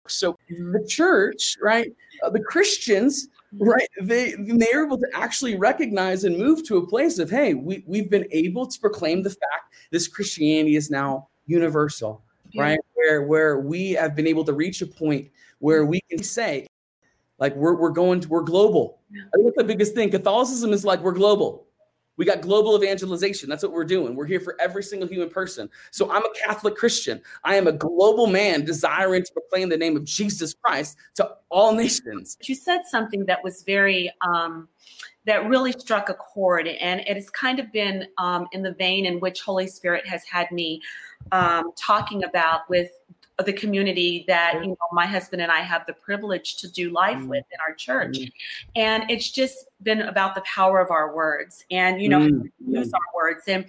So 0.06 0.36
the 0.50 0.84
church, 0.86 1.56
right, 1.62 1.90
uh, 2.22 2.28
the 2.28 2.42
Christians, 2.42 3.28
right, 3.58 3.88
they 4.02 4.34
they're 4.38 4.84
able 4.84 4.98
to 4.98 5.08
actually 5.14 5.56
recognize 5.56 6.24
and 6.24 6.36
move 6.36 6.62
to 6.68 6.76
a 6.76 6.86
place 6.86 7.18
of, 7.18 7.30
hey, 7.30 7.54
we 7.54 7.84
we've 7.86 8.10
been 8.10 8.28
able 8.32 8.66
to 8.66 8.78
proclaim 8.78 9.22
the 9.22 9.30
fact 9.30 9.72
this 9.90 10.08
Christianity 10.08 10.76
is 10.76 10.90
now 10.90 11.28
universal 11.46 12.22
yeah. 12.54 12.62
right? 12.62 12.80
Where 12.94 13.22
where 13.22 13.58
we 13.60 13.92
have 13.92 14.14
been 14.14 14.26
able 14.26 14.44
to 14.44 14.52
reach 14.52 14.80
a 14.82 14.86
point 14.86 15.30
where 15.58 15.84
we 15.84 16.00
can 16.10 16.22
say, 16.22 16.66
like 17.38 17.54
we're 17.56 17.74
we're 17.74 17.90
going 17.90 18.20
to, 18.20 18.28
we're 18.28 18.42
global. 18.42 19.00
Yeah. 19.10 19.22
I 19.22 19.36
think 19.36 19.46
that's 19.46 19.56
the 19.58 19.64
biggest 19.64 19.94
thing. 19.94 20.10
Catholicism 20.10 20.72
is 20.72 20.84
like 20.84 21.00
we're 21.00 21.12
global. 21.12 21.66
We 22.16 22.24
got 22.24 22.42
global 22.42 22.76
evangelization. 22.76 23.48
That's 23.48 23.64
what 23.64 23.72
we're 23.72 23.84
doing. 23.84 24.14
We're 24.14 24.26
here 24.26 24.38
for 24.38 24.56
every 24.60 24.84
single 24.84 25.08
human 25.08 25.28
person. 25.28 25.68
So 25.90 26.10
I'm 26.12 26.24
a 26.24 26.28
Catholic 26.46 26.76
Christian. 26.76 27.20
I 27.42 27.56
am 27.56 27.66
a 27.66 27.72
global 27.72 28.28
man 28.28 28.64
desiring 28.64 29.24
to 29.24 29.32
proclaim 29.32 29.68
the 29.68 29.76
name 29.76 29.96
of 29.96 30.04
Jesus 30.04 30.54
Christ 30.54 30.96
to 31.16 31.28
all 31.48 31.74
nations. 31.74 32.38
You 32.44 32.54
said 32.54 32.82
something 32.86 33.26
that 33.26 33.42
was 33.42 33.64
very 33.64 34.12
um, 34.20 34.68
that 35.26 35.48
really 35.48 35.72
struck 35.72 36.08
a 36.08 36.14
chord, 36.14 36.66
and 36.66 37.00
it 37.00 37.16
has 37.16 37.30
kind 37.30 37.58
of 37.58 37.72
been 37.72 38.06
um, 38.18 38.46
in 38.52 38.62
the 38.62 38.72
vein 38.72 39.06
in 39.06 39.20
which 39.20 39.42
Holy 39.42 39.66
Spirit 39.66 40.06
has 40.06 40.24
had 40.24 40.50
me 40.52 40.82
um, 41.32 41.72
talking 41.76 42.24
about 42.24 42.68
with 42.68 42.90
the 43.44 43.52
community 43.52 44.24
that 44.28 44.60
you 44.62 44.68
know 44.68 44.76
my 44.92 45.06
husband 45.06 45.42
and 45.42 45.50
I 45.50 45.60
have 45.60 45.86
the 45.86 45.92
privilege 45.92 46.56
to 46.58 46.70
do 46.70 46.90
life 46.90 47.18
mm. 47.18 47.26
with 47.26 47.44
in 47.50 47.58
our 47.66 47.74
church, 47.74 48.18
mm. 48.18 48.32
and 48.76 49.10
it's 49.10 49.30
just 49.30 49.66
been 49.82 50.02
about 50.02 50.34
the 50.34 50.42
power 50.42 50.80
of 50.80 50.90
our 50.90 51.14
words 51.14 51.64
and 51.70 52.00
you 52.00 52.08
know 52.08 52.20
mm. 52.20 52.50
use 52.66 52.92
our 52.92 53.00
words 53.14 53.42
and 53.48 53.64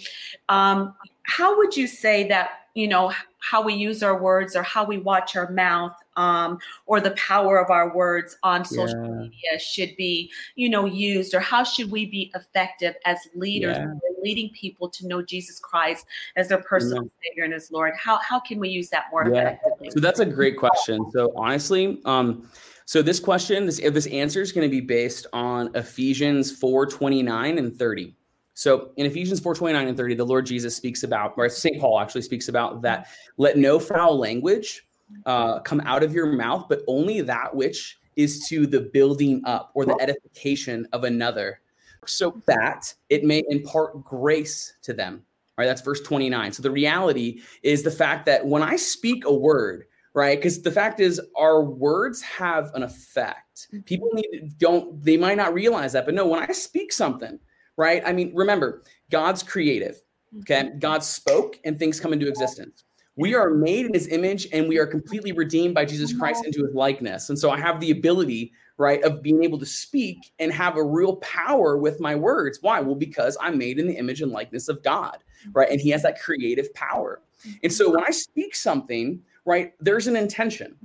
um, 0.49 0.93
how 1.25 1.57
would 1.57 1.75
you 1.75 1.88
say 1.88 2.27
that 2.27 2.51
you 2.75 2.88
know 2.88 3.11
how 3.39 3.63
we 3.63 3.73
use 3.73 4.03
our 4.03 4.21
words 4.21 4.55
or 4.55 4.61
how 4.61 4.83
we 4.83 4.97
watch 4.97 5.35
our 5.35 5.49
mouth 5.51 5.93
um, 6.17 6.59
or 6.85 6.99
the 6.99 7.11
power 7.11 7.57
of 7.57 7.69
our 7.71 7.95
words 7.95 8.38
on 8.43 8.65
social 8.65 9.01
yeah. 9.01 9.11
media 9.11 9.59
should 9.59 9.95
be 9.97 10.31
you 10.55 10.69
know 10.69 10.85
used 10.85 11.33
or 11.33 11.39
how 11.39 11.63
should 11.63 11.89
we 11.89 12.05
be 12.05 12.31
effective 12.35 12.93
as 13.05 13.17
leaders 13.33 13.77
yeah. 13.77 13.93
leading 14.21 14.49
people 14.49 14.89
to 14.89 15.07
know 15.07 15.21
jesus 15.21 15.59
christ 15.59 16.05
as 16.35 16.49
their 16.49 16.61
personal 16.61 16.99
mm-hmm. 16.99 17.07
savior 17.23 17.43
and 17.45 17.53
as 17.53 17.71
lord 17.71 17.93
how, 17.97 18.17
how 18.17 18.39
can 18.39 18.59
we 18.59 18.69
use 18.69 18.89
that 18.89 19.05
more 19.11 19.27
yeah. 19.27 19.49
effectively 19.49 19.89
so 19.89 19.99
that's 19.99 20.19
a 20.19 20.25
great 20.25 20.57
question 20.57 21.03
so 21.11 21.31
honestly 21.35 22.01
um, 22.05 22.47
so 22.85 23.01
this 23.01 23.19
question 23.19 23.65
this 23.65 23.79
this 23.79 24.07
answer 24.07 24.41
is 24.41 24.51
going 24.51 24.67
to 24.67 24.71
be 24.71 24.81
based 24.81 25.27
on 25.33 25.73
ephesians 25.75 26.51
4 26.51 26.85
29 26.88 27.57
and 27.57 27.75
30 27.75 28.15
so 28.55 28.91
in 28.95 29.05
Ephesians 29.05 29.41
4 29.41 29.53
29 29.53 29.87
and 29.89 29.97
30, 29.97 30.15
the 30.15 30.25
Lord 30.25 30.45
Jesus 30.45 30.75
speaks 30.75 31.03
about, 31.03 31.33
or 31.37 31.47
St. 31.49 31.79
Paul 31.79 31.99
actually 31.99 32.21
speaks 32.21 32.47
about 32.47 32.81
that 32.81 33.07
let 33.37 33.57
no 33.57 33.79
foul 33.79 34.17
language 34.17 34.87
uh, 35.25 35.59
come 35.59 35.81
out 35.81 36.03
of 36.03 36.13
your 36.13 36.25
mouth, 36.25 36.65
but 36.69 36.81
only 36.87 37.21
that 37.21 37.53
which 37.53 37.99
is 38.15 38.47
to 38.47 38.65
the 38.65 38.79
building 38.79 39.41
up 39.43 39.71
or 39.73 39.85
the 39.85 39.97
edification 39.99 40.87
of 40.93 41.03
another, 41.03 41.59
so 42.05 42.41
that 42.47 42.93
it 43.09 43.25
may 43.25 43.43
impart 43.49 44.01
grace 44.05 44.75
to 44.83 44.93
them. 44.93 45.21
All 45.57 45.63
right, 45.63 45.67
that's 45.67 45.81
verse 45.81 46.01
29. 46.01 46.53
So 46.53 46.63
the 46.63 46.71
reality 46.71 47.41
is 47.61 47.83
the 47.83 47.91
fact 47.91 48.25
that 48.27 48.45
when 48.45 48.63
I 48.63 48.77
speak 48.77 49.25
a 49.25 49.33
word, 49.33 49.85
right? 50.13 50.37
Because 50.37 50.61
the 50.61 50.71
fact 50.71 51.01
is, 51.01 51.19
our 51.37 51.61
words 51.61 52.21
have 52.21 52.71
an 52.73 52.83
effect. 52.83 53.67
People 53.83 54.09
need 54.13 54.57
don't 54.57 55.03
they 55.03 55.17
might 55.17 55.35
not 55.35 55.53
realize 55.53 55.91
that, 55.91 56.05
but 56.05 56.15
no, 56.15 56.25
when 56.25 56.41
I 56.41 56.53
speak 56.53 56.93
something, 56.93 57.37
right? 57.77 58.01
I 58.05 58.13
mean, 58.13 58.31
remember, 58.33 58.83
God's 59.09 59.43
creative. 59.43 60.01
Okay, 60.39 60.63
mm-hmm. 60.63 60.79
God 60.79 61.03
spoke 61.03 61.59
and 61.63 61.79
things 61.79 61.99
come 61.99 62.13
into 62.13 62.27
existence. 62.27 62.83
We 63.15 63.33
are 63.35 63.49
made 63.51 63.85
in 63.85 63.93
his 63.93 64.07
image 64.07 64.47
and 64.51 64.67
we 64.67 64.77
are 64.77 64.85
completely 64.85 65.31
redeemed 65.31 65.73
by 65.73 65.85
Jesus 65.85 66.11
Christ 66.17 66.39
mm-hmm. 66.39 66.47
into 66.47 66.65
his 66.65 66.75
likeness. 66.75 67.29
And 67.29 67.39
so 67.39 67.49
I 67.49 67.57
have 67.57 67.79
the 67.79 67.91
ability, 67.91 68.51
right, 68.77 69.01
of 69.03 69.21
being 69.21 69.43
able 69.43 69.57
to 69.59 69.65
speak 69.65 70.17
and 70.39 70.51
have 70.51 70.75
a 70.75 70.83
real 70.83 71.15
power 71.17 71.77
with 71.77 72.01
my 72.01 72.15
words. 72.15 72.59
Why? 72.61 72.81
Well, 72.81 72.95
because 72.95 73.38
I'm 73.39 73.57
made 73.57 73.79
in 73.79 73.88
the 73.88 73.95
image 73.95 74.21
and 74.21 74.33
likeness 74.33 74.67
of 74.67 74.83
God, 74.83 75.23
mm-hmm. 75.41 75.51
right? 75.53 75.69
And 75.69 75.79
he 75.79 75.89
has 75.91 76.03
that 76.03 76.19
creative 76.19 76.73
power. 76.73 77.21
Mm-hmm. 77.47 77.57
And 77.63 77.73
so 77.73 77.89
when 77.89 78.03
I 78.03 78.11
speak 78.11 78.53
something, 78.53 79.21
right, 79.45 79.73
there's 79.79 80.07
an 80.07 80.17
intention. 80.17 80.75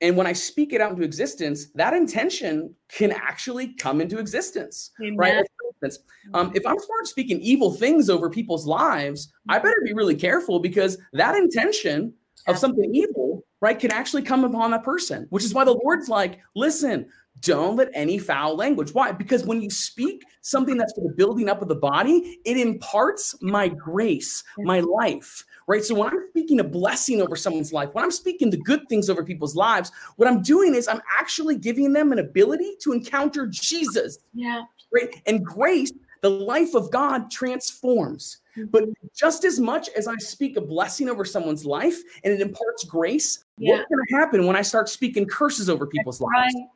And 0.00 0.16
when 0.16 0.28
I 0.28 0.32
speak 0.32 0.72
it 0.72 0.80
out 0.80 0.92
into 0.92 1.02
existence, 1.02 1.66
that 1.74 1.92
intention 1.92 2.74
can 2.88 3.10
actually 3.10 3.74
come 3.74 4.00
into 4.00 4.18
existence, 4.18 4.92
Amen. 5.00 5.16
right? 5.16 5.44
Instance, 5.86 6.06
um, 6.34 6.52
if 6.54 6.66
I'm 6.66 6.78
smart 6.78 7.06
speaking 7.06 7.40
evil 7.40 7.72
things 7.72 8.10
over 8.10 8.28
people's 8.28 8.66
lives, 8.66 9.32
I 9.48 9.58
better 9.58 9.80
be 9.84 9.94
really 9.94 10.16
careful 10.16 10.60
because 10.60 10.98
that 11.12 11.36
intention 11.36 12.12
of 12.46 12.58
something 12.58 12.94
evil, 12.94 13.44
right, 13.60 13.78
can 13.78 13.92
actually 13.92 14.22
come 14.22 14.44
upon 14.44 14.70
that 14.70 14.84
person, 14.84 15.26
which 15.30 15.44
is 15.44 15.54
why 15.54 15.64
the 15.64 15.78
Lord's 15.84 16.08
like, 16.08 16.38
listen, 16.54 17.06
don't 17.40 17.76
let 17.76 17.88
any 17.94 18.18
foul 18.18 18.56
language. 18.56 18.92
Why? 18.92 19.12
Because 19.12 19.44
when 19.44 19.60
you 19.60 19.70
speak 19.70 20.24
something 20.40 20.76
that's 20.76 20.92
for 20.94 21.02
the 21.02 21.14
building 21.14 21.48
up 21.48 21.62
of 21.62 21.68
the 21.68 21.74
body, 21.74 22.38
it 22.44 22.56
imparts 22.56 23.34
my 23.40 23.68
grace, 23.68 24.42
my 24.58 24.80
life, 24.80 25.44
right? 25.66 25.84
So 25.84 25.94
when 25.94 26.08
I'm 26.08 26.24
speaking 26.30 26.60
a 26.60 26.64
blessing 26.64 27.20
over 27.20 27.36
someone's 27.36 27.72
life, 27.72 27.90
when 27.92 28.04
I'm 28.04 28.10
speaking 28.10 28.50
the 28.50 28.58
good 28.58 28.88
things 28.88 29.08
over 29.08 29.24
people's 29.24 29.54
lives, 29.54 29.92
what 30.16 30.28
I'm 30.28 30.42
doing 30.42 30.74
is 30.74 30.88
I'm 30.88 31.02
actually 31.18 31.56
giving 31.56 31.92
them 31.92 32.12
an 32.12 32.18
ability 32.18 32.76
to 32.82 32.92
encounter 32.92 33.46
Jesus. 33.46 34.18
Yeah. 34.34 34.62
Right. 34.92 35.22
And 35.26 35.44
grace, 35.44 35.92
the 36.22 36.30
life 36.30 36.74
of 36.74 36.90
God 36.90 37.30
transforms. 37.30 38.38
But 38.70 38.84
mm-hmm. 38.84 39.06
just 39.14 39.44
as 39.44 39.60
much 39.60 39.88
as 39.96 40.08
I 40.08 40.16
speak 40.16 40.56
a 40.56 40.60
blessing 40.60 41.08
over 41.08 41.24
someone's 41.24 41.64
life 41.64 42.00
and 42.24 42.32
it 42.32 42.40
imparts 42.40 42.84
grace, 42.84 43.44
yeah. 43.56 43.76
what's 43.76 43.88
going 43.88 44.06
to 44.08 44.16
happen 44.16 44.46
when 44.46 44.56
I 44.56 44.62
start 44.62 44.88
speaking 44.88 45.26
curses 45.26 45.70
over 45.70 45.86
people's 45.86 46.18
That's 46.18 46.30
lives? 46.32 46.54
Right. 46.54 46.66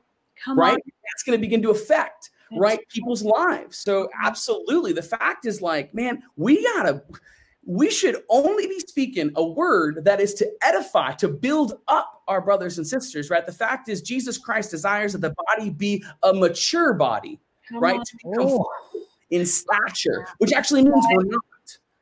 Come 0.44 0.58
right? 0.58 0.78
That's 0.84 1.22
going 1.24 1.38
to 1.38 1.40
begin 1.40 1.62
to 1.62 1.70
affect 1.70 2.30
That's 2.50 2.60
right 2.60 2.88
people's 2.88 3.22
lives. 3.22 3.78
So 3.78 4.08
absolutely, 4.22 4.92
the 4.92 5.02
fact 5.02 5.46
is 5.46 5.60
like, 5.60 5.94
man, 5.94 6.22
we 6.36 6.62
gotta 6.62 7.02
we 7.64 7.90
should 7.90 8.16
only 8.28 8.66
be 8.66 8.80
speaking 8.80 9.30
a 9.36 9.44
word 9.44 10.04
that 10.04 10.20
is 10.20 10.34
to 10.34 10.50
edify, 10.62 11.12
to 11.12 11.28
build 11.28 11.78
up 11.86 12.22
our 12.26 12.40
brothers 12.40 12.78
and 12.78 12.86
sisters, 12.86 13.30
right? 13.30 13.46
The 13.46 13.52
fact 13.52 13.88
is, 13.88 14.02
Jesus 14.02 14.36
Christ 14.36 14.70
desires 14.70 15.12
that 15.12 15.20
the 15.20 15.34
body 15.48 15.70
be 15.70 16.04
a 16.24 16.32
mature 16.32 16.92
body, 16.92 17.38
Come 17.72 17.80
right? 17.80 17.98
On. 17.98 18.04
To 18.04 18.16
become 18.16 18.46
oh. 18.46 18.70
in 19.30 19.46
stature, 19.46 20.26
which 20.38 20.52
actually 20.52 20.82
means 20.82 21.04
we're 21.12 21.24
not. 21.24 21.42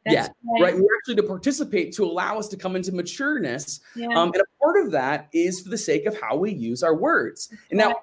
yet, 0.06 0.34
right. 0.52 0.62
right? 0.62 0.74
We're 0.74 0.96
actually 0.98 1.16
to 1.16 1.22
participate 1.22 1.92
to 1.94 2.04
allow 2.04 2.38
us 2.38 2.48
to 2.48 2.56
come 2.56 2.74
into 2.74 2.92
matureness. 2.92 3.80
Yeah. 3.94 4.08
Um, 4.08 4.32
and 4.32 4.42
a 4.42 4.62
part 4.62 4.84
of 4.84 4.90
that 4.92 5.28
is 5.32 5.60
for 5.60 5.68
the 5.68 5.78
sake 5.78 6.06
of 6.06 6.20
how 6.20 6.36
we 6.36 6.52
use 6.52 6.82
our 6.82 6.94
words. 6.94 7.52
And 7.70 7.78
now, 7.78 7.94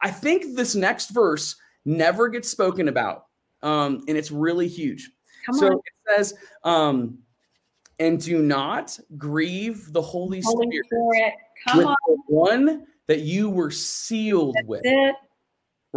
I 0.00 0.10
think 0.10 0.56
this 0.56 0.74
next 0.74 1.10
verse 1.10 1.56
never 1.84 2.28
gets 2.28 2.48
spoken 2.48 2.88
about, 2.88 3.26
um, 3.62 4.04
and 4.08 4.18
it's 4.18 4.30
really 4.30 4.68
huge. 4.68 5.10
Come 5.46 5.54
so 5.54 5.66
on. 5.66 5.72
it 5.74 6.16
says, 6.16 6.34
um, 6.64 7.18
and 7.98 8.20
do 8.20 8.42
not 8.42 8.98
grieve 9.16 9.92
the 9.92 10.02
Holy, 10.02 10.42
Holy 10.44 10.66
Spirit, 10.66 10.84
Spirit. 10.86 11.34
with 11.76 11.86
on. 11.86 11.96
the 12.08 12.16
one 12.26 12.86
that 13.06 13.20
you 13.20 13.48
were 13.48 13.70
sealed 13.70 14.56
That's 14.56 14.66
with. 14.66 14.80
It. 14.84 15.14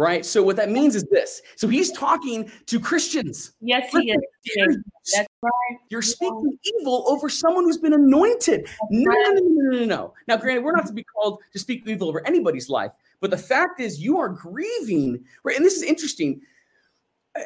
Right. 0.00 0.24
So 0.24 0.42
what 0.42 0.56
that 0.56 0.70
means 0.70 0.96
is 0.96 1.04
this. 1.10 1.42
So 1.56 1.68
he's 1.68 1.92
talking 1.92 2.50
to 2.64 2.80
Christians. 2.80 3.52
Yes, 3.60 3.92
he 3.92 4.10
is. 4.10 4.78
That's 5.14 5.28
right. 5.42 5.78
You're 5.90 6.00
speaking 6.00 6.58
evil 6.64 7.04
over 7.06 7.28
someone 7.28 7.64
who's 7.64 7.76
been 7.76 7.92
anointed. 7.92 8.66
No, 8.90 9.12
no, 9.12 9.32
no, 9.32 9.40
no, 9.42 9.78
no, 9.80 9.84
no. 9.84 10.14
Now, 10.26 10.38
granted, 10.38 10.64
we're 10.64 10.72
not 10.72 10.86
to 10.86 10.94
be 10.94 11.04
called 11.04 11.40
to 11.52 11.58
speak 11.58 11.86
evil 11.86 12.08
over 12.08 12.26
anybody's 12.26 12.70
life, 12.70 12.92
but 13.20 13.30
the 13.30 13.36
fact 13.36 13.78
is 13.78 14.00
you 14.00 14.18
are 14.18 14.30
grieving, 14.30 15.22
right? 15.44 15.54
And 15.54 15.62
this 15.62 15.76
is 15.76 15.82
interesting. 15.82 16.40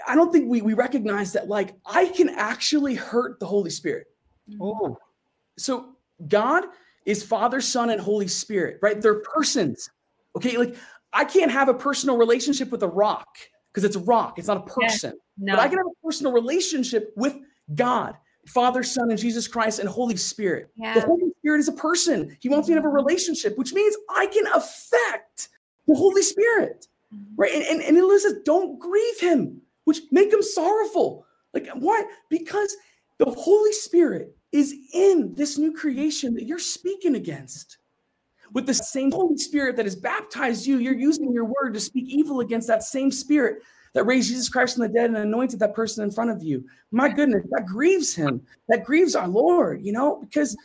I 0.07 0.15
don't 0.15 0.31
think 0.31 0.49
we 0.49 0.63
we 0.63 0.75
recognize 0.75 1.33
that 1.33 1.49
like 1.49 1.75
I 1.85 2.07
can 2.07 2.29
actually 2.29 2.95
hurt 2.95 3.41
the 3.41 3.47
Holy 3.47 3.71
Spirit. 3.71 4.07
Mm-hmm. 4.49 4.63
Oh. 4.63 4.97
So 5.59 5.97
God 6.29 6.67
is 7.05 7.25
Father, 7.25 7.61
Son, 7.61 7.91
and 7.91 8.01
Holy 8.01 8.29
Spirit, 8.29 8.79
right? 8.81 9.01
They're 9.01 9.23
persons. 9.23 9.91
Okay, 10.37 10.57
like 10.57 10.77
I 11.15 11.25
can't 11.25 11.51
have 11.51 11.69
a 11.69 11.75
personal 11.75 12.17
relationship 12.17 12.71
with 12.71 12.83
a 12.83 12.89
rock 12.89 13.29
because 13.73 13.85
it's 13.85 13.97
a 13.97 14.01
rock, 14.01 14.39
it's 14.39 14.49
not 14.49 14.57
a 14.59 14.61
person. 14.61 15.13
Yeah, 15.39 15.53
no. 15.53 15.57
But 15.57 15.63
I 15.63 15.69
can 15.69 15.79
have 15.79 15.87
a 15.87 16.07
personal 16.07 16.33
relationship 16.33 17.13
with 17.17 17.37
God, 17.75 18.17
Father, 18.47 18.83
Son, 18.83 19.11
and 19.11 19.19
Jesus 19.19 19.49
Christ, 19.49 19.79
and 19.79 19.89
Holy 19.89 20.17
Spirit. 20.17 20.71
Yeah. 20.77 20.95
The 20.95 21.01
Holy 21.03 21.31
Spirit 21.39 21.61
is 21.61 21.69
a 21.69 21.73
person. 21.73 22.37
He 22.41 22.49
wants 22.49 22.69
me 22.69 22.75
to 22.75 22.81
have 22.81 22.85
a 22.85 22.93
relationship, 22.93 23.57
which 23.57 23.73
means 23.73 23.97
I 24.11 24.27
can 24.27 24.47
affect 24.49 25.49
the 25.87 25.95
Holy 25.95 26.23
Spirit. 26.23 26.87
Mm-hmm. 27.15 27.35
Right. 27.37 27.53
And, 27.53 27.63
and, 27.63 27.81
and 27.81 27.97
it 27.97 28.21
says, 28.21 28.35
don't 28.45 28.79
grieve 28.79 29.21
him, 29.21 29.63
which 29.85 30.01
make 30.11 30.33
him 30.33 30.43
sorrowful. 30.43 31.27
Like, 31.53 31.69
why? 31.75 32.03
Because 32.29 32.77
the 33.19 33.31
Holy 33.31 33.73
Spirit 33.73 34.37
is 34.53 34.75
in 34.93 35.35
this 35.35 35.59
new 35.59 35.73
creation 35.73 36.35
that 36.35 36.45
you're 36.45 36.59
speaking 36.59 37.15
against. 37.15 37.79
With 38.55 38.67
the 38.67 38.75
same 38.75 39.11
Holy 39.11 39.37
Spirit 39.37 39.77
that 39.77 39.85
has 39.85 39.97
baptized 39.97 40.67
you, 40.67 40.79
you're 40.79 40.95
using 40.95 41.33
your 41.33 41.45
word 41.45 41.75
to 41.75 41.81
speak 41.81 42.07
evil 42.07 42.41
against 42.41 42.69
that 42.69 42.85
same 42.85 43.11
spirit 43.11 43.63
that 43.95 44.05
raised 44.05 44.29
Jesus 44.29 44.49
Christ 44.49 44.77
from 44.77 44.83
the 44.83 44.89
dead 44.89 45.07
and 45.07 45.17
anointed 45.17 45.59
that 45.59 45.75
person 45.75 46.05
in 46.05 46.11
front 46.11 46.31
of 46.31 46.43
you. 46.43 46.65
My 46.93 47.09
goodness, 47.09 47.45
that 47.51 47.67
grieves 47.67 48.15
him. 48.15 48.41
That 48.69 48.85
grieves 48.85 49.17
our 49.17 49.29
Lord, 49.29 49.85
you 49.85 49.93
know, 49.93 50.21
because 50.21 50.57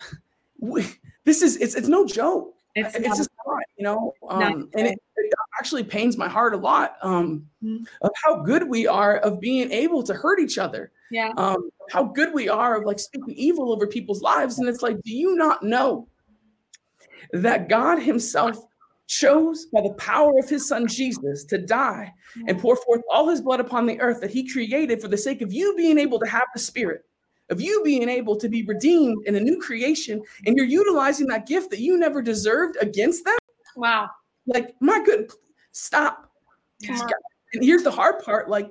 we, 0.60 0.86
this 1.24 1.42
is 1.42 1.56
it's 1.56 1.74
it's 1.74 1.88
no 1.88 2.06
joke. 2.06 2.54
It's, 2.74 2.94
it's 2.94 3.16
just 3.16 3.30
not, 3.46 3.62
you 3.76 3.84
know, 3.84 4.12
um, 4.28 4.68
and 4.74 4.86
it, 4.86 4.98
it, 5.16 5.32
actually 5.58 5.82
pains 5.82 6.16
my 6.16 6.28
heart 6.28 6.54
a 6.54 6.56
lot 6.56 6.96
um, 7.02 7.44
mm-hmm. 7.64 7.82
of 8.02 8.10
how 8.22 8.36
good 8.42 8.68
we 8.68 8.86
are 8.86 9.16
of 9.16 9.40
being 9.40 9.72
able 9.72 10.02
to 10.04 10.14
hurt 10.14 10.38
each 10.38 10.56
other. 10.56 10.92
Yeah. 11.10 11.32
Um, 11.36 11.70
how 11.90 12.04
good 12.04 12.32
we 12.32 12.48
are 12.48 12.76
of 12.78 12.84
like 12.84 13.00
speaking 13.00 13.34
evil 13.34 13.72
over 13.72 13.86
people's 13.86 14.22
lives. 14.22 14.58
And 14.58 14.68
it's 14.68 14.82
like, 14.82 15.00
do 15.02 15.12
you 15.12 15.34
not 15.34 15.64
know 15.64 16.06
that 17.32 17.68
God 17.68 18.00
Himself 18.00 18.58
chose 19.06 19.66
by 19.66 19.80
the 19.80 19.94
power 19.94 20.38
of 20.38 20.48
His 20.48 20.68
Son 20.68 20.86
Jesus 20.86 21.44
to 21.44 21.58
die 21.58 22.12
and 22.46 22.58
pour 22.58 22.76
forth 22.76 23.00
all 23.12 23.28
His 23.28 23.40
blood 23.40 23.60
upon 23.60 23.86
the 23.86 24.00
earth 24.00 24.20
that 24.20 24.30
He 24.30 24.48
created 24.50 25.00
for 25.00 25.08
the 25.08 25.16
sake 25.16 25.42
of 25.42 25.52
you 25.52 25.74
being 25.76 25.98
able 25.98 26.18
to 26.20 26.26
have 26.26 26.46
the 26.54 26.60
Spirit? 26.60 27.04
Of 27.50 27.62
you 27.62 27.82
being 27.82 28.10
able 28.10 28.36
to 28.36 28.48
be 28.48 28.62
redeemed 28.64 29.26
in 29.26 29.34
a 29.36 29.40
new 29.40 29.58
creation, 29.58 30.22
and 30.44 30.54
you're 30.54 30.66
utilizing 30.66 31.26
that 31.28 31.46
gift 31.46 31.70
that 31.70 31.80
you 31.80 31.98
never 31.98 32.20
deserved 32.20 32.76
against 32.82 33.24
them. 33.24 33.38
Wow. 33.74 34.10
Like, 34.46 34.74
my 34.80 35.02
good, 35.02 35.30
stop. 35.72 36.30
And 36.86 37.64
here's 37.64 37.84
the 37.84 37.90
hard 37.90 38.22
part 38.22 38.50
like, 38.50 38.70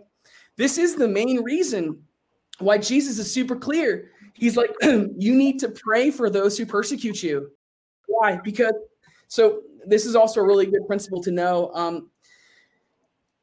this 0.57 0.77
is 0.77 0.95
the 0.95 1.07
main 1.07 1.43
reason 1.43 2.03
why 2.59 2.77
Jesus 2.77 3.19
is 3.19 3.31
super 3.31 3.55
clear. 3.55 4.11
He's 4.33 4.57
like, 4.57 4.71
you 4.81 5.35
need 5.35 5.59
to 5.59 5.69
pray 5.69 6.11
for 6.11 6.29
those 6.29 6.57
who 6.57 6.65
persecute 6.65 7.23
you. 7.23 7.51
Why? 8.07 8.39
Because, 8.43 8.73
so 9.27 9.61
this 9.85 10.05
is 10.05 10.15
also 10.15 10.41
a 10.41 10.45
really 10.45 10.65
good 10.65 10.85
principle 10.87 11.21
to 11.23 11.31
know. 11.31 11.71
Um, 11.73 12.09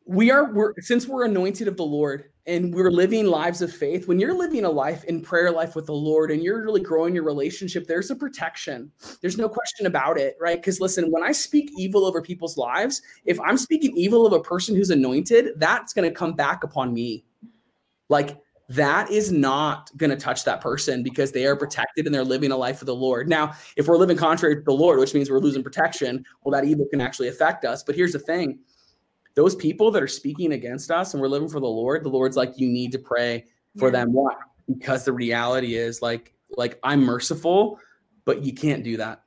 we 0.07 0.31
are, 0.31 0.53
we're, 0.53 0.75
since 0.81 1.07
we're 1.07 1.25
anointed 1.25 1.69
of 1.69 1.77
the 1.77 1.85
Lord 1.85 2.31
and 2.47 2.75
we're 2.75 2.91
living 2.91 3.25
lives 3.25 3.63
of 3.63 3.73
faith, 3.73 4.07
when 4.07 4.21
you're 4.21 4.35
living 4.35 4.67
a 4.67 4.71
life 4.71 5.05
in 5.05 5.23
prayer 5.23 5.51
life 5.51 5.75
with 5.75 5.87
the 5.87 5.95
Lord 5.95 6.31
and 6.31 6.43
you're 6.43 6.63
really 6.63 6.83
growing 6.83 7.15
your 7.15 7.25
relationship, 7.25 7.87
there's 7.87 8.11
a 8.11 8.17
protection. 8.17 8.93
There's 9.23 9.39
no 9.39 9.49
question 9.49 9.87
about 9.87 10.19
it, 10.19 10.37
right? 10.39 10.59
Because 10.59 10.79
listen, 10.79 11.11
when 11.11 11.23
I 11.23 11.33
speak 11.33 11.71
evil 11.79 12.05
over 12.05 12.21
people's 12.21 12.59
lives, 12.59 13.01
if 13.25 13.41
I'm 13.41 13.57
speaking 13.57 13.97
evil 13.97 14.27
of 14.27 14.35
a 14.35 14.43
person 14.43 14.77
who's 14.77 14.91
anointed, 14.91 15.53
that's 15.57 15.95
going 15.95 16.07
to 16.07 16.15
come 16.15 16.35
back 16.35 16.65
upon 16.65 16.93
me. 16.93 17.25
Like 18.11 18.39
that 18.69 19.11
is 19.11 19.31
not 19.31 19.91
going 19.97 20.11
to 20.11 20.17
touch 20.17 20.45
that 20.45 20.61
person 20.61 21.03
because 21.03 21.33
they 21.33 21.45
are 21.47 21.57
protected 21.57 22.07
and 22.07 22.15
they're 22.15 22.25
living 22.25 22.51
a 22.51 22.57
life 22.57 22.81
of 22.81 22.87
the 22.87 22.95
Lord. 22.95 23.29
Now, 23.29 23.53
if 23.77 23.87
we're 23.87 23.99
living 23.99 24.17
contrary 24.17 24.57
to 24.57 24.63
the 24.63 24.73
Lord, 24.73 24.99
which 24.99 25.13
means 25.13 25.31
we're 25.31 25.39
losing 25.39 25.63
protection, 25.63 26.25
well, 26.43 26.53
that 26.53 26.67
evil 26.67 26.87
can 26.91 27.01
actually 27.01 27.29
affect 27.29 27.65
us. 27.65 27.83
But 27.83 27.95
here's 27.95 28.13
the 28.13 28.19
thing 28.19 28.61
those 29.35 29.57
people 29.57 29.91
that 29.91 30.03
are 30.03 30.09
speaking 30.09 30.53
against 30.53 30.91
us 30.91 31.13
and 31.13 31.21
we're 31.21 31.29
living 31.29 31.49
for 31.49 31.61
the 31.61 31.67
Lord, 31.67 32.05
the 32.05 32.09
Lord's 32.09 32.37
like, 32.37 32.53
you 32.57 32.69
need 32.69 32.93
to 32.93 32.99
pray 32.99 33.45
for 33.77 33.89
yeah. 33.89 33.93
them. 33.93 34.13
Why? 34.13 34.33
Because 34.67 35.05
the 35.05 35.13
reality 35.13 35.75
is 35.75 36.01
like, 36.01 36.33
like 36.57 36.79
I'm 36.83 37.05
merciful, 37.05 37.81
but 38.25 38.45
you 38.45 38.55
can't 38.55 38.85
do 38.85 38.97
that. 38.97 39.25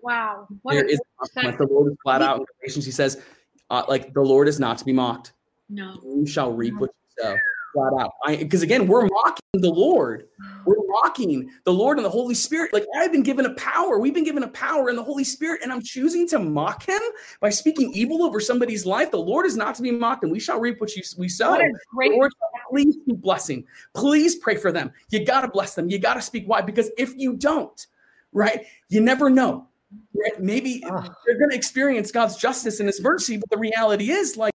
Wow. 0.00 0.48
What 0.62 0.72
there 0.72 0.86
is 0.86 0.98
the 1.34 1.68
Lord 1.70 1.92
is 1.92 1.98
flat 2.02 2.22
out 2.22 2.40
in 2.40 2.46
Galatians. 2.60 2.86
He 2.86 2.90
says, 2.90 3.22
uh, 3.70 3.84
like 3.86 4.14
the 4.14 4.22
Lord 4.22 4.48
is 4.48 4.58
not 4.58 4.78
to 4.78 4.84
be 4.84 4.92
mocked. 4.92 5.34
No. 5.68 6.00
You 6.02 6.26
shall 6.26 6.52
reap 6.52 6.74
what 6.78 6.90
you 6.90 7.22
sow 7.22 7.36
flat 7.78 8.02
out. 8.02 8.12
Because 8.26 8.62
again, 8.62 8.86
we're 8.86 9.06
mocking 9.06 9.42
the 9.54 9.70
Lord. 9.70 10.28
We're 10.66 10.76
mocking 11.02 11.50
the 11.64 11.72
Lord 11.72 11.96
and 11.96 12.04
the 12.04 12.10
Holy 12.10 12.34
Spirit. 12.34 12.74
Like 12.74 12.84
I've 12.94 13.10
been 13.10 13.22
given 13.22 13.46
a 13.46 13.54
power. 13.54 13.98
We've 13.98 14.12
been 14.12 14.24
given 14.24 14.42
a 14.42 14.48
power 14.48 14.90
in 14.90 14.96
the 14.96 15.02
Holy 15.02 15.24
Spirit, 15.24 15.60
and 15.62 15.72
I'm 15.72 15.80
choosing 15.80 16.28
to 16.28 16.38
mock 16.38 16.86
Him 16.86 17.00
by 17.40 17.48
speaking 17.48 17.90
evil 17.94 18.22
over 18.22 18.38
somebody's 18.38 18.84
life. 18.84 19.10
The 19.10 19.16
Lord 19.16 19.46
is 19.46 19.56
not 19.56 19.76
to 19.76 19.82
be 19.82 19.90
mocked, 19.90 20.24
and 20.24 20.32
we 20.32 20.40
shall 20.40 20.60
reap 20.60 20.78
what 20.78 20.94
you, 20.94 21.02
we 21.16 21.26
sow. 21.26 21.58
Great 21.94 22.12
Lord, 22.12 22.32
please 22.70 22.98
be 22.98 23.14
blessing. 23.14 23.64
Please 23.94 24.36
pray 24.36 24.56
for 24.56 24.70
them. 24.70 24.92
You 25.08 25.24
got 25.24 25.40
to 25.40 25.48
bless 25.48 25.74
them. 25.74 25.88
You 25.88 25.98
got 25.98 26.14
to 26.14 26.22
speak 26.22 26.46
why? 26.46 26.60
Because 26.60 26.90
if 26.98 27.16
you 27.16 27.34
don't, 27.34 27.86
right, 28.32 28.66
you 28.90 29.00
never 29.00 29.30
know. 29.30 29.68
Right? 30.14 30.38
Maybe 30.38 30.80
they're 30.80 31.38
going 31.38 31.50
to 31.50 31.56
experience 31.56 32.12
God's 32.12 32.36
justice 32.36 32.78
and 32.80 32.88
His 32.88 33.00
mercy, 33.00 33.38
but 33.38 33.48
the 33.48 33.58
reality 33.58 34.10
is, 34.10 34.36
like, 34.36 34.52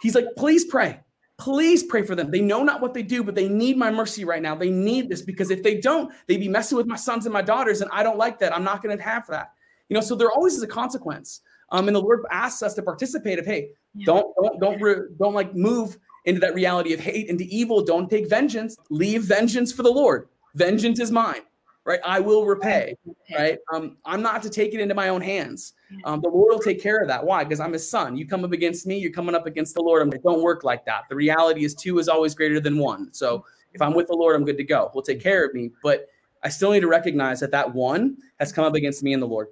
He's 0.00 0.14
like, 0.14 0.26
please 0.36 0.64
pray 0.64 1.00
Please 1.40 1.82
pray 1.82 2.02
for 2.02 2.14
them. 2.14 2.30
They 2.30 2.40
know 2.40 2.62
not 2.62 2.80
what 2.80 2.94
they 2.94 3.02
do, 3.02 3.24
but 3.24 3.34
they 3.34 3.48
need 3.48 3.76
my 3.76 3.90
mercy 3.90 4.24
right 4.24 4.42
now. 4.42 4.54
They 4.54 4.70
need 4.70 5.08
this 5.08 5.22
because 5.22 5.50
if 5.50 5.62
they 5.62 5.80
don't, 5.80 6.12
they'd 6.26 6.36
be 6.36 6.48
messing 6.48 6.76
with 6.76 6.86
my 6.86 6.96
sons 6.96 7.26
and 7.26 7.32
my 7.32 7.42
daughters, 7.42 7.80
and 7.80 7.90
I 7.92 8.02
don't 8.02 8.18
like 8.18 8.38
that. 8.40 8.54
I'm 8.54 8.64
not 8.64 8.82
going 8.82 8.96
to 8.96 9.02
have 9.02 9.26
that. 9.28 9.52
You 9.88 9.94
know, 9.94 10.00
so 10.00 10.14
there 10.14 10.30
always 10.30 10.54
is 10.54 10.62
a 10.62 10.68
consequence. 10.68 11.40
Um, 11.72 11.88
and 11.88 11.96
the 11.96 12.00
Lord 12.00 12.24
asks 12.30 12.62
us 12.62 12.74
to 12.74 12.82
participate. 12.82 13.38
Of 13.38 13.46
hey, 13.46 13.70
yeah. 13.94 14.04
don't 14.06 14.34
don't 14.36 14.60
don't 14.60 14.80
re- 14.80 15.08
don't 15.18 15.34
like 15.34 15.54
move 15.54 15.96
into 16.26 16.40
that 16.40 16.54
reality 16.54 16.92
of 16.92 17.00
hate, 17.00 17.28
into 17.28 17.44
evil. 17.44 17.82
Don't 17.82 18.10
take 18.10 18.28
vengeance. 18.28 18.76
Leave 18.90 19.22
vengeance 19.22 19.72
for 19.72 19.82
the 19.82 19.90
Lord. 19.90 20.28
Vengeance 20.54 21.00
is 21.00 21.10
mine 21.10 21.40
right? 21.84 22.00
I 22.04 22.20
will 22.20 22.46
repay, 22.46 22.96
right? 23.36 23.58
Um, 23.72 23.96
I'm 24.04 24.22
not 24.22 24.42
to 24.42 24.50
take 24.50 24.74
it 24.74 24.80
into 24.80 24.94
my 24.94 25.08
own 25.08 25.20
hands. 25.20 25.72
Um, 26.04 26.20
the 26.20 26.28
Lord 26.28 26.52
will 26.52 26.60
take 26.60 26.80
care 26.82 26.98
of 26.98 27.08
that. 27.08 27.24
Why? 27.24 27.44
Because 27.44 27.60
I'm 27.60 27.72
his 27.72 27.88
son. 27.88 28.16
You 28.16 28.26
come 28.26 28.44
up 28.44 28.52
against 28.52 28.86
me, 28.86 28.98
you're 28.98 29.12
coming 29.12 29.34
up 29.34 29.46
against 29.46 29.74
the 29.74 29.82
Lord. 29.82 30.02
I'm 30.02 30.10
like, 30.10 30.22
don't 30.22 30.42
work 30.42 30.64
like 30.64 30.84
that. 30.86 31.04
The 31.08 31.16
reality 31.16 31.64
is 31.64 31.74
two 31.74 31.98
is 31.98 32.08
always 32.08 32.34
greater 32.34 32.60
than 32.60 32.78
one. 32.78 33.12
So 33.12 33.44
if 33.72 33.82
I'm 33.82 33.94
with 33.94 34.08
the 34.08 34.14
Lord, 34.14 34.36
I'm 34.36 34.44
good 34.44 34.56
to 34.58 34.64
go. 34.64 34.90
He'll 34.92 35.02
take 35.02 35.20
care 35.20 35.44
of 35.44 35.54
me. 35.54 35.70
But 35.82 36.08
I 36.42 36.48
still 36.48 36.72
need 36.72 36.80
to 36.80 36.88
recognize 36.88 37.40
that 37.40 37.50
that 37.52 37.74
one 37.74 38.16
has 38.38 38.52
come 38.52 38.64
up 38.64 38.74
against 38.74 39.02
me 39.02 39.12
and 39.12 39.22
the 39.22 39.26
Lord. 39.26 39.48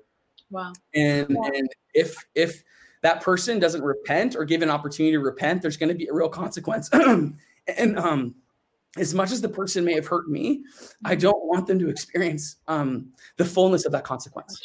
Wow. 0.50 0.72
And 0.94 1.28
wow. 1.30 1.50
and 1.54 1.68
if 1.94 2.16
if 2.34 2.64
that 3.02 3.20
person 3.20 3.58
doesn't 3.58 3.82
repent 3.82 4.34
or 4.34 4.44
give 4.44 4.62
an 4.62 4.70
opportunity 4.70 5.12
to 5.12 5.20
repent, 5.20 5.62
there's 5.62 5.76
going 5.76 5.90
to 5.90 5.94
be 5.94 6.06
a 6.06 6.12
real 6.12 6.28
consequence. 6.28 6.88
and 6.92 7.98
um 7.98 8.34
as 8.98 9.14
much 9.14 9.30
as 9.30 9.40
the 9.40 9.48
person 9.48 9.84
may 9.84 9.94
have 9.94 10.06
hurt 10.06 10.28
me, 10.28 10.62
I 11.04 11.12
mm-hmm. 11.12 11.20
don't 11.20 11.44
want 11.46 11.66
them 11.66 11.78
to 11.78 11.88
experience 11.88 12.56
um, 12.66 13.06
the 13.36 13.44
fullness 13.44 13.86
of 13.86 13.92
that 13.92 14.04
consequence. 14.04 14.60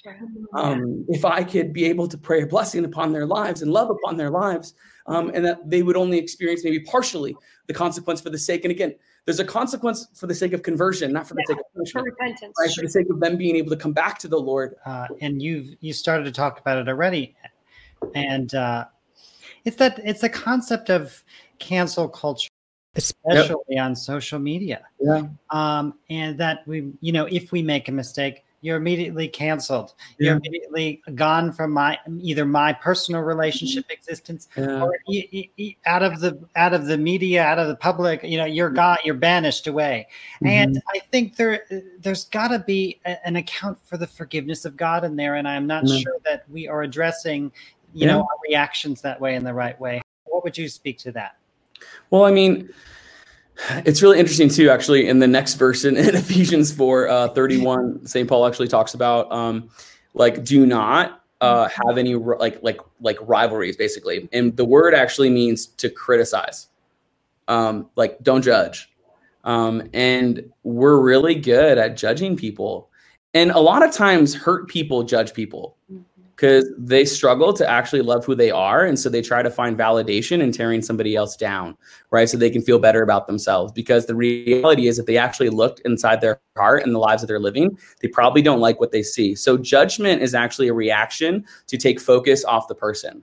Um, 0.53 1.05
if 1.09 1.25
I 1.25 1.43
could 1.43 1.73
be 1.73 1.85
able 1.85 2.07
to 2.07 2.17
pray 2.17 2.41
a 2.41 2.47
blessing 2.47 2.85
upon 2.85 3.11
their 3.11 3.25
lives 3.25 3.61
and 3.61 3.71
love 3.71 3.89
upon 3.89 4.17
their 4.17 4.29
lives, 4.29 4.73
um, 5.07 5.31
and 5.33 5.43
that 5.45 5.69
they 5.69 5.83
would 5.83 5.97
only 5.97 6.17
experience 6.17 6.63
maybe 6.63 6.79
partially 6.79 7.35
the 7.67 7.73
consequence 7.73 8.21
for 8.21 8.29
the 8.29 8.37
sake. 8.37 8.63
And 8.65 8.71
again, 8.71 8.95
there's 9.25 9.39
a 9.39 9.45
consequence 9.45 10.07
for 10.13 10.27
the 10.27 10.35
sake 10.35 10.53
of 10.53 10.63
conversion, 10.63 11.11
not 11.11 11.27
for 11.27 11.33
the 11.33 11.43
yeah, 11.47 11.55
sake 11.55 11.59
of 11.59 11.73
punishment. 11.73 12.05
For 12.05 12.11
repentance, 12.11 12.55
right? 12.59 12.71
For 12.71 12.81
the 12.81 12.89
sake 12.89 13.09
of 13.09 13.19
them 13.19 13.37
being 13.37 13.55
able 13.55 13.69
to 13.69 13.77
come 13.77 13.93
back 13.93 14.19
to 14.19 14.27
the 14.27 14.39
Lord. 14.39 14.75
Uh, 14.85 15.07
and 15.21 15.41
you've 15.41 15.75
you 15.81 15.93
started 15.93 16.25
to 16.25 16.31
talk 16.31 16.59
about 16.59 16.77
it 16.77 16.87
already, 16.87 17.35
and 18.15 18.53
uh, 18.53 18.85
it's 19.65 19.77
that 19.77 19.99
it's 20.03 20.21
the 20.21 20.29
concept 20.29 20.89
of 20.89 21.23
cancel 21.59 22.09
culture 22.09 22.49
especially 22.95 23.55
yep. 23.69 23.85
on 23.85 23.95
social 23.95 24.39
media. 24.39 24.83
Yeah. 24.99 25.23
Um, 25.49 25.95
and 26.09 26.37
that 26.37 26.67
we, 26.67 26.91
you 27.01 27.11
know, 27.11 27.25
if 27.25 27.51
we 27.51 27.61
make 27.61 27.87
a 27.87 27.91
mistake, 27.91 28.43
you're 28.61 28.77
immediately 28.77 29.27
canceled. 29.27 29.93
Yeah. 30.17 30.27
You're 30.27 30.37
immediately 30.37 31.01
gone 31.15 31.51
from 31.51 31.71
my 31.71 31.99
either 32.21 32.45
my 32.45 32.71
personal 32.71 33.19
relationship 33.21 33.85
existence 33.89 34.47
yeah. 34.55 34.81
or 34.81 34.95
out 35.85 36.01
of 36.01 36.21
the 36.21 36.39
out 36.55 36.73
of 36.73 36.85
the 36.85 36.97
media, 36.97 37.43
out 37.43 37.59
of 37.59 37.67
the 37.67 37.75
public. 37.75 38.23
You 38.23 38.37
know, 38.37 38.45
you're 38.45 38.69
gone. 38.69 38.99
You're 39.03 39.15
banished 39.15 39.67
away. 39.67 40.07
Mm-hmm. 40.35 40.47
And 40.47 40.81
I 40.95 40.99
think 41.11 41.35
there 41.35 41.65
there's 41.99 42.23
got 42.25 42.49
to 42.49 42.59
be 42.59 43.01
a, 43.05 43.27
an 43.27 43.35
account 43.35 43.79
for 43.83 43.97
the 43.97 44.07
forgiveness 44.07 44.63
of 44.63 44.77
God 44.77 45.03
in 45.03 45.17
there. 45.17 45.35
And 45.35 45.45
I'm 45.45 45.67
not 45.67 45.83
mm-hmm. 45.83 45.97
sure 45.97 46.17
that 46.23 46.49
we 46.49 46.69
are 46.69 46.83
addressing, 46.83 47.51
you 47.93 48.07
yeah. 48.07 48.13
know, 48.13 48.19
our 48.19 48.39
reactions 48.47 49.01
that 49.01 49.19
way 49.19 49.35
in 49.35 49.43
the 49.43 49.53
right 49.53 49.77
way. 49.77 50.01
What 50.23 50.45
would 50.45 50.57
you 50.57 50.69
speak 50.69 50.99
to 50.99 51.11
that? 51.11 51.35
Well, 52.09 52.25
I 52.25 52.31
mean, 52.31 52.69
it's 53.85 54.01
really 54.01 54.19
interesting 54.19 54.49
too, 54.49 54.69
actually, 54.69 55.07
in 55.07 55.19
the 55.19 55.27
next 55.27 55.55
verse 55.55 55.85
in, 55.85 55.97
in 55.97 56.15
Ephesians 56.15 56.71
4 56.71 57.07
uh, 57.07 57.27
31, 57.29 58.05
St. 58.05 58.27
Paul 58.27 58.45
actually 58.45 58.67
talks 58.67 58.93
about 58.93 59.31
um, 59.31 59.69
like, 60.13 60.43
do 60.43 60.65
not 60.65 61.23
uh, 61.41 61.67
have 61.67 61.97
any 61.97 62.15
like 62.15 62.61
like 62.63 62.79
like 63.01 63.17
rivalries, 63.21 63.75
basically. 63.75 64.29
And 64.31 64.55
the 64.55 64.63
word 64.63 64.93
actually 64.93 65.29
means 65.29 65.65
to 65.65 65.89
criticize. 65.89 66.67
Um, 67.47 67.89
like, 67.95 68.23
don't 68.23 68.41
judge. 68.41 68.89
Um, 69.43 69.89
and 69.93 70.49
we're 70.63 71.01
really 71.01 71.35
good 71.35 71.77
at 71.77 71.97
judging 71.97 72.37
people. 72.37 72.89
And 73.33 73.51
a 73.51 73.59
lot 73.59 73.83
of 73.83 73.91
times, 73.91 74.33
hurt 74.33 74.69
people 74.69 75.03
judge 75.03 75.33
people 75.33 75.75
because 76.35 76.65
they 76.77 77.05
struggle 77.05 77.53
to 77.53 77.69
actually 77.69 78.01
love 78.01 78.25
who 78.25 78.33
they 78.33 78.49
are. 78.49 78.85
And 78.85 78.97
so 78.97 79.09
they 79.09 79.21
try 79.21 79.43
to 79.43 79.51
find 79.51 79.77
validation 79.77 80.41
in 80.41 80.51
tearing 80.51 80.81
somebody 80.81 81.15
else 81.15 81.35
down, 81.35 81.77
right? 82.09 82.27
So 82.27 82.37
they 82.37 82.49
can 82.49 82.63
feel 82.63 82.79
better 82.79 83.03
about 83.03 83.27
themselves. 83.27 83.71
Because 83.71 84.07
the 84.07 84.15
reality 84.15 84.87
is, 84.87 84.97
if 84.97 85.05
they 85.05 85.17
actually 85.17 85.49
looked 85.49 85.81
inside 85.81 86.21
their 86.21 86.41
heart 86.57 86.83
and 86.83 86.93
the 86.93 86.99
lives 86.99 87.21
that 87.21 87.27
they're 87.27 87.39
living, 87.39 87.77
they 88.01 88.07
probably 88.07 88.41
don't 88.41 88.59
like 88.59 88.79
what 88.79 88.91
they 88.91 89.03
see. 89.03 89.35
So 89.35 89.57
judgment 89.57 90.21
is 90.21 90.33
actually 90.33 90.69
a 90.69 90.73
reaction 90.73 91.45
to 91.67 91.77
take 91.77 91.99
focus 91.99 92.43
off 92.45 92.67
the 92.67 92.75
person, 92.75 93.21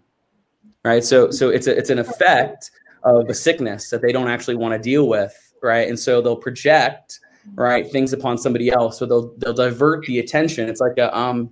right? 0.84 1.02
So, 1.02 1.30
so 1.30 1.48
it's, 1.48 1.66
a, 1.66 1.76
it's 1.76 1.90
an 1.90 1.98
effect 1.98 2.70
of 3.02 3.28
a 3.28 3.34
sickness 3.34 3.90
that 3.90 4.02
they 4.02 4.12
don't 4.12 4.28
actually 4.28 4.56
want 4.56 4.72
to 4.74 4.78
deal 4.78 5.08
with, 5.08 5.34
right? 5.62 5.88
And 5.88 5.98
so 5.98 6.20
they'll 6.20 6.36
project 6.36 7.18
right 7.54 7.90
things 7.90 8.12
upon 8.12 8.36
somebody 8.36 8.70
else 8.70 8.98
so 8.98 9.06
they'll 9.06 9.34
they'll 9.38 9.54
divert 9.54 10.04
the 10.04 10.18
attention 10.18 10.68
it's 10.68 10.80
like 10.80 10.98
a 10.98 11.16
um 11.16 11.50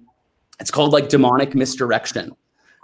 it's 0.61 0.71
called 0.71 0.93
like 0.93 1.09
demonic 1.09 1.55
misdirection 1.55 2.35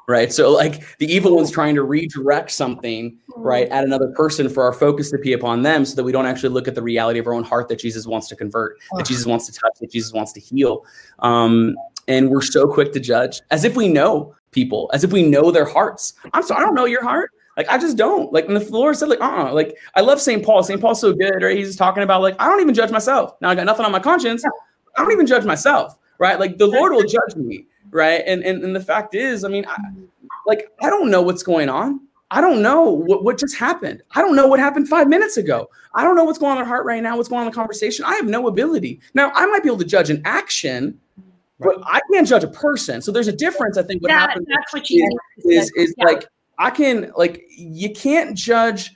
right 0.06 0.32
so 0.32 0.50
like 0.52 0.96
the 0.98 1.06
evil 1.06 1.34
one's 1.34 1.50
trying 1.50 1.74
to 1.74 1.82
redirect 1.82 2.50
something 2.50 3.16
right 3.36 3.68
at 3.68 3.84
another 3.84 4.08
person 4.08 4.48
for 4.48 4.62
our 4.62 4.72
focus 4.72 5.10
to 5.10 5.18
be 5.18 5.32
upon 5.32 5.62
them 5.62 5.84
so 5.84 5.94
that 5.94 6.04
we 6.04 6.12
don't 6.12 6.26
actually 6.26 6.48
look 6.50 6.68
at 6.68 6.74
the 6.74 6.82
reality 6.82 7.18
of 7.18 7.26
our 7.26 7.32
own 7.32 7.44
heart 7.44 7.68
that 7.68 7.78
jesus 7.78 8.06
wants 8.06 8.28
to 8.28 8.36
convert 8.36 8.78
that 8.96 9.06
jesus 9.06 9.26
wants 9.26 9.46
to 9.46 9.52
touch 9.52 9.72
that 9.80 9.90
jesus 9.90 10.12
wants 10.12 10.32
to 10.32 10.40
heal 10.40 10.84
um, 11.20 11.74
and 12.06 12.28
we're 12.28 12.42
so 12.42 12.66
quick 12.66 12.92
to 12.92 13.00
judge 13.00 13.40
as 13.50 13.64
if 13.64 13.76
we 13.76 13.88
know 13.88 14.34
people 14.50 14.90
as 14.92 15.04
if 15.04 15.12
we 15.12 15.22
know 15.22 15.50
their 15.50 15.64
hearts 15.64 16.14
i'm 16.32 16.42
sorry 16.42 16.62
i 16.62 16.64
don't 16.64 16.74
know 16.74 16.84
your 16.84 17.02
heart 17.02 17.30
like 17.56 17.68
I 17.68 17.78
just 17.78 17.96
don't 17.96 18.32
like. 18.32 18.48
And 18.48 18.56
the 18.56 18.72
Lord 18.72 18.96
said, 18.96 19.08
like, 19.08 19.20
uh, 19.20 19.46
uh 19.46 19.52
like 19.52 19.76
I 19.94 20.00
love 20.00 20.20
St. 20.20 20.44
Paul. 20.44 20.64
St. 20.64 20.80
Paul's 20.80 21.00
so 21.00 21.12
good, 21.12 21.40
right? 21.40 21.56
He's 21.56 21.76
talking 21.76 22.02
about 22.02 22.20
like 22.20 22.34
I 22.40 22.48
don't 22.48 22.60
even 22.60 22.74
judge 22.74 22.90
myself. 22.90 23.34
Now 23.40 23.48
I 23.48 23.54
got 23.54 23.64
nothing 23.64 23.86
on 23.86 23.92
my 23.92 24.00
conscience. 24.00 24.44
I 24.96 25.02
don't 25.02 25.12
even 25.12 25.24
judge 25.24 25.44
myself 25.44 25.96
right? 26.18 26.38
Like 26.38 26.58
the 26.58 26.66
Lord 26.66 26.92
will 26.92 27.02
judge 27.02 27.36
me, 27.36 27.66
right? 27.90 28.22
And 28.26 28.42
and, 28.44 28.64
and 28.64 28.74
the 28.74 28.80
fact 28.80 29.14
is, 29.14 29.44
I 29.44 29.48
mean, 29.48 29.64
I, 29.66 29.74
mm-hmm. 29.76 30.04
like 30.46 30.68
I 30.82 30.90
don't 30.90 31.10
know 31.10 31.22
what's 31.22 31.42
going 31.42 31.68
on. 31.68 32.00
I 32.30 32.40
don't 32.40 32.62
know 32.62 32.90
what, 32.90 33.22
what 33.22 33.38
just 33.38 33.56
happened. 33.56 34.02
I 34.12 34.20
don't 34.20 34.34
know 34.34 34.48
what 34.48 34.58
happened 34.58 34.88
five 34.88 35.08
minutes 35.08 35.36
ago. 35.36 35.68
I 35.94 36.02
don't 36.02 36.16
know 36.16 36.24
what's 36.24 36.38
going 36.38 36.52
on 36.52 36.58
in 36.58 36.62
their 36.62 36.68
heart 36.68 36.84
right 36.84 37.02
now, 37.02 37.16
what's 37.16 37.28
going 37.28 37.40
on 37.40 37.46
in 37.46 37.52
the 37.52 37.54
conversation. 37.54 38.04
I 38.04 38.14
have 38.14 38.26
no 38.26 38.48
ability. 38.48 39.00
Now, 39.14 39.30
I 39.34 39.46
might 39.46 39.62
be 39.62 39.68
able 39.68 39.78
to 39.78 39.84
judge 39.84 40.10
an 40.10 40.20
action, 40.24 40.98
but 41.60 41.76
I 41.86 42.00
can't 42.12 42.26
judge 42.26 42.42
a 42.42 42.48
person. 42.48 43.00
So 43.02 43.12
there's 43.12 43.28
a 43.28 43.32
difference, 43.32 43.76
I 43.76 43.84
think, 43.84 44.02
what 44.02 44.08
that, 44.08 44.30
happens 44.30 44.46
that's 44.48 44.72
what 44.72 44.90
you 44.90 45.08
is, 45.38 45.44
is, 45.44 45.72
is 45.76 45.94
yeah. 45.98 46.04
like 46.06 46.26
I 46.58 46.70
can 46.70 47.12
like 47.16 47.44
you 47.50 47.92
can't 47.92 48.36
judge 48.36 48.92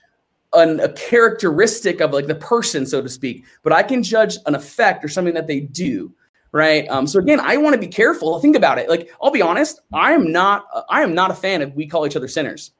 an, 0.54 0.80
a 0.80 0.92
characteristic 0.92 2.00
of 2.00 2.12
like 2.12 2.26
the 2.26 2.34
person, 2.34 2.86
so 2.86 3.02
to 3.02 3.08
speak, 3.08 3.44
but 3.62 3.72
I 3.72 3.82
can 3.82 4.02
judge 4.02 4.36
an 4.46 4.54
effect 4.54 5.04
or 5.04 5.08
something 5.08 5.34
that 5.34 5.46
they 5.46 5.60
do 5.60 6.12
right? 6.52 6.88
Um, 6.88 7.06
so 7.06 7.18
again 7.18 7.40
i 7.40 7.56
want 7.56 7.74
to 7.74 7.80
be 7.80 7.86
careful 7.86 8.38
think 8.40 8.56
about 8.56 8.78
it. 8.78 8.88
Like 8.88 9.10
i'll 9.22 9.30
be 9.30 9.42
honest 9.42 9.80
i 9.92 10.12
am 10.12 10.32
not 10.32 10.66
i 10.88 11.02
am 11.02 11.14
not 11.14 11.30
a 11.30 11.34
fan 11.34 11.62
of 11.62 11.74
we 11.74 11.86
call 11.86 12.06
each 12.06 12.16
other 12.16 12.28
sinners. 12.28 12.72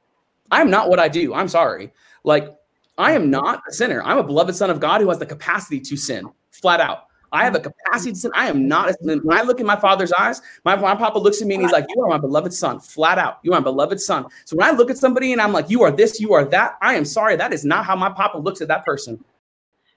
I 0.51 0.61
am 0.61 0.71
not 0.71 0.89
what 0.89 0.99
i 0.99 1.09
do 1.09 1.35
i'm 1.35 1.49
sorry. 1.49 1.93
Like 2.25 2.55
i 2.97 3.13
am 3.13 3.31
not 3.31 3.63
a 3.69 3.73
sinner. 3.73 4.03
I'm 4.03 4.19
a 4.19 4.25
beloved 4.25 4.55
son 4.55 4.71
of 4.71 4.81
god 4.81 5.01
who 5.01 5.09
has 5.09 5.19
the 5.19 5.27
capacity 5.27 5.81
to 5.81 5.97
sin 5.97 6.29
flat 6.51 6.81
out. 6.81 7.05
I 7.31 7.45
have 7.45 7.55
a 7.55 7.61
capacity 7.61 8.13
to 8.13 8.19
sin. 8.19 8.31
I 8.35 8.49
am 8.49 8.67
not 8.67 8.89
a, 8.89 9.21
when 9.23 9.37
i 9.37 9.43
look 9.43 9.61
in 9.61 9.67
my 9.67 9.77
father's 9.77 10.13
eyes 10.13 10.41
my, 10.65 10.75
my 10.77 10.95
papa 10.95 11.19
looks 11.19 11.43
at 11.43 11.47
me 11.47 11.57
and 11.57 11.63
he's 11.63 11.73
like 11.73 11.87
you 11.95 12.03
are 12.03 12.09
my 12.09 12.19
beloved 12.19 12.55
son 12.55 12.81
flat 12.81 13.19
out. 13.19 13.39
You 13.43 13.53
are 13.53 13.61
my 13.61 13.65
beloved 13.65 14.01
son. 14.01 14.27
So 14.47 14.57
when 14.57 14.67
i 14.67 14.71
look 14.71 14.91
at 14.91 14.97
somebody 14.97 15.33
and 15.33 15.41
i'm 15.43 15.53
like 15.53 15.69
you 15.69 15.83
are 15.83 15.91
this 15.91 16.21
you 16.21 16.33
are 16.33 16.45
that 16.47 16.79
i 16.81 16.95
am 16.95 17.05
sorry. 17.05 17.37
That 17.37 17.53
is 17.53 17.65
not 17.65 17.85
how 17.85 17.97
my 17.97 18.11
papa 18.11 18.39
looks 18.39 18.63
at 18.63 18.69
that 18.69 18.85
person. 18.85 19.23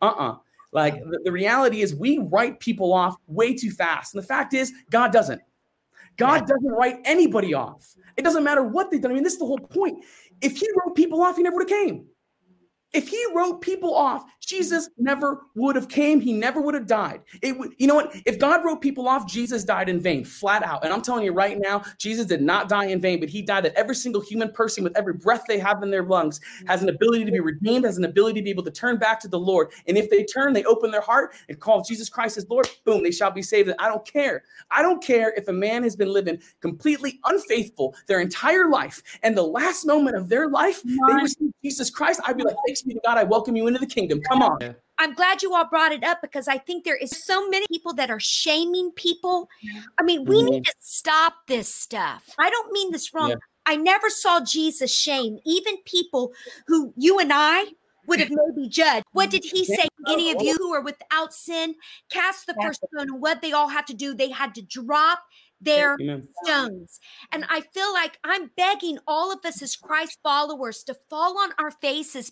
Uh-uh 0.01 0.38
like 0.72 0.95
the, 0.95 1.19
the 1.24 1.32
reality 1.32 1.82
is, 1.82 1.95
we 1.95 2.17
write 2.19 2.59
people 2.59 2.93
off 2.93 3.15
way 3.28 3.53
too 3.53 3.72
fast. 3.72 4.13
And 4.13 4.24
the 4.24 4.28
fact 4.28 4.53
is, 4.53 4.72
God 4.89 5.11
doesn't. 5.11 5.41
God 6.17 6.45
doesn't 6.45 6.72
write 6.72 6.97
anybody 7.05 7.53
off. 7.53 7.95
It 8.17 8.24
doesn't 8.24 8.43
matter 8.43 8.63
what 8.63 8.91
they've 8.91 9.01
done. 9.01 9.11
I 9.11 9.13
mean, 9.15 9.24
this 9.24 9.34
is 9.34 9.39
the 9.39 9.45
whole 9.45 9.57
point. 9.57 10.03
If 10.41 10.57
he 10.57 10.67
wrote 10.78 10.95
people 10.95 11.22
off, 11.22 11.38
he 11.38 11.43
never 11.43 11.55
would 11.55 11.69
have 11.69 11.80
came. 11.86 12.05
If 12.93 13.07
he 13.07 13.24
wrote 13.34 13.61
people 13.61 13.95
off, 13.95 14.24
Jesus 14.52 14.89
never 14.97 15.43
would 15.56 15.78
have 15.78 15.88
came. 15.88 16.20
He 16.20 16.34
never 16.34 16.60
would 16.60 16.74
have 16.74 16.86
died. 16.86 17.22
It 17.41 17.58
would, 17.58 17.74
you 17.78 17.88
know 17.88 17.95
what? 17.95 18.14
If 18.26 18.38
God 18.38 18.66
wrote 18.66 18.82
people 18.82 19.08
off, 19.08 19.26
Jesus 19.26 19.64
died 19.64 19.88
in 19.88 20.02
vain, 20.02 20.26
flat 20.26 20.62
out. 20.62 20.84
And 20.84 20.91
I'm 20.91 21.02
telling 21.02 21.24
you 21.24 21.32
right 21.32 21.58
now, 21.58 21.84
Jesus 21.97 22.26
did 22.26 22.41
not 22.41 22.68
die 22.68 22.88
in 22.88 22.99
vain, 22.99 23.22
but 23.22 23.30
he 23.30 23.41
died 23.41 23.64
that 23.64 23.74
every 23.76 23.95
single 23.95 24.22
human 24.22 24.52
person 24.52 24.84
with 24.84 24.97
every 24.97 25.14
breath 25.14 25.45
they 25.47 25.58
have 25.58 25.82
in 25.84 25.89
their 25.89 26.04
lungs 26.04 26.41
has 26.68 26.84
an 26.84 26.89
ability 26.89 27.24
to 27.24 27.32
be 27.32 27.39
redeemed, 27.39 27.86
has 27.86 27.97
an 27.97 28.04
ability 28.04 28.41
to 28.41 28.43
be 28.43 28.49
able 28.49 28.64
to 28.64 28.72
turn 28.72 28.97
back 28.97 29.22
to 29.22 29.30
the 29.30 29.39
Lord. 29.39 29.72
And 29.88 29.97
if 29.97 30.10
they 30.10 30.26
turn, 30.26 30.52
they 30.52 30.66
open 30.66 30.91
their 30.91 31.02
heart 31.02 31.34
and 31.47 31.58
call 31.58 31.82
Jesus 31.82 32.10
Christ 32.10 32.38
as 32.38 32.49
Lord, 32.49 32.68
boom, 32.84 33.04
they 33.04 33.12
shall 33.12 33.32
be 33.32 33.41
saved. 33.41 33.70
And 33.70 33.80
I 33.80 33.88
don't 33.88 34.06
care. 34.06 34.43
I 34.70 34.82
don't 34.82 35.02
care 35.02 35.34
if 35.38 35.47
a 35.47 35.54
man 35.54 35.84
has 35.84 35.95
been 35.95 36.12
living 36.12 36.41
completely 36.60 37.22
unfaithful 37.24 37.95
their 38.08 38.20
entire 38.20 38.70
life, 38.70 39.02
and 39.24 39.38
the 39.38 39.43
last 39.43 39.86
moment 39.86 40.18
of 40.18 40.28
their 40.28 40.49
life, 40.49 40.84
they 40.84 41.14
receive 41.22 41.54
Jesus 41.64 41.89
Christ. 41.89 42.20
I'd 42.26 42.38
be 42.38 42.43
like, 42.43 42.56
thanks 42.66 42.82
be 42.82 42.93
to 42.93 42.99
God, 43.06 43.18
I 43.18 43.24
welcome 43.24 43.56
you 43.56 43.68
into 43.68 43.80
the 43.80 43.86
kingdom. 43.86 44.22
Come 44.28 44.41
on. 44.42 44.76
I'm 44.98 45.14
glad 45.16 45.42
you 45.42 45.56
all 45.56 45.68
brought 45.68 45.92
it 45.92 46.04
up 46.04 46.20
because 46.22 46.48
I 46.48 46.60
think 46.60 46.84
there 46.84 46.96
is 46.96 47.26
so 47.26 47.50
many 47.50 47.66
people 47.70 47.94
that 47.94 48.12
are 48.12 48.20
shaming 48.20 48.92
people. 48.92 49.50
I 50.00 50.04
mean, 50.04 50.26
we 50.26 50.36
mm-hmm. 50.36 50.50
need 50.50 50.66
to 50.66 50.74
stop 50.80 51.34
this 51.48 51.74
stuff. 51.74 52.30
I 52.38 52.50
don't 52.50 52.72
mean 52.72 52.92
this 52.92 53.14
wrong. 53.14 53.30
Yeah. 53.30 53.36
I 53.66 53.78
never 53.78 54.10
saw 54.10 54.44
Jesus 54.44 54.94
shame 54.94 55.39
even 55.46 55.78
people 55.86 56.34
who 56.68 56.94
you 56.98 57.20
and 57.20 57.32
I 57.34 57.66
would 58.08 58.20
have 58.20 58.30
maybe 58.32 58.68
judged. 58.70 59.06
What 59.14 59.30
did 59.30 59.44
he 59.44 59.66
say? 59.66 59.88
Any 60.08 60.32
of 60.32 60.42
you 60.42 60.56
who 60.56 60.74
are 60.74 60.82
without 60.82 61.34
sin, 61.34 61.76
cast 62.12 62.48
the 62.48 62.56
first 62.62 62.84
stone. 62.94 63.10
And 63.10 63.22
what 63.22 63.42
they 63.42 63.54
all 63.54 63.70
had 63.70 63.88
to 63.88 63.94
do, 63.94 64.14
they 64.14 64.30
had 64.30 64.56
to 64.56 64.62
drop 64.62 65.20
their 65.62 65.96
Amen. 66.02 66.28
stones. 66.44 67.00
And 67.32 67.46
I 67.50 67.62
feel 67.62 67.94
like 67.94 68.18
I'm 68.24 68.50
begging 68.58 68.98
all 69.08 69.32
of 69.32 69.46
us 69.46 69.62
as 69.62 69.76
Christ 69.76 70.18
followers 70.24 70.84
to 70.86 70.96
fall 71.10 71.38
on 71.38 71.52
our 71.60 71.72
faces 71.72 72.32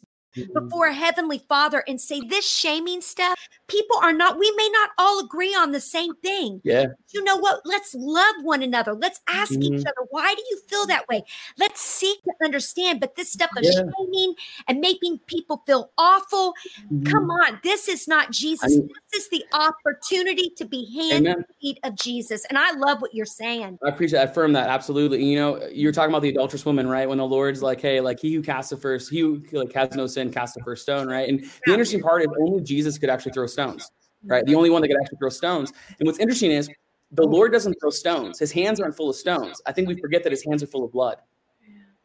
before 0.53 0.87
a 0.87 0.93
heavenly 0.93 1.39
father 1.47 1.83
and 1.87 1.99
say 1.99 2.21
this 2.21 2.47
shaming 2.49 3.01
stuff 3.01 3.37
people 3.67 3.97
are 4.01 4.13
not 4.13 4.37
we 4.37 4.51
may 4.57 4.69
not 4.73 4.89
all 4.97 5.19
agree 5.19 5.55
on 5.55 5.71
the 5.71 5.79
same 5.79 6.15
thing 6.17 6.61
yeah. 6.63 6.85
you 7.11 7.23
know 7.23 7.37
what? 7.37 7.61
Let's 7.65 7.95
love 7.95 8.35
one 8.41 8.63
another. 8.63 8.93
Let's 8.93 9.21
ask 9.27 9.51
mm-hmm. 9.51 9.75
each 9.75 9.85
other 9.85 10.07
why 10.09 10.33
do 10.33 10.41
you 10.49 10.59
feel 10.67 10.85
that 10.87 11.07
way? 11.07 11.23
Let's 11.57 11.81
seek 11.81 12.21
to 12.23 12.31
understand 12.43 12.99
but 12.99 13.15
this 13.15 13.31
stuff 13.31 13.51
of 13.55 13.63
yeah. 13.63 13.71
shaming 13.71 14.35
and 14.67 14.79
making 14.79 15.19
people 15.27 15.63
feel 15.65 15.91
awful 15.97 16.53
mm-hmm. 16.91 17.03
come 17.03 17.29
on 17.29 17.59
this 17.63 17.87
is 17.87 18.07
not 18.07 18.31
jesus. 18.31 18.65
I 18.65 18.67
mean, 18.67 18.89
this 19.11 19.23
is 19.23 19.29
the 19.29 19.45
opportunity 19.53 20.51
to 20.57 20.65
be 20.65 20.85
hands 20.93 21.27
and 21.27 21.45
feet 21.61 21.79
of 21.83 21.95
jesus. 21.95 22.45
And 22.49 22.57
i 22.57 22.71
love 22.73 23.01
what 23.01 23.13
you're 23.13 23.25
saying. 23.25 23.79
I 23.85 23.89
appreciate 23.89 24.19
i 24.19 24.23
affirm 24.23 24.53
that 24.53 24.69
absolutely. 24.69 25.23
You 25.23 25.37
know 25.37 25.67
you're 25.71 25.91
talking 25.91 26.11
about 26.11 26.21
the 26.21 26.29
adulterous 26.29 26.65
woman 26.65 26.87
right? 26.87 27.07
When 27.07 27.17
the 27.17 27.25
lord's 27.25 27.61
like 27.61 27.81
hey 27.81 28.01
like 28.01 28.19
he 28.19 28.33
who 28.33 28.41
casts 28.41 28.69
the 28.69 28.77
first 28.77 29.09
he 29.09 29.19
who 29.19 29.41
like 29.51 29.73
has 29.73 29.91
no 29.95 30.07
sin 30.07 30.18
sin, 30.19 30.31
cast 30.31 30.55
the 30.55 30.63
first 30.63 30.83
stone, 30.83 31.07
right? 31.07 31.27
And 31.27 31.39
the 31.65 31.71
interesting 31.71 32.01
part 32.01 32.21
is 32.21 32.27
only 32.39 32.61
Jesus 32.61 32.97
could 32.97 33.09
actually 33.09 33.31
throw 33.31 33.47
stones, 33.47 33.89
right? 34.25 34.45
The 34.45 34.55
only 34.55 34.69
one 34.69 34.81
that 34.81 34.89
could 34.89 34.97
actually 35.01 35.17
throw 35.17 35.29
stones. 35.29 35.71
And 35.99 36.07
what's 36.07 36.19
interesting 36.19 36.51
is 36.51 36.69
the 37.11 37.23
Lord 37.25 37.51
doesn't 37.51 37.75
throw 37.81 37.89
stones. 37.89 38.39
His 38.39 38.51
hands 38.51 38.79
aren't 38.79 38.95
full 38.95 39.09
of 39.09 39.15
stones. 39.15 39.61
I 39.65 39.71
think 39.71 39.87
we 39.87 39.99
forget 39.99 40.23
that 40.23 40.31
his 40.31 40.43
hands 40.43 40.61
are 40.61 40.67
full 40.67 40.83
of 40.83 40.91
blood. 40.91 41.17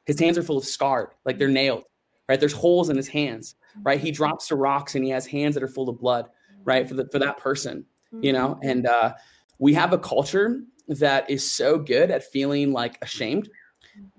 His 0.07 0.19
hands 0.19 0.39
are 0.39 0.43
full 0.43 0.59
of 0.59 0.65
scarred, 0.65 1.11
like 1.25 1.39
they're 1.39 1.49
nailed, 1.49 1.85
right? 2.29 2.39
There's 2.39 2.53
holes 2.53 2.91
in 2.91 2.97
his 2.97 3.09
hands, 3.09 3.55
right? 3.83 3.99
He 3.99 4.11
drops 4.11 4.49
to 4.49 4.57
rocks 4.57 4.95
and 4.95 5.05
he 5.05 5.11
has 5.11 5.27
hands 5.27 5.55
that 5.55 5.63
are 5.63 5.69
full 5.69 5.89
of 5.89 5.99
blood, 5.99 6.29
right? 6.65 6.87
For 6.87 6.95
the 6.95 7.09
for 7.11 7.19
that 7.19 7.39
person, 7.39 7.87
you 8.21 8.33
know. 8.33 8.59
And 8.63 8.87
uh, 8.87 9.15
we 9.59 9.73
have 9.75 9.93
a 9.93 9.99
culture 9.99 10.61
that 10.89 11.29
is 11.31 11.51
so 11.51 11.79
good 11.79 12.11
at 12.11 12.23
feeling 12.23 12.73
like 12.73 12.99
ashamed, 13.01 13.49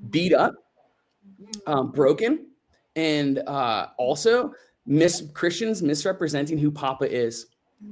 beat 0.09 0.33
up, 0.33 0.55
um, 1.67 1.91
broken, 1.91 2.47
and 2.95 3.39
uh, 3.39 3.87
also 3.97 4.53
mis 4.85 5.23
Christians 5.33 5.81
misrepresenting 5.81 6.57
who 6.57 6.71
Papa 6.71 7.11
is. 7.11 7.47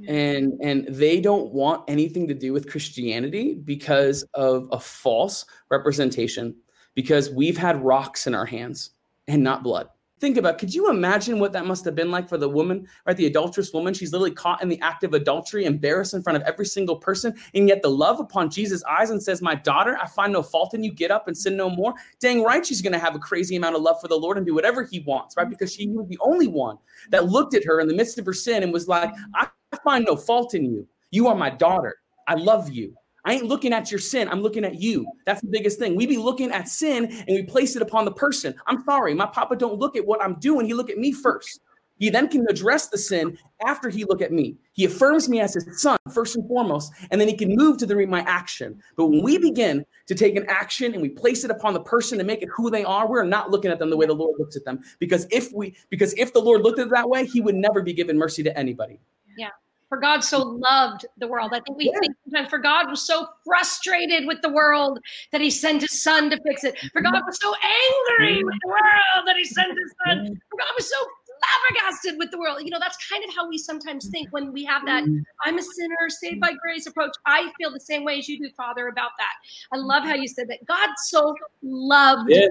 And 0.08 0.54
and 0.60 0.86
they 0.88 1.20
don't 1.20 1.52
want 1.52 1.84
anything 1.88 2.26
to 2.26 2.34
do 2.34 2.52
with 2.52 2.68
Christianity 2.68 3.54
because 3.54 4.24
of 4.34 4.66
a 4.72 4.80
false 4.80 5.44
representation, 5.70 6.56
because 6.94 7.30
we've 7.30 7.58
had 7.58 7.84
rocks 7.84 8.26
in 8.26 8.34
our 8.34 8.46
hands 8.46 8.90
and 9.28 9.42
not 9.42 9.62
blood. 9.62 9.88
Think 10.24 10.38
about, 10.38 10.56
could 10.56 10.72
you 10.72 10.88
imagine 10.88 11.38
what 11.38 11.52
that 11.52 11.66
must 11.66 11.84
have 11.84 11.94
been 11.94 12.10
like 12.10 12.30
for 12.30 12.38
the 12.38 12.48
woman, 12.48 12.88
right? 13.04 13.14
The 13.14 13.26
adulterous 13.26 13.74
woman. 13.74 13.92
She's 13.92 14.10
literally 14.10 14.30
caught 14.30 14.62
in 14.62 14.70
the 14.70 14.80
act 14.80 15.04
of 15.04 15.12
adultery, 15.12 15.66
embarrassed 15.66 16.14
in 16.14 16.22
front 16.22 16.38
of 16.38 16.42
every 16.44 16.64
single 16.64 16.96
person. 16.96 17.34
And 17.52 17.68
yet 17.68 17.82
the 17.82 17.90
love 17.90 18.20
upon 18.20 18.48
Jesus' 18.48 18.82
eyes 18.84 19.10
and 19.10 19.22
says, 19.22 19.42
My 19.42 19.54
daughter, 19.54 19.98
I 20.00 20.06
find 20.06 20.32
no 20.32 20.42
fault 20.42 20.72
in 20.72 20.82
you. 20.82 20.90
Get 20.90 21.10
up 21.10 21.28
and 21.28 21.36
sin 21.36 21.58
no 21.58 21.68
more. 21.68 21.92
Dang 22.20 22.42
right, 22.42 22.64
she's 22.64 22.80
going 22.80 22.94
to 22.94 22.98
have 22.98 23.14
a 23.14 23.18
crazy 23.18 23.56
amount 23.56 23.76
of 23.76 23.82
love 23.82 24.00
for 24.00 24.08
the 24.08 24.16
Lord 24.16 24.38
and 24.38 24.46
do 24.46 24.54
whatever 24.54 24.82
he 24.82 25.00
wants, 25.00 25.36
right? 25.36 25.50
Because 25.50 25.74
she 25.74 25.88
was 25.88 26.08
the 26.08 26.18
only 26.22 26.46
one 26.46 26.78
that 27.10 27.26
looked 27.26 27.52
at 27.52 27.62
her 27.66 27.80
in 27.80 27.86
the 27.86 27.94
midst 27.94 28.18
of 28.18 28.24
her 28.24 28.32
sin 28.32 28.62
and 28.62 28.72
was 28.72 28.88
like, 28.88 29.12
I 29.34 29.48
find 29.84 30.06
no 30.06 30.16
fault 30.16 30.54
in 30.54 30.64
you. 30.64 30.88
You 31.10 31.28
are 31.28 31.34
my 31.34 31.50
daughter. 31.50 31.96
I 32.26 32.36
love 32.36 32.70
you. 32.70 32.94
I 33.24 33.34
ain't 33.34 33.46
looking 33.46 33.72
at 33.72 33.90
your 33.90 34.00
sin. 34.00 34.28
I'm 34.28 34.42
looking 34.42 34.64
at 34.64 34.80
you. 34.80 35.06
That's 35.24 35.40
the 35.40 35.48
biggest 35.48 35.78
thing. 35.78 35.96
We 35.96 36.06
be 36.06 36.18
looking 36.18 36.50
at 36.50 36.68
sin 36.68 37.06
and 37.06 37.28
we 37.28 37.42
place 37.42 37.76
it 37.76 37.82
upon 37.82 38.04
the 38.04 38.12
person. 38.12 38.54
I'm 38.66 38.84
sorry, 38.84 39.14
my 39.14 39.26
papa 39.26 39.56
don't 39.56 39.78
look 39.78 39.96
at 39.96 40.06
what 40.06 40.22
I'm 40.22 40.34
doing. 40.34 40.66
He 40.66 40.74
look 40.74 40.90
at 40.90 40.98
me 40.98 41.12
first. 41.12 41.60
He 41.98 42.10
then 42.10 42.28
can 42.28 42.46
address 42.48 42.88
the 42.88 42.98
sin 42.98 43.38
after 43.66 43.88
he 43.88 44.04
look 44.04 44.20
at 44.20 44.32
me. 44.32 44.56
He 44.72 44.84
affirms 44.84 45.28
me 45.28 45.40
as 45.40 45.54
his 45.54 45.80
son 45.80 45.96
first 46.12 46.34
and 46.34 46.46
foremost, 46.48 46.92
and 47.10 47.20
then 47.20 47.28
he 47.28 47.36
can 47.36 47.54
move 47.54 47.78
to 47.78 47.86
the 47.86 47.94
my 48.06 48.20
action. 48.22 48.82
But 48.96 49.06
when 49.06 49.22
we 49.22 49.38
begin 49.38 49.86
to 50.06 50.14
take 50.14 50.36
an 50.36 50.44
action 50.48 50.92
and 50.92 51.00
we 51.00 51.08
place 51.08 51.44
it 51.44 51.50
upon 51.50 51.72
the 51.72 51.80
person 51.80 52.18
and 52.18 52.26
make 52.26 52.42
it 52.42 52.48
who 52.54 52.68
they 52.68 52.84
are, 52.84 53.08
we're 53.08 53.24
not 53.24 53.50
looking 53.50 53.70
at 53.70 53.78
them 53.78 53.90
the 53.90 53.96
way 53.96 54.06
the 54.06 54.12
Lord 54.12 54.34
looks 54.38 54.56
at 54.56 54.64
them. 54.64 54.80
Because 54.98 55.26
if 55.30 55.52
we, 55.52 55.76
because 55.88 56.12
if 56.14 56.32
the 56.32 56.40
Lord 56.40 56.62
looked 56.62 56.80
at 56.80 56.88
it 56.88 56.90
that 56.90 57.08
way, 57.08 57.24
He 57.24 57.40
would 57.40 57.54
never 57.54 57.80
be 57.80 57.92
given 57.92 58.18
mercy 58.18 58.42
to 58.42 58.58
anybody. 58.58 58.98
Yeah. 59.36 59.50
For 59.88 59.98
God 59.98 60.24
so 60.24 60.38
loved 60.38 61.06
the 61.18 61.28
world. 61.28 61.52
I 61.52 61.60
think 61.60 61.78
we 61.78 61.90
yeah. 61.92 62.00
think 62.00 62.16
sometimes 62.24 62.48
for 62.48 62.58
God 62.58 62.90
was 62.90 63.02
so 63.02 63.28
frustrated 63.44 64.26
with 64.26 64.42
the 64.42 64.48
world 64.48 64.98
that 65.30 65.40
he 65.40 65.50
sent 65.50 65.82
his 65.82 66.02
son 66.02 66.30
to 66.30 66.40
fix 66.42 66.64
it. 66.64 66.78
For 66.92 67.02
God 67.02 67.22
was 67.26 67.38
so 67.40 67.54
angry 67.54 68.38
mm-hmm. 68.38 68.46
with 68.46 68.54
the 68.62 68.68
world 68.68 69.26
that 69.26 69.36
he 69.36 69.44
sent 69.44 69.68
his 69.68 69.94
son. 70.04 70.18
Mm-hmm. 70.18 70.34
For 70.34 70.58
God 70.58 70.72
was 70.76 70.90
so 70.90 70.96
flabbergasted 71.44 72.18
with 72.18 72.30
the 72.30 72.38
world. 72.38 72.60
You 72.62 72.70
know, 72.70 72.78
that's 72.80 72.96
kind 73.08 73.22
of 73.24 73.34
how 73.34 73.48
we 73.48 73.58
sometimes 73.58 74.08
think 74.08 74.28
when 74.30 74.52
we 74.52 74.64
have 74.64 74.84
that 74.86 75.04
mm-hmm. 75.04 75.20
I'm 75.44 75.58
a 75.58 75.62
sinner, 75.62 76.08
saved 76.08 76.40
by 76.40 76.54
grace 76.54 76.86
approach. 76.86 77.14
I 77.26 77.52
feel 77.58 77.70
the 77.70 77.80
same 77.80 78.04
way 78.04 78.18
as 78.18 78.28
you 78.28 78.38
do, 78.38 78.48
Father, 78.56 78.88
about 78.88 79.10
that. 79.18 79.34
I 79.72 79.76
love 79.76 80.04
how 80.04 80.14
you 80.14 80.28
said 80.28 80.48
that 80.48 80.64
God 80.66 80.88
so 80.96 81.34
loved 81.62 82.30
yeah 82.30 82.48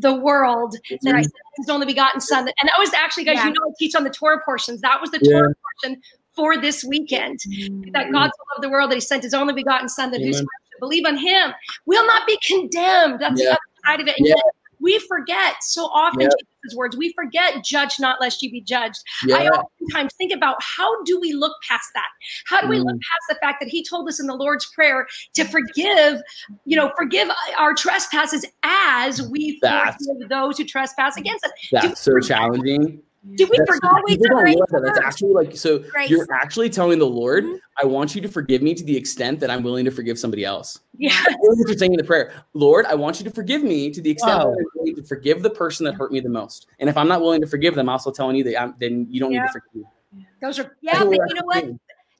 the 0.00 0.14
world 0.14 0.76
that 1.02 1.14
I 1.14 1.22
sent 1.22 1.32
his 1.56 1.68
only 1.68 1.86
begotten 1.86 2.20
son. 2.20 2.40
And 2.40 2.68
that 2.68 2.76
was 2.78 2.92
actually, 2.92 3.24
guys, 3.24 3.36
yeah. 3.36 3.46
you 3.46 3.52
know, 3.52 3.60
I 3.68 3.72
teach 3.78 3.94
on 3.94 4.04
the 4.04 4.10
Torah 4.10 4.40
portions. 4.44 4.80
That 4.80 5.00
was 5.00 5.10
the 5.10 5.18
yeah. 5.22 5.38
Torah 5.38 5.54
portion 5.82 6.00
for 6.38 6.56
this 6.56 6.84
weekend. 6.84 7.40
Mm-hmm. 7.40 7.90
That 7.92 8.12
God 8.12 8.30
so 8.30 8.42
loved 8.54 8.62
the 8.62 8.70
world 8.70 8.92
that 8.92 8.94
he 8.94 9.00
sent 9.00 9.24
his 9.24 9.34
only 9.34 9.52
begotten 9.52 9.88
son 9.88 10.12
that 10.12 10.20
whosoever 10.20 10.46
believe 10.78 11.04
on 11.04 11.16
him 11.16 11.52
will 11.84 12.06
not 12.06 12.28
be 12.28 12.38
condemned. 12.46 13.18
That's 13.20 13.40
yeah. 13.40 13.46
the 13.46 13.50
other 13.50 13.60
side 13.84 14.00
of 14.00 14.06
it. 14.06 14.16
And 14.18 14.28
yeah. 14.28 14.34
we 14.78 15.00
forget 15.00 15.56
so 15.62 15.86
often 15.86 16.20
yeah. 16.20 16.28
Jesus' 16.62 16.76
words, 16.76 16.96
we 16.96 17.12
forget, 17.14 17.64
judge 17.64 17.94
not 17.98 18.20
lest 18.20 18.40
you 18.40 18.52
be 18.52 18.60
judged. 18.60 19.00
I 19.34 19.48
oftentimes 19.48 20.14
think 20.14 20.32
about 20.32 20.58
how 20.60 21.02
do 21.02 21.18
we 21.18 21.32
look 21.32 21.56
past 21.68 21.88
that? 21.94 22.06
How 22.46 22.60
do 22.60 22.68
we 22.68 22.76
mm. 22.76 22.84
look 22.84 22.94
past 22.94 23.24
the 23.28 23.36
fact 23.42 23.58
that 23.60 23.68
he 23.68 23.84
told 23.84 24.06
us 24.08 24.20
in 24.20 24.28
the 24.28 24.36
Lord's 24.36 24.70
Prayer 24.76 25.08
to 25.34 25.44
forgive, 25.44 26.20
you 26.66 26.76
know, 26.76 26.92
forgive 26.96 27.28
our 27.58 27.74
trespasses 27.74 28.46
as 28.62 29.28
we 29.28 29.58
that's, 29.60 30.06
forgive 30.06 30.28
those 30.28 30.56
who 30.56 30.64
trespass 30.64 31.16
against 31.16 31.44
us. 31.44 31.50
That's 31.72 32.00
so 32.00 32.20
challenging 32.20 33.02
did 33.36 33.48
we 33.50 33.58
forget 33.58 33.90
we 34.04 34.16
that. 34.16 34.82
That's 34.84 34.98
actually 34.98 35.32
like 35.32 35.56
so 35.56 35.78
Grace. 35.78 36.10
you're 36.10 36.26
actually 36.32 36.70
telling 36.70 36.98
the 36.98 37.06
Lord, 37.06 37.44
mm-hmm. 37.44 37.56
I 37.82 37.86
want 37.86 38.14
you 38.14 38.20
to 38.22 38.28
forgive 38.28 38.62
me 38.62 38.74
to 38.74 38.84
the 38.84 38.96
extent 38.96 39.40
that 39.40 39.50
I'm 39.50 39.62
willing 39.62 39.84
to 39.84 39.90
forgive 39.90 40.18
somebody 40.18 40.44
else. 40.44 40.80
Yeah. 40.96 41.12
what 41.38 41.56
you're 41.58 41.78
saying 41.78 41.92
in 41.92 41.98
the 41.98 42.04
prayer. 42.04 42.32
Lord, 42.54 42.86
I 42.86 42.94
want 42.94 43.18
you 43.18 43.24
to 43.24 43.30
forgive 43.30 43.62
me 43.62 43.90
to 43.90 44.00
the 44.00 44.10
extent 44.10 44.40
that 44.40 44.46
I'm 44.46 44.66
willing 44.74 44.96
to 44.96 45.02
forgive 45.02 45.42
the 45.42 45.50
person 45.50 45.84
that 45.86 45.94
hurt 45.94 46.12
me 46.12 46.20
the 46.20 46.28
most. 46.28 46.66
And 46.78 46.88
if 46.88 46.96
I'm 46.96 47.08
not 47.08 47.20
willing 47.20 47.40
to 47.40 47.46
forgive 47.46 47.74
them, 47.74 47.88
I'm 47.88 47.92
also 47.92 48.10
telling 48.10 48.36
you 48.36 48.44
that 48.44 48.60
I'm, 48.60 48.74
then 48.78 49.06
you 49.08 49.20
don't 49.20 49.32
yeah. 49.32 49.42
need 49.42 49.46
to 49.46 49.52
forgive 49.52 49.74
me. 49.74 50.26
Those 50.40 50.58
are 50.58 50.76
yeah, 50.80 51.04
but 51.04 51.12
you 51.12 51.34
know 51.34 51.44
what? 51.44 51.64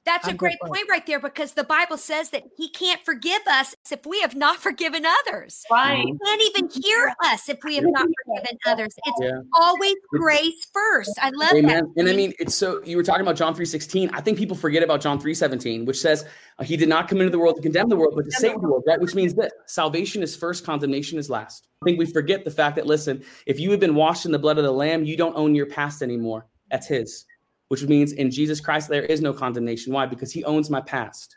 That's 0.09 0.27
a 0.27 0.33
great 0.33 0.59
point 0.59 0.87
right 0.89 1.05
there 1.05 1.19
because 1.19 1.53
the 1.53 1.63
Bible 1.63 1.97
says 1.97 2.31
that 2.31 2.43
he 2.57 2.67
can't 2.69 2.99
forgive 3.05 3.41
us 3.45 3.75
if 3.91 4.05
we 4.07 4.21
have 4.21 4.35
not 4.35 4.57
forgiven 4.67 5.05
others. 5.05 5.63
Right. 5.71 6.03
He 6.03 6.17
can't 6.25 6.41
even 6.41 6.69
hear 6.83 7.13
us 7.25 7.47
if 7.47 7.59
we 7.63 7.75
have 7.75 7.85
not 7.87 8.07
forgiven 8.25 8.57
others. 8.65 8.95
It's 9.05 9.19
yeah. 9.21 9.41
always 9.53 9.95
grace 10.09 10.65
first. 10.73 11.11
I 11.21 11.29
love 11.29 11.53
Amen. 11.53 11.85
that. 11.95 12.01
And 12.01 12.09
I 12.09 12.13
mean, 12.13 12.33
it's 12.39 12.55
so 12.55 12.81
you 12.83 12.97
were 12.97 13.03
talking 13.03 13.21
about 13.21 13.35
John 13.35 13.53
3:16. 13.53 14.09
I 14.13 14.21
think 14.21 14.39
people 14.39 14.57
forget 14.57 14.81
about 14.81 14.99
John 14.99 15.21
3:17, 15.21 15.85
which 15.85 15.99
says 15.99 16.25
uh, 16.57 16.63
he 16.63 16.75
did 16.75 16.89
not 16.89 17.07
come 17.07 17.19
into 17.19 17.29
the 17.29 17.39
world 17.39 17.57
to 17.57 17.61
condemn 17.61 17.87
the 17.87 17.97
world, 17.97 18.13
but 18.15 18.25
to 18.25 18.31
save 18.31 18.59
the 18.59 18.67
world, 18.67 18.83
right? 18.87 18.99
Which 18.99 19.13
means 19.13 19.35
that 19.35 19.51
salvation 19.67 20.23
is 20.23 20.35
first, 20.35 20.65
condemnation 20.65 21.19
is 21.19 21.29
last. 21.29 21.67
I 21.83 21.85
think 21.85 21.99
we 21.99 22.07
forget 22.07 22.43
the 22.43 22.51
fact 22.51 22.75
that 22.77 22.87
listen, 22.87 23.23
if 23.45 23.59
you 23.59 23.69
have 23.71 23.79
been 23.79 23.95
washed 23.95 24.25
in 24.25 24.31
the 24.31 24.39
blood 24.39 24.57
of 24.57 24.63
the 24.63 24.71
lamb, 24.71 25.05
you 25.05 25.15
don't 25.15 25.35
own 25.35 25.53
your 25.53 25.67
past 25.67 26.01
anymore. 26.01 26.47
That's 26.71 26.87
his 26.87 27.25
which 27.69 27.83
means 27.83 28.11
in 28.11 28.29
Jesus 28.29 28.59
Christ, 28.59 28.89
there 28.89 29.05
is 29.05 29.21
no 29.21 29.31
condemnation. 29.33 29.93
Why? 29.93 30.05
Because 30.05 30.31
he 30.31 30.43
owns 30.43 30.69
my 30.69 30.81
past. 30.81 31.35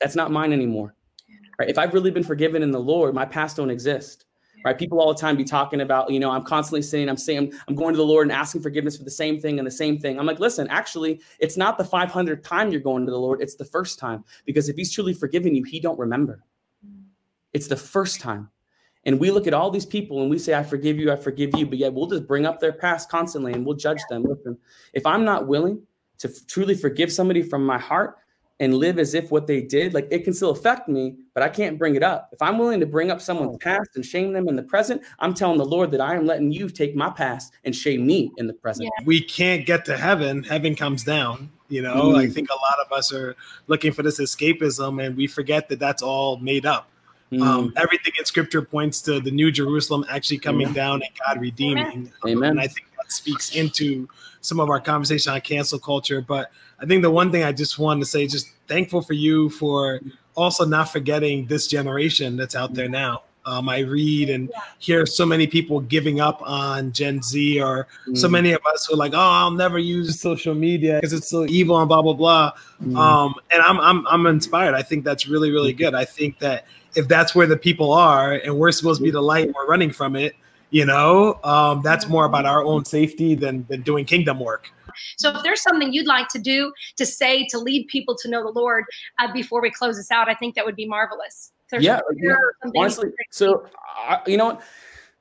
That's 0.00 0.16
not 0.16 0.30
mine 0.30 0.52
anymore. 0.52 0.94
Right? 1.58 1.68
If 1.68 1.78
I've 1.78 1.94
really 1.94 2.10
been 2.10 2.24
forgiven 2.24 2.62
in 2.62 2.70
the 2.70 2.80
Lord, 2.80 3.14
my 3.14 3.24
past 3.24 3.56
don't 3.56 3.70
exist. 3.70 4.24
Right? 4.64 4.76
People 4.76 5.00
all 5.00 5.12
the 5.14 5.20
time 5.20 5.36
be 5.36 5.44
talking 5.44 5.80
about, 5.80 6.10
you 6.10 6.18
know, 6.18 6.30
I'm 6.30 6.42
constantly 6.42 6.82
saying, 6.82 7.08
I'm 7.08 7.16
saying, 7.16 7.52
I'm 7.68 7.76
going 7.76 7.94
to 7.94 7.98
the 7.98 8.04
Lord 8.04 8.26
and 8.26 8.32
asking 8.32 8.62
forgiveness 8.62 8.96
for 8.96 9.04
the 9.04 9.10
same 9.10 9.38
thing 9.38 9.58
and 9.58 9.66
the 9.66 9.70
same 9.70 9.98
thing. 9.98 10.18
I'm 10.18 10.26
like, 10.26 10.40
listen, 10.40 10.66
actually, 10.70 11.20
it's 11.38 11.56
not 11.56 11.78
the 11.78 11.84
500th 11.84 12.42
time 12.42 12.72
you're 12.72 12.80
going 12.80 13.04
to 13.04 13.12
the 13.12 13.18
Lord. 13.18 13.40
It's 13.40 13.54
the 13.54 13.64
first 13.64 13.98
time. 13.98 14.24
Because 14.44 14.68
if 14.68 14.74
he's 14.74 14.92
truly 14.92 15.14
forgiven 15.14 15.54
you, 15.54 15.62
he 15.62 15.78
don't 15.78 15.98
remember. 15.98 16.42
It's 17.52 17.68
the 17.68 17.76
first 17.76 18.20
time. 18.20 18.50
And 19.06 19.20
we 19.20 19.30
look 19.30 19.46
at 19.46 19.54
all 19.54 19.70
these 19.70 19.86
people 19.86 20.20
and 20.20 20.28
we 20.28 20.38
say, 20.38 20.54
I 20.54 20.64
forgive 20.64 20.98
you, 20.98 21.12
I 21.12 21.16
forgive 21.16 21.56
you. 21.56 21.64
But 21.64 21.78
yet 21.78 21.94
we'll 21.94 22.08
just 22.08 22.26
bring 22.26 22.44
up 22.44 22.58
their 22.58 22.72
past 22.72 23.08
constantly 23.08 23.52
and 23.52 23.64
we'll 23.64 23.76
judge 23.76 24.00
them. 24.10 24.24
Listen, 24.24 24.58
if 24.92 25.06
I'm 25.06 25.24
not 25.24 25.46
willing 25.46 25.80
to 26.18 26.28
f- 26.28 26.46
truly 26.48 26.74
forgive 26.74 27.12
somebody 27.12 27.42
from 27.42 27.64
my 27.64 27.78
heart 27.78 28.18
and 28.58 28.74
live 28.74 28.98
as 28.98 29.14
if 29.14 29.30
what 29.30 29.46
they 29.46 29.62
did, 29.62 29.94
like 29.94 30.08
it 30.10 30.24
can 30.24 30.32
still 30.32 30.50
affect 30.50 30.88
me, 30.88 31.14
but 31.34 31.44
I 31.44 31.48
can't 31.48 31.78
bring 31.78 31.94
it 31.94 32.02
up. 32.02 32.30
If 32.32 32.42
I'm 32.42 32.58
willing 32.58 32.80
to 32.80 32.86
bring 32.86 33.12
up 33.12 33.20
someone's 33.20 33.58
past 33.58 33.90
and 33.94 34.04
shame 34.04 34.32
them 34.32 34.48
in 34.48 34.56
the 34.56 34.62
present, 34.62 35.02
I'm 35.20 35.34
telling 35.34 35.58
the 35.58 35.64
Lord 35.64 35.92
that 35.92 36.00
I 36.00 36.16
am 36.16 36.26
letting 36.26 36.50
you 36.50 36.68
take 36.68 36.96
my 36.96 37.10
past 37.10 37.52
and 37.64 37.76
shame 37.76 38.04
me 38.04 38.32
in 38.38 38.48
the 38.48 38.54
present. 38.54 38.90
Yeah. 38.98 39.04
We 39.04 39.22
can't 39.22 39.64
get 39.66 39.84
to 39.84 39.96
heaven, 39.96 40.42
heaven 40.42 40.74
comes 40.74 41.04
down. 41.04 41.50
You 41.68 41.82
know, 41.82 42.12
mm. 42.12 42.16
I 42.16 42.28
think 42.28 42.48
a 42.48 42.54
lot 42.54 42.84
of 42.84 42.92
us 42.92 43.12
are 43.12 43.36
looking 43.66 43.92
for 43.92 44.02
this 44.02 44.20
escapism 44.20 45.04
and 45.04 45.16
we 45.16 45.26
forget 45.26 45.68
that 45.68 45.78
that's 45.78 46.02
all 46.02 46.38
made 46.38 46.64
up 46.64 46.88
Mm. 47.32 47.42
Um, 47.42 47.72
everything 47.76 48.12
in 48.18 48.24
scripture 48.24 48.62
points 48.62 49.02
to 49.02 49.20
the 49.20 49.30
New 49.30 49.50
Jerusalem 49.50 50.04
actually 50.08 50.38
coming 50.38 50.72
down 50.72 51.02
and 51.02 51.10
God 51.26 51.40
redeeming. 51.40 52.12
Amen. 52.26 52.50
And 52.50 52.60
I 52.60 52.68
think 52.68 52.86
that 52.96 53.10
speaks 53.10 53.54
into 53.56 54.08
some 54.40 54.60
of 54.60 54.70
our 54.70 54.80
conversation 54.80 55.32
on 55.32 55.40
cancel 55.40 55.78
culture. 55.78 56.20
But 56.20 56.52
I 56.78 56.86
think 56.86 57.02
the 57.02 57.10
one 57.10 57.32
thing 57.32 57.42
I 57.42 57.52
just 57.52 57.78
wanted 57.78 58.00
to 58.00 58.06
say, 58.06 58.26
just 58.26 58.52
thankful 58.68 59.02
for 59.02 59.14
you 59.14 59.50
for 59.50 60.00
also 60.36 60.64
not 60.64 60.84
forgetting 60.84 61.46
this 61.46 61.66
generation 61.66 62.36
that's 62.36 62.54
out 62.54 62.74
there 62.74 62.88
now. 62.88 63.22
Um, 63.44 63.68
I 63.68 63.78
read 63.78 64.28
and 64.28 64.50
hear 64.80 65.06
so 65.06 65.24
many 65.24 65.46
people 65.46 65.78
giving 65.78 66.20
up 66.20 66.42
on 66.42 66.90
Gen 66.90 67.22
Z, 67.22 67.60
or 67.60 67.86
mm. 68.08 68.18
so 68.18 68.28
many 68.28 68.50
of 68.50 68.60
us 68.66 68.86
who 68.86 68.94
are 68.94 68.96
like, 68.96 69.14
"Oh, 69.14 69.18
I'll 69.20 69.52
never 69.52 69.78
use 69.78 70.20
social 70.20 70.52
media 70.52 70.96
because 70.96 71.12
it's 71.12 71.30
so 71.30 71.46
evil 71.46 71.78
and 71.78 71.86
blah 71.86 72.02
blah 72.02 72.14
blah." 72.14 72.52
Mm. 72.82 72.96
Um, 72.96 73.34
and 73.52 73.62
I'm 73.62 73.78
I'm 73.78 74.04
I'm 74.08 74.26
inspired. 74.26 74.74
I 74.74 74.82
think 74.82 75.04
that's 75.04 75.28
really 75.28 75.52
really 75.52 75.72
good. 75.72 75.94
I 75.94 76.04
think 76.04 76.40
that 76.40 76.66
if 76.96 77.08
that's 77.08 77.34
where 77.34 77.46
the 77.46 77.56
people 77.56 77.92
are 77.92 78.32
and 78.32 78.58
we're 78.58 78.72
supposed 78.72 79.00
to 79.00 79.04
be 79.04 79.10
the 79.10 79.20
light 79.20 79.46
and 79.46 79.54
we're 79.54 79.66
running 79.66 79.90
from 79.90 80.16
it 80.16 80.34
you 80.70 80.84
know 80.84 81.38
um, 81.44 81.80
that's 81.82 82.08
more 82.08 82.24
about 82.24 82.44
our 82.44 82.64
own 82.64 82.84
safety 82.84 83.34
than, 83.34 83.64
than 83.68 83.82
doing 83.82 84.04
kingdom 84.04 84.40
work. 84.40 84.68
So 85.16 85.36
if 85.36 85.42
there's 85.42 85.62
something 85.62 85.92
you'd 85.92 86.06
like 86.06 86.28
to 86.28 86.38
do 86.38 86.72
to 86.96 87.04
say 87.04 87.46
to 87.50 87.58
lead 87.58 87.86
people 87.88 88.16
to 88.16 88.28
know 88.28 88.42
the 88.42 88.58
lord 88.58 88.84
uh, 89.18 89.32
before 89.32 89.60
we 89.60 89.70
close 89.70 89.96
this 89.96 90.10
out 90.10 90.28
i 90.28 90.34
think 90.34 90.54
that 90.54 90.64
would 90.64 90.76
be 90.76 90.86
marvelous. 90.86 91.52
Yeah, 91.72 92.00
yeah 92.16 92.34
honestly 92.76 93.10
so 93.30 93.66
uh, 94.08 94.18
you 94.26 94.36
know 94.36 94.58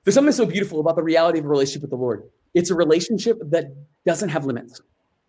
there's 0.03 0.15
something 0.15 0.31
so 0.31 0.45
beautiful 0.45 0.79
about 0.79 0.95
the 0.95 1.03
reality 1.03 1.39
of 1.39 1.45
a 1.45 1.47
relationship 1.47 1.81
with 1.81 1.89
the 1.89 1.97
lord. 1.97 2.23
It's 2.53 2.69
a 2.69 2.75
relationship 2.75 3.39
that 3.49 3.65
doesn't 4.05 4.29
have 4.29 4.45
limits 4.45 4.81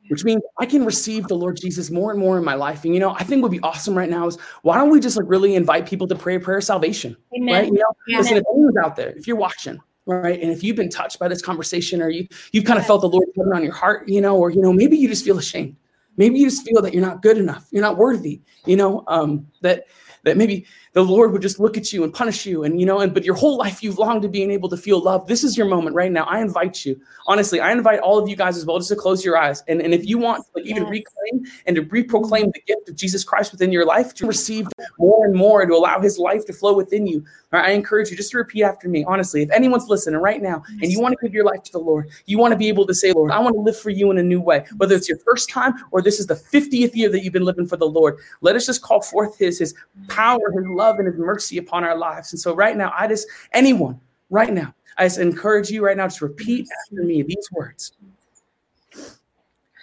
which 0.08 0.24
means 0.24 0.42
I 0.58 0.66
can 0.66 0.84
receive 0.84 1.26
the 1.28 1.36
Lord 1.36 1.56
Jesus 1.60 1.90
more 1.90 2.10
and 2.10 2.20
more 2.20 2.38
in 2.38 2.44
my 2.44 2.54
life. 2.54 2.84
And 2.84 2.94
you 2.94 3.00
know, 3.00 3.10
I 3.10 3.24
think 3.24 3.42
would 3.42 3.52
be 3.52 3.60
awesome 3.60 3.96
right 3.96 4.10
now 4.10 4.26
is 4.26 4.38
why 4.62 4.76
don't 4.76 4.90
we 4.90 5.00
just 5.00 5.16
like 5.16 5.26
really 5.28 5.54
invite 5.54 5.86
people 5.86 6.06
to 6.08 6.14
pray 6.14 6.36
a 6.36 6.40
prayer 6.40 6.58
of 6.58 6.64
salvation? 6.64 7.16
Amen. 7.36 7.54
Right? 7.54 7.66
You 7.66 7.74
know, 7.74 7.92
Amen. 8.08 8.20
listen, 8.20 8.36
if 8.38 8.44
anyone's 8.52 8.76
out 8.76 8.96
there, 8.96 9.10
if 9.10 9.26
you're 9.26 9.36
watching, 9.36 9.80
right, 10.06 10.40
and 10.40 10.50
if 10.50 10.62
you've 10.62 10.76
been 10.76 10.90
touched 10.90 11.18
by 11.18 11.28
this 11.28 11.42
conversation 11.42 12.00
or 12.02 12.08
you 12.08 12.26
you've 12.52 12.64
kind 12.64 12.78
of 12.78 12.86
felt 12.86 13.00
the 13.00 13.08
Lord 13.08 13.26
put 13.34 13.46
it 13.46 13.54
on 13.54 13.62
your 13.62 13.74
heart, 13.74 14.08
you 14.08 14.20
know, 14.20 14.36
or 14.36 14.50
you 14.50 14.60
know, 14.60 14.72
maybe 14.72 14.96
you 14.96 15.08
just 15.08 15.24
feel 15.24 15.38
ashamed. 15.38 15.76
Maybe 16.16 16.38
you 16.38 16.48
just 16.48 16.66
feel 16.66 16.80
that 16.82 16.94
you're 16.94 17.04
not 17.04 17.20
good 17.20 17.36
enough, 17.36 17.66
you're 17.70 17.82
not 17.82 17.98
worthy, 17.98 18.40
you 18.64 18.76
know, 18.76 19.04
um, 19.06 19.46
that 19.60 19.86
that 20.24 20.36
maybe 20.36 20.66
the 20.96 21.04
Lord 21.04 21.30
would 21.32 21.42
just 21.42 21.60
look 21.60 21.76
at 21.76 21.92
you 21.92 22.04
and 22.04 22.14
punish 22.14 22.46
you, 22.46 22.64
and 22.64 22.80
you 22.80 22.86
know, 22.86 23.00
and 23.00 23.12
but 23.12 23.22
your 23.22 23.34
whole 23.34 23.58
life 23.58 23.82
you've 23.82 23.98
longed 23.98 24.22
to 24.22 24.30
being 24.30 24.50
able 24.50 24.70
to 24.70 24.78
feel 24.78 24.98
love. 24.98 25.26
This 25.26 25.44
is 25.44 25.54
your 25.54 25.66
moment 25.66 25.94
right 25.94 26.10
now. 26.10 26.24
I 26.24 26.40
invite 26.40 26.86
you, 26.86 26.98
honestly, 27.26 27.60
I 27.60 27.70
invite 27.72 28.00
all 28.00 28.18
of 28.18 28.30
you 28.30 28.34
guys 28.34 28.56
as 28.56 28.64
well, 28.64 28.78
just 28.78 28.88
to 28.88 28.96
close 28.96 29.22
your 29.22 29.36
eyes, 29.36 29.62
and 29.68 29.82
and 29.82 29.92
if 29.92 30.06
you 30.06 30.16
want, 30.16 30.46
like 30.54 30.64
even 30.64 30.84
yes. 30.84 30.90
reclaim 30.90 31.44
and 31.66 31.76
to 31.76 31.82
reproclaim 31.82 32.50
the 32.50 32.62
gift 32.66 32.88
of 32.88 32.96
Jesus 32.96 33.24
Christ 33.24 33.52
within 33.52 33.72
your 33.72 33.84
life, 33.84 34.14
to 34.14 34.26
receive 34.26 34.68
more 34.98 35.26
and 35.26 35.34
more, 35.34 35.60
and 35.60 35.70
to 35.70 35.76
allow 35.76 36.00
His 36.00 36.18
life 36.18 36.46
to 36.46 36.54
flow 36.54 36.72
within 36.74 37.06
you. 37.06 37.22
Right, 37.52 37.66
I 37.66 37.70
encourage 37.72 38.10
you 38.10 38.16
just 38.16 38.30
to 38.30 38.38
repeat 38.38 38.62
after 38.62 38.88
me. 38.88 39.04
Honestly, 39.04 39.42
if 39.42 39.50
anyone's 39.50 39.88
listening 39.88 40.18
right 40.22 40.40
now, 40.40 40.62
and 40.80 40.90
you 40.90 40.98
want 40.98 41.12
to 41.12 41.26
give 41.26 41.34
your 41.34 41.44
life 41.44 41.62
to 41.64 41.72
the 41.72 41.78
Lord, 41.78 42.08
you 42.24 42.38
want 42.38 42.52
to 42.52 42.56
be 42.56 42.68
able 42.68 42.86
to 42.86 42.94
say, 42.94 43.12
Lord, 43.12 43.32
I 43.32 43.38
want 43.38 43.54
to 43.54 43.60
live 43.60 43.78
for 43.78 43.90
you 43.90 44.10
in 44.10 44.16
a 44.16 44.22
new 44.22 44.40
way, 44.40 44.64
whether 44.78 44.94
it's 44.94 45.10
your 45.10 45.18
first 45.18 45.50
time 45.50 45.74
or 45.90 46.00
this 46.00 46.18
is 46.18 46.26
the 46.26 46.36
50th 46.36 46.94
year 46.94 47.10
that 47.10 47.22
you've 47.22 47.34
been 47.34 47.44
living 47.44 47.66
for 47.66 47.76
the 47.76 47.86
Lord. 47.86 48.16
Let 48.40 48.56
us 48.56 48.64
just 48.64 48.80
call 48.80 49.02
forth 49.02 49.36
His 49.36 49.58
His 49.58 49.74
power, 50.08 50.50
His 50.52 50.66
love, 50.66 50.85
and 50.98 51.06
His 51.06 51.18
mercy 51.18 51.58
upon 51.58 51.84
our 51.84 51.96
lives. 51.96 52.32
And 52.32 52.40
so, 52.40 52.54
right 52.54 52.76
now, 52.76 52.92
I 52.96 53.06
just, 53.08 53.26
anyone, 53.52 54.00
right 54.30 54.52
now, 54.52 54.74
I 54.98 55.04
just 55.04 55.18
encourage 55.18 55.70
you 55.70 55.84
right 55.84 55.96
now 55.96 56.08
to 56.08 56.24
repeat 56.24 56.66
after 56.82 57.02
me 57.02 57.22
these 57.22 57.48
words 57.52 57.92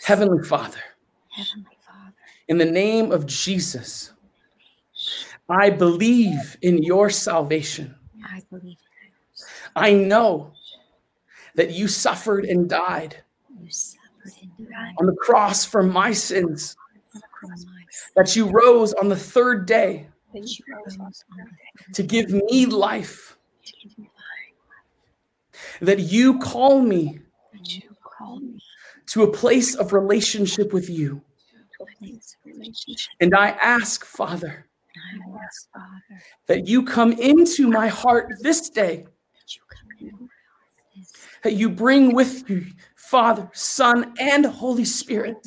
Heavenly 0.04 0.43
Father, 0.43 0.80
Heavenly 1.30 1.78
Father, 1.86 2.14
in 2.47 2.58
the 2.58 2.66
name 2.66 3.12
of 3.12 3.26
Jesus, 3.26 4.14
I 5.49 5.70
believe 5.70 6.58
in 6.62 6.82
your 6.82 7.10
salvation. 7.10 7.95
I 8.26 8.41
believe. 8.49 8.78
I 9.76 9.93
know 9.93 10.51
that 11.56 11.72
you 11.72 11.88
suffered 11.88 12.45
and 12.45 12.70
died 12.70 13.24
on 14.99 15.06
the 15.06 15.16
cross 15.20 15.66
for 15.66 15.84
my 15.84 16.12
sins, 16.12 16.76
that 18.16 18.36
you 18.36 18.49
rose 18.49 18.93
on 18.93 19.10
the 19.10 19.16
third 19.16 19.66
day 19.66 20.08
to 21.94 22.04
give 22.04 22.32
me 22.32 22.66
life. 22.66 23.38
That 25.82 26.00
you 26.00 26.40
call 26.40 26.82
me 26.82 27.20
to 29.08 29.24
a 29.24 29.32
place 29.32 29.76
of 29.76 29.94
relationship 29.94 30.74
with 30.74 30.90
you. 30.90 31.22
And 33.20 33.36
I 33.36 33.50
ask, 33.50 34.06
Father, 34.06 34.68
that 36.48 36.68
you 36.68 36.84
come 36.84 37.12
into 37.14 37.70
my 37.70 37.88
heart 37.88 38.34
this 38.42 38.70
day. 38.70 39.06
That 41.44 41.54
you 41.54 41.70
bring 41.70 42.16
with 42.16 42.50
you 42.50 42.66
Father, 42.96 43.50
Son, 43.54 44.14
and 44.20 44.46
Holy 44.46 44.86
Spirit. 44.86 45.38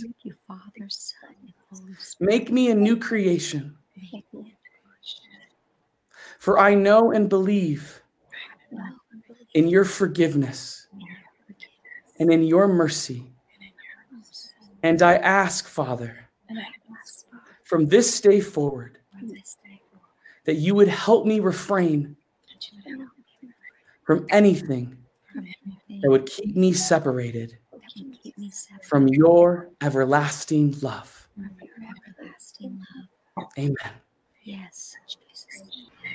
Make 2.21 2.51
me 2.51 2.71
a 2.71 2.75
new 2.75 2.97
creation. 2.97 3.77
For 6.47 6.61
I 6.61 6.77
know 6.77 7.11
and 7.11 7.29
believe 7.29 8.01
in 9.55 9.67
your 9.67 9.85
forgiveness 9.85 10.87
and 12.21 12.33
in 12.33 12.45
your 12.45 12.69
mercy. 12.69 13.33
And 14.85 15.03
I 15.03 15.15
ask, 15.17 15.67
Father, 15.67 16.29
from 17.65 17.87
this 17.89 18.21
day 18.21 18.41
forward, 18.41 19.01
that 20.45 20.55
you 20.55 20.77
would 20.77 20.87
help 20.87 21.27
me 21.27 21.41
refrain 21.41 22.15
from 24.05 24.25
anything 24.31 24.97
that 26.01 26.09
would 26.09 26.27
keep 26.27 26.55
me 26.55 26.73
separated 26.73 27.59
from 28.85 29.09
your 29.09 29.71
everlasting 29.83 30.77
love. 30.81 31.29
Amen. 33.59 33.95
Yes. 34.45 34.95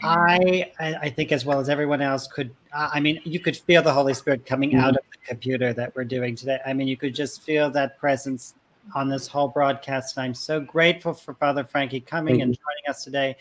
I, 0.04 0.72
I 0.80 1.10
think 1.10 1.32
as 1.32 1.46
well 1.46 1.60
as 1.60 1.70
everyone 1.70 2.02
else 2.02 2.28
could. 2.28 2.54
I 2.74 3.00
mean, 3.00 3.20
you 3.24 3.40
could 3.40 3.58
feel 3.58 3.82
the 3.82 3.94
Holy 3.94 4.14
Spirit 4.14 4.46
coming 4.46 4.76
out 4.76 4.96
of 4.96 5.04
the 5.12 5.18
computer 5.28 5.74
that 5.74 5.96
we're 5.96 6.06
doing 6.06 6.36
today. 6.36 6.60
I 6.66 6.74
mean, 6.74 6.88
you 6.88 6.98
could 6.98 7.14
just 7.14 7.42
feel 7.44 7.70
that 7.72 7.98
presence 7.98 8.56
on 8.96 9.10
this 9.10 9.28
whole 9.28 9.48
broadcast. 9.48 10.18
And 10.18 10.26
I'm 10.26 10.34
so 10.34 10.60
grateful 10.60 11.14
for 11.14 11.34
Father 11.36 11.64
Frankie 11.64 12.00
coming 12.00 12.42
and 12.42 12.54
joining 12.54 12.90
us 12.90 13.04
today. 13.04 13.36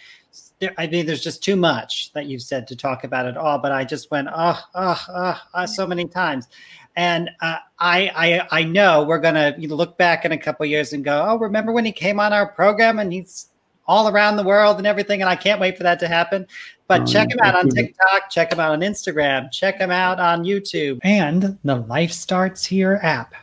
There, 0.59 0.75
I 0.79 0.87
mean, 0.87 1.07
there's 1.07 1.23
just 1.23 1.43
too 1.43 1.57
much 1.57 2.13
that 2.13 2.27
you've 2.27 2.43
said 2.43 2.67
to 2.69 2.77
talk 2.77 3.05
about 3.05 3.27
it 3.27 3.37
all, 3.37 3.59
but 3.59 3.73
I 3.73 3.85
just 3.85 4.11
went, 4.11 4.29
oh, 4.33 4.61
oh, 4.75 5.07
oh, 5.09 5.41
oh 5.55 5.67
so 5.67 5.87
many 5.87 6.07
times. 6.07 6.49
And 6.97 7.31
uh, 7.41 7.57
I, 7.79 8.11
I, 8.15 8.61
I 8.61 8.65
know 8.65 9.05
we're 9.05 9.21
gonna 9.21 9.55
look 9.59 9.97
back 9.97 10.25
in 10.25 10.33
a 10.33 10.39
couple 10.39 10.67
years 10.67 10.93
and 10.93 11.05
go, 11.05 11.25
oh, 11.29 11.39
remember 11.39 11.73
when 11.73 11.85
he 11.85 11.93
came 11.93 12.21
on 12.21 12.33
our 12.33 12.47
program 12.47 12.99
and 12.99 13.13
he's 13.13 13.49
all 13.91 14.07
around 14.07 14.37
the 14.37 14.45
world 14.45 14.79
and 14.79 14.87
everything. 14.87 15.21
And 15.21 15.29
I 15.29 15.35
can't 15.35 15.61
wait 15.61 15.77
for 15.77 15.83
that 15.83 15.99
to 15.99 16.09
happen. 16.09 16.47
But 16.87 17.03
oh, 17.03 17.07
check 17.07 17.31
him 17.31 17.39
out 17.43 17.57
on 17.57 17.69
TikTok, 17.69 18.31
check 18.31 18.53
him 18.53 18.61
out 18.61 18.73
on 18.73 18.81
Instagram, 18.81 19.51
check 19.51 19.79
him 19.79 19.91
out 19.91 20.21
on 20.21 20.45
YouTube 20.45 21.01
and 21.03 21.59
the 21.65 21.77
Life 21.77 22.13
Starts 22.13 22.65
Here 22.65 23.01
app. 23.03 23.35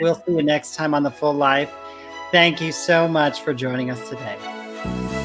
We'll 0.00 0.14
see 0.14 0.32
you 0.32 0.42
next 0.42 0.74
time 0.74 0.94
on 0.94 1.02
The 1.02 1.10
Full 1.10 1.34
Life. 1.34 1.72
Thank 2.32 2.60
you 2.60 2.72
so 2.72 3.08
much 3.08 3.40
for 3.40 3.54
joining 3.54 3.90
us 3.90 4.08
today. 4.08 5.23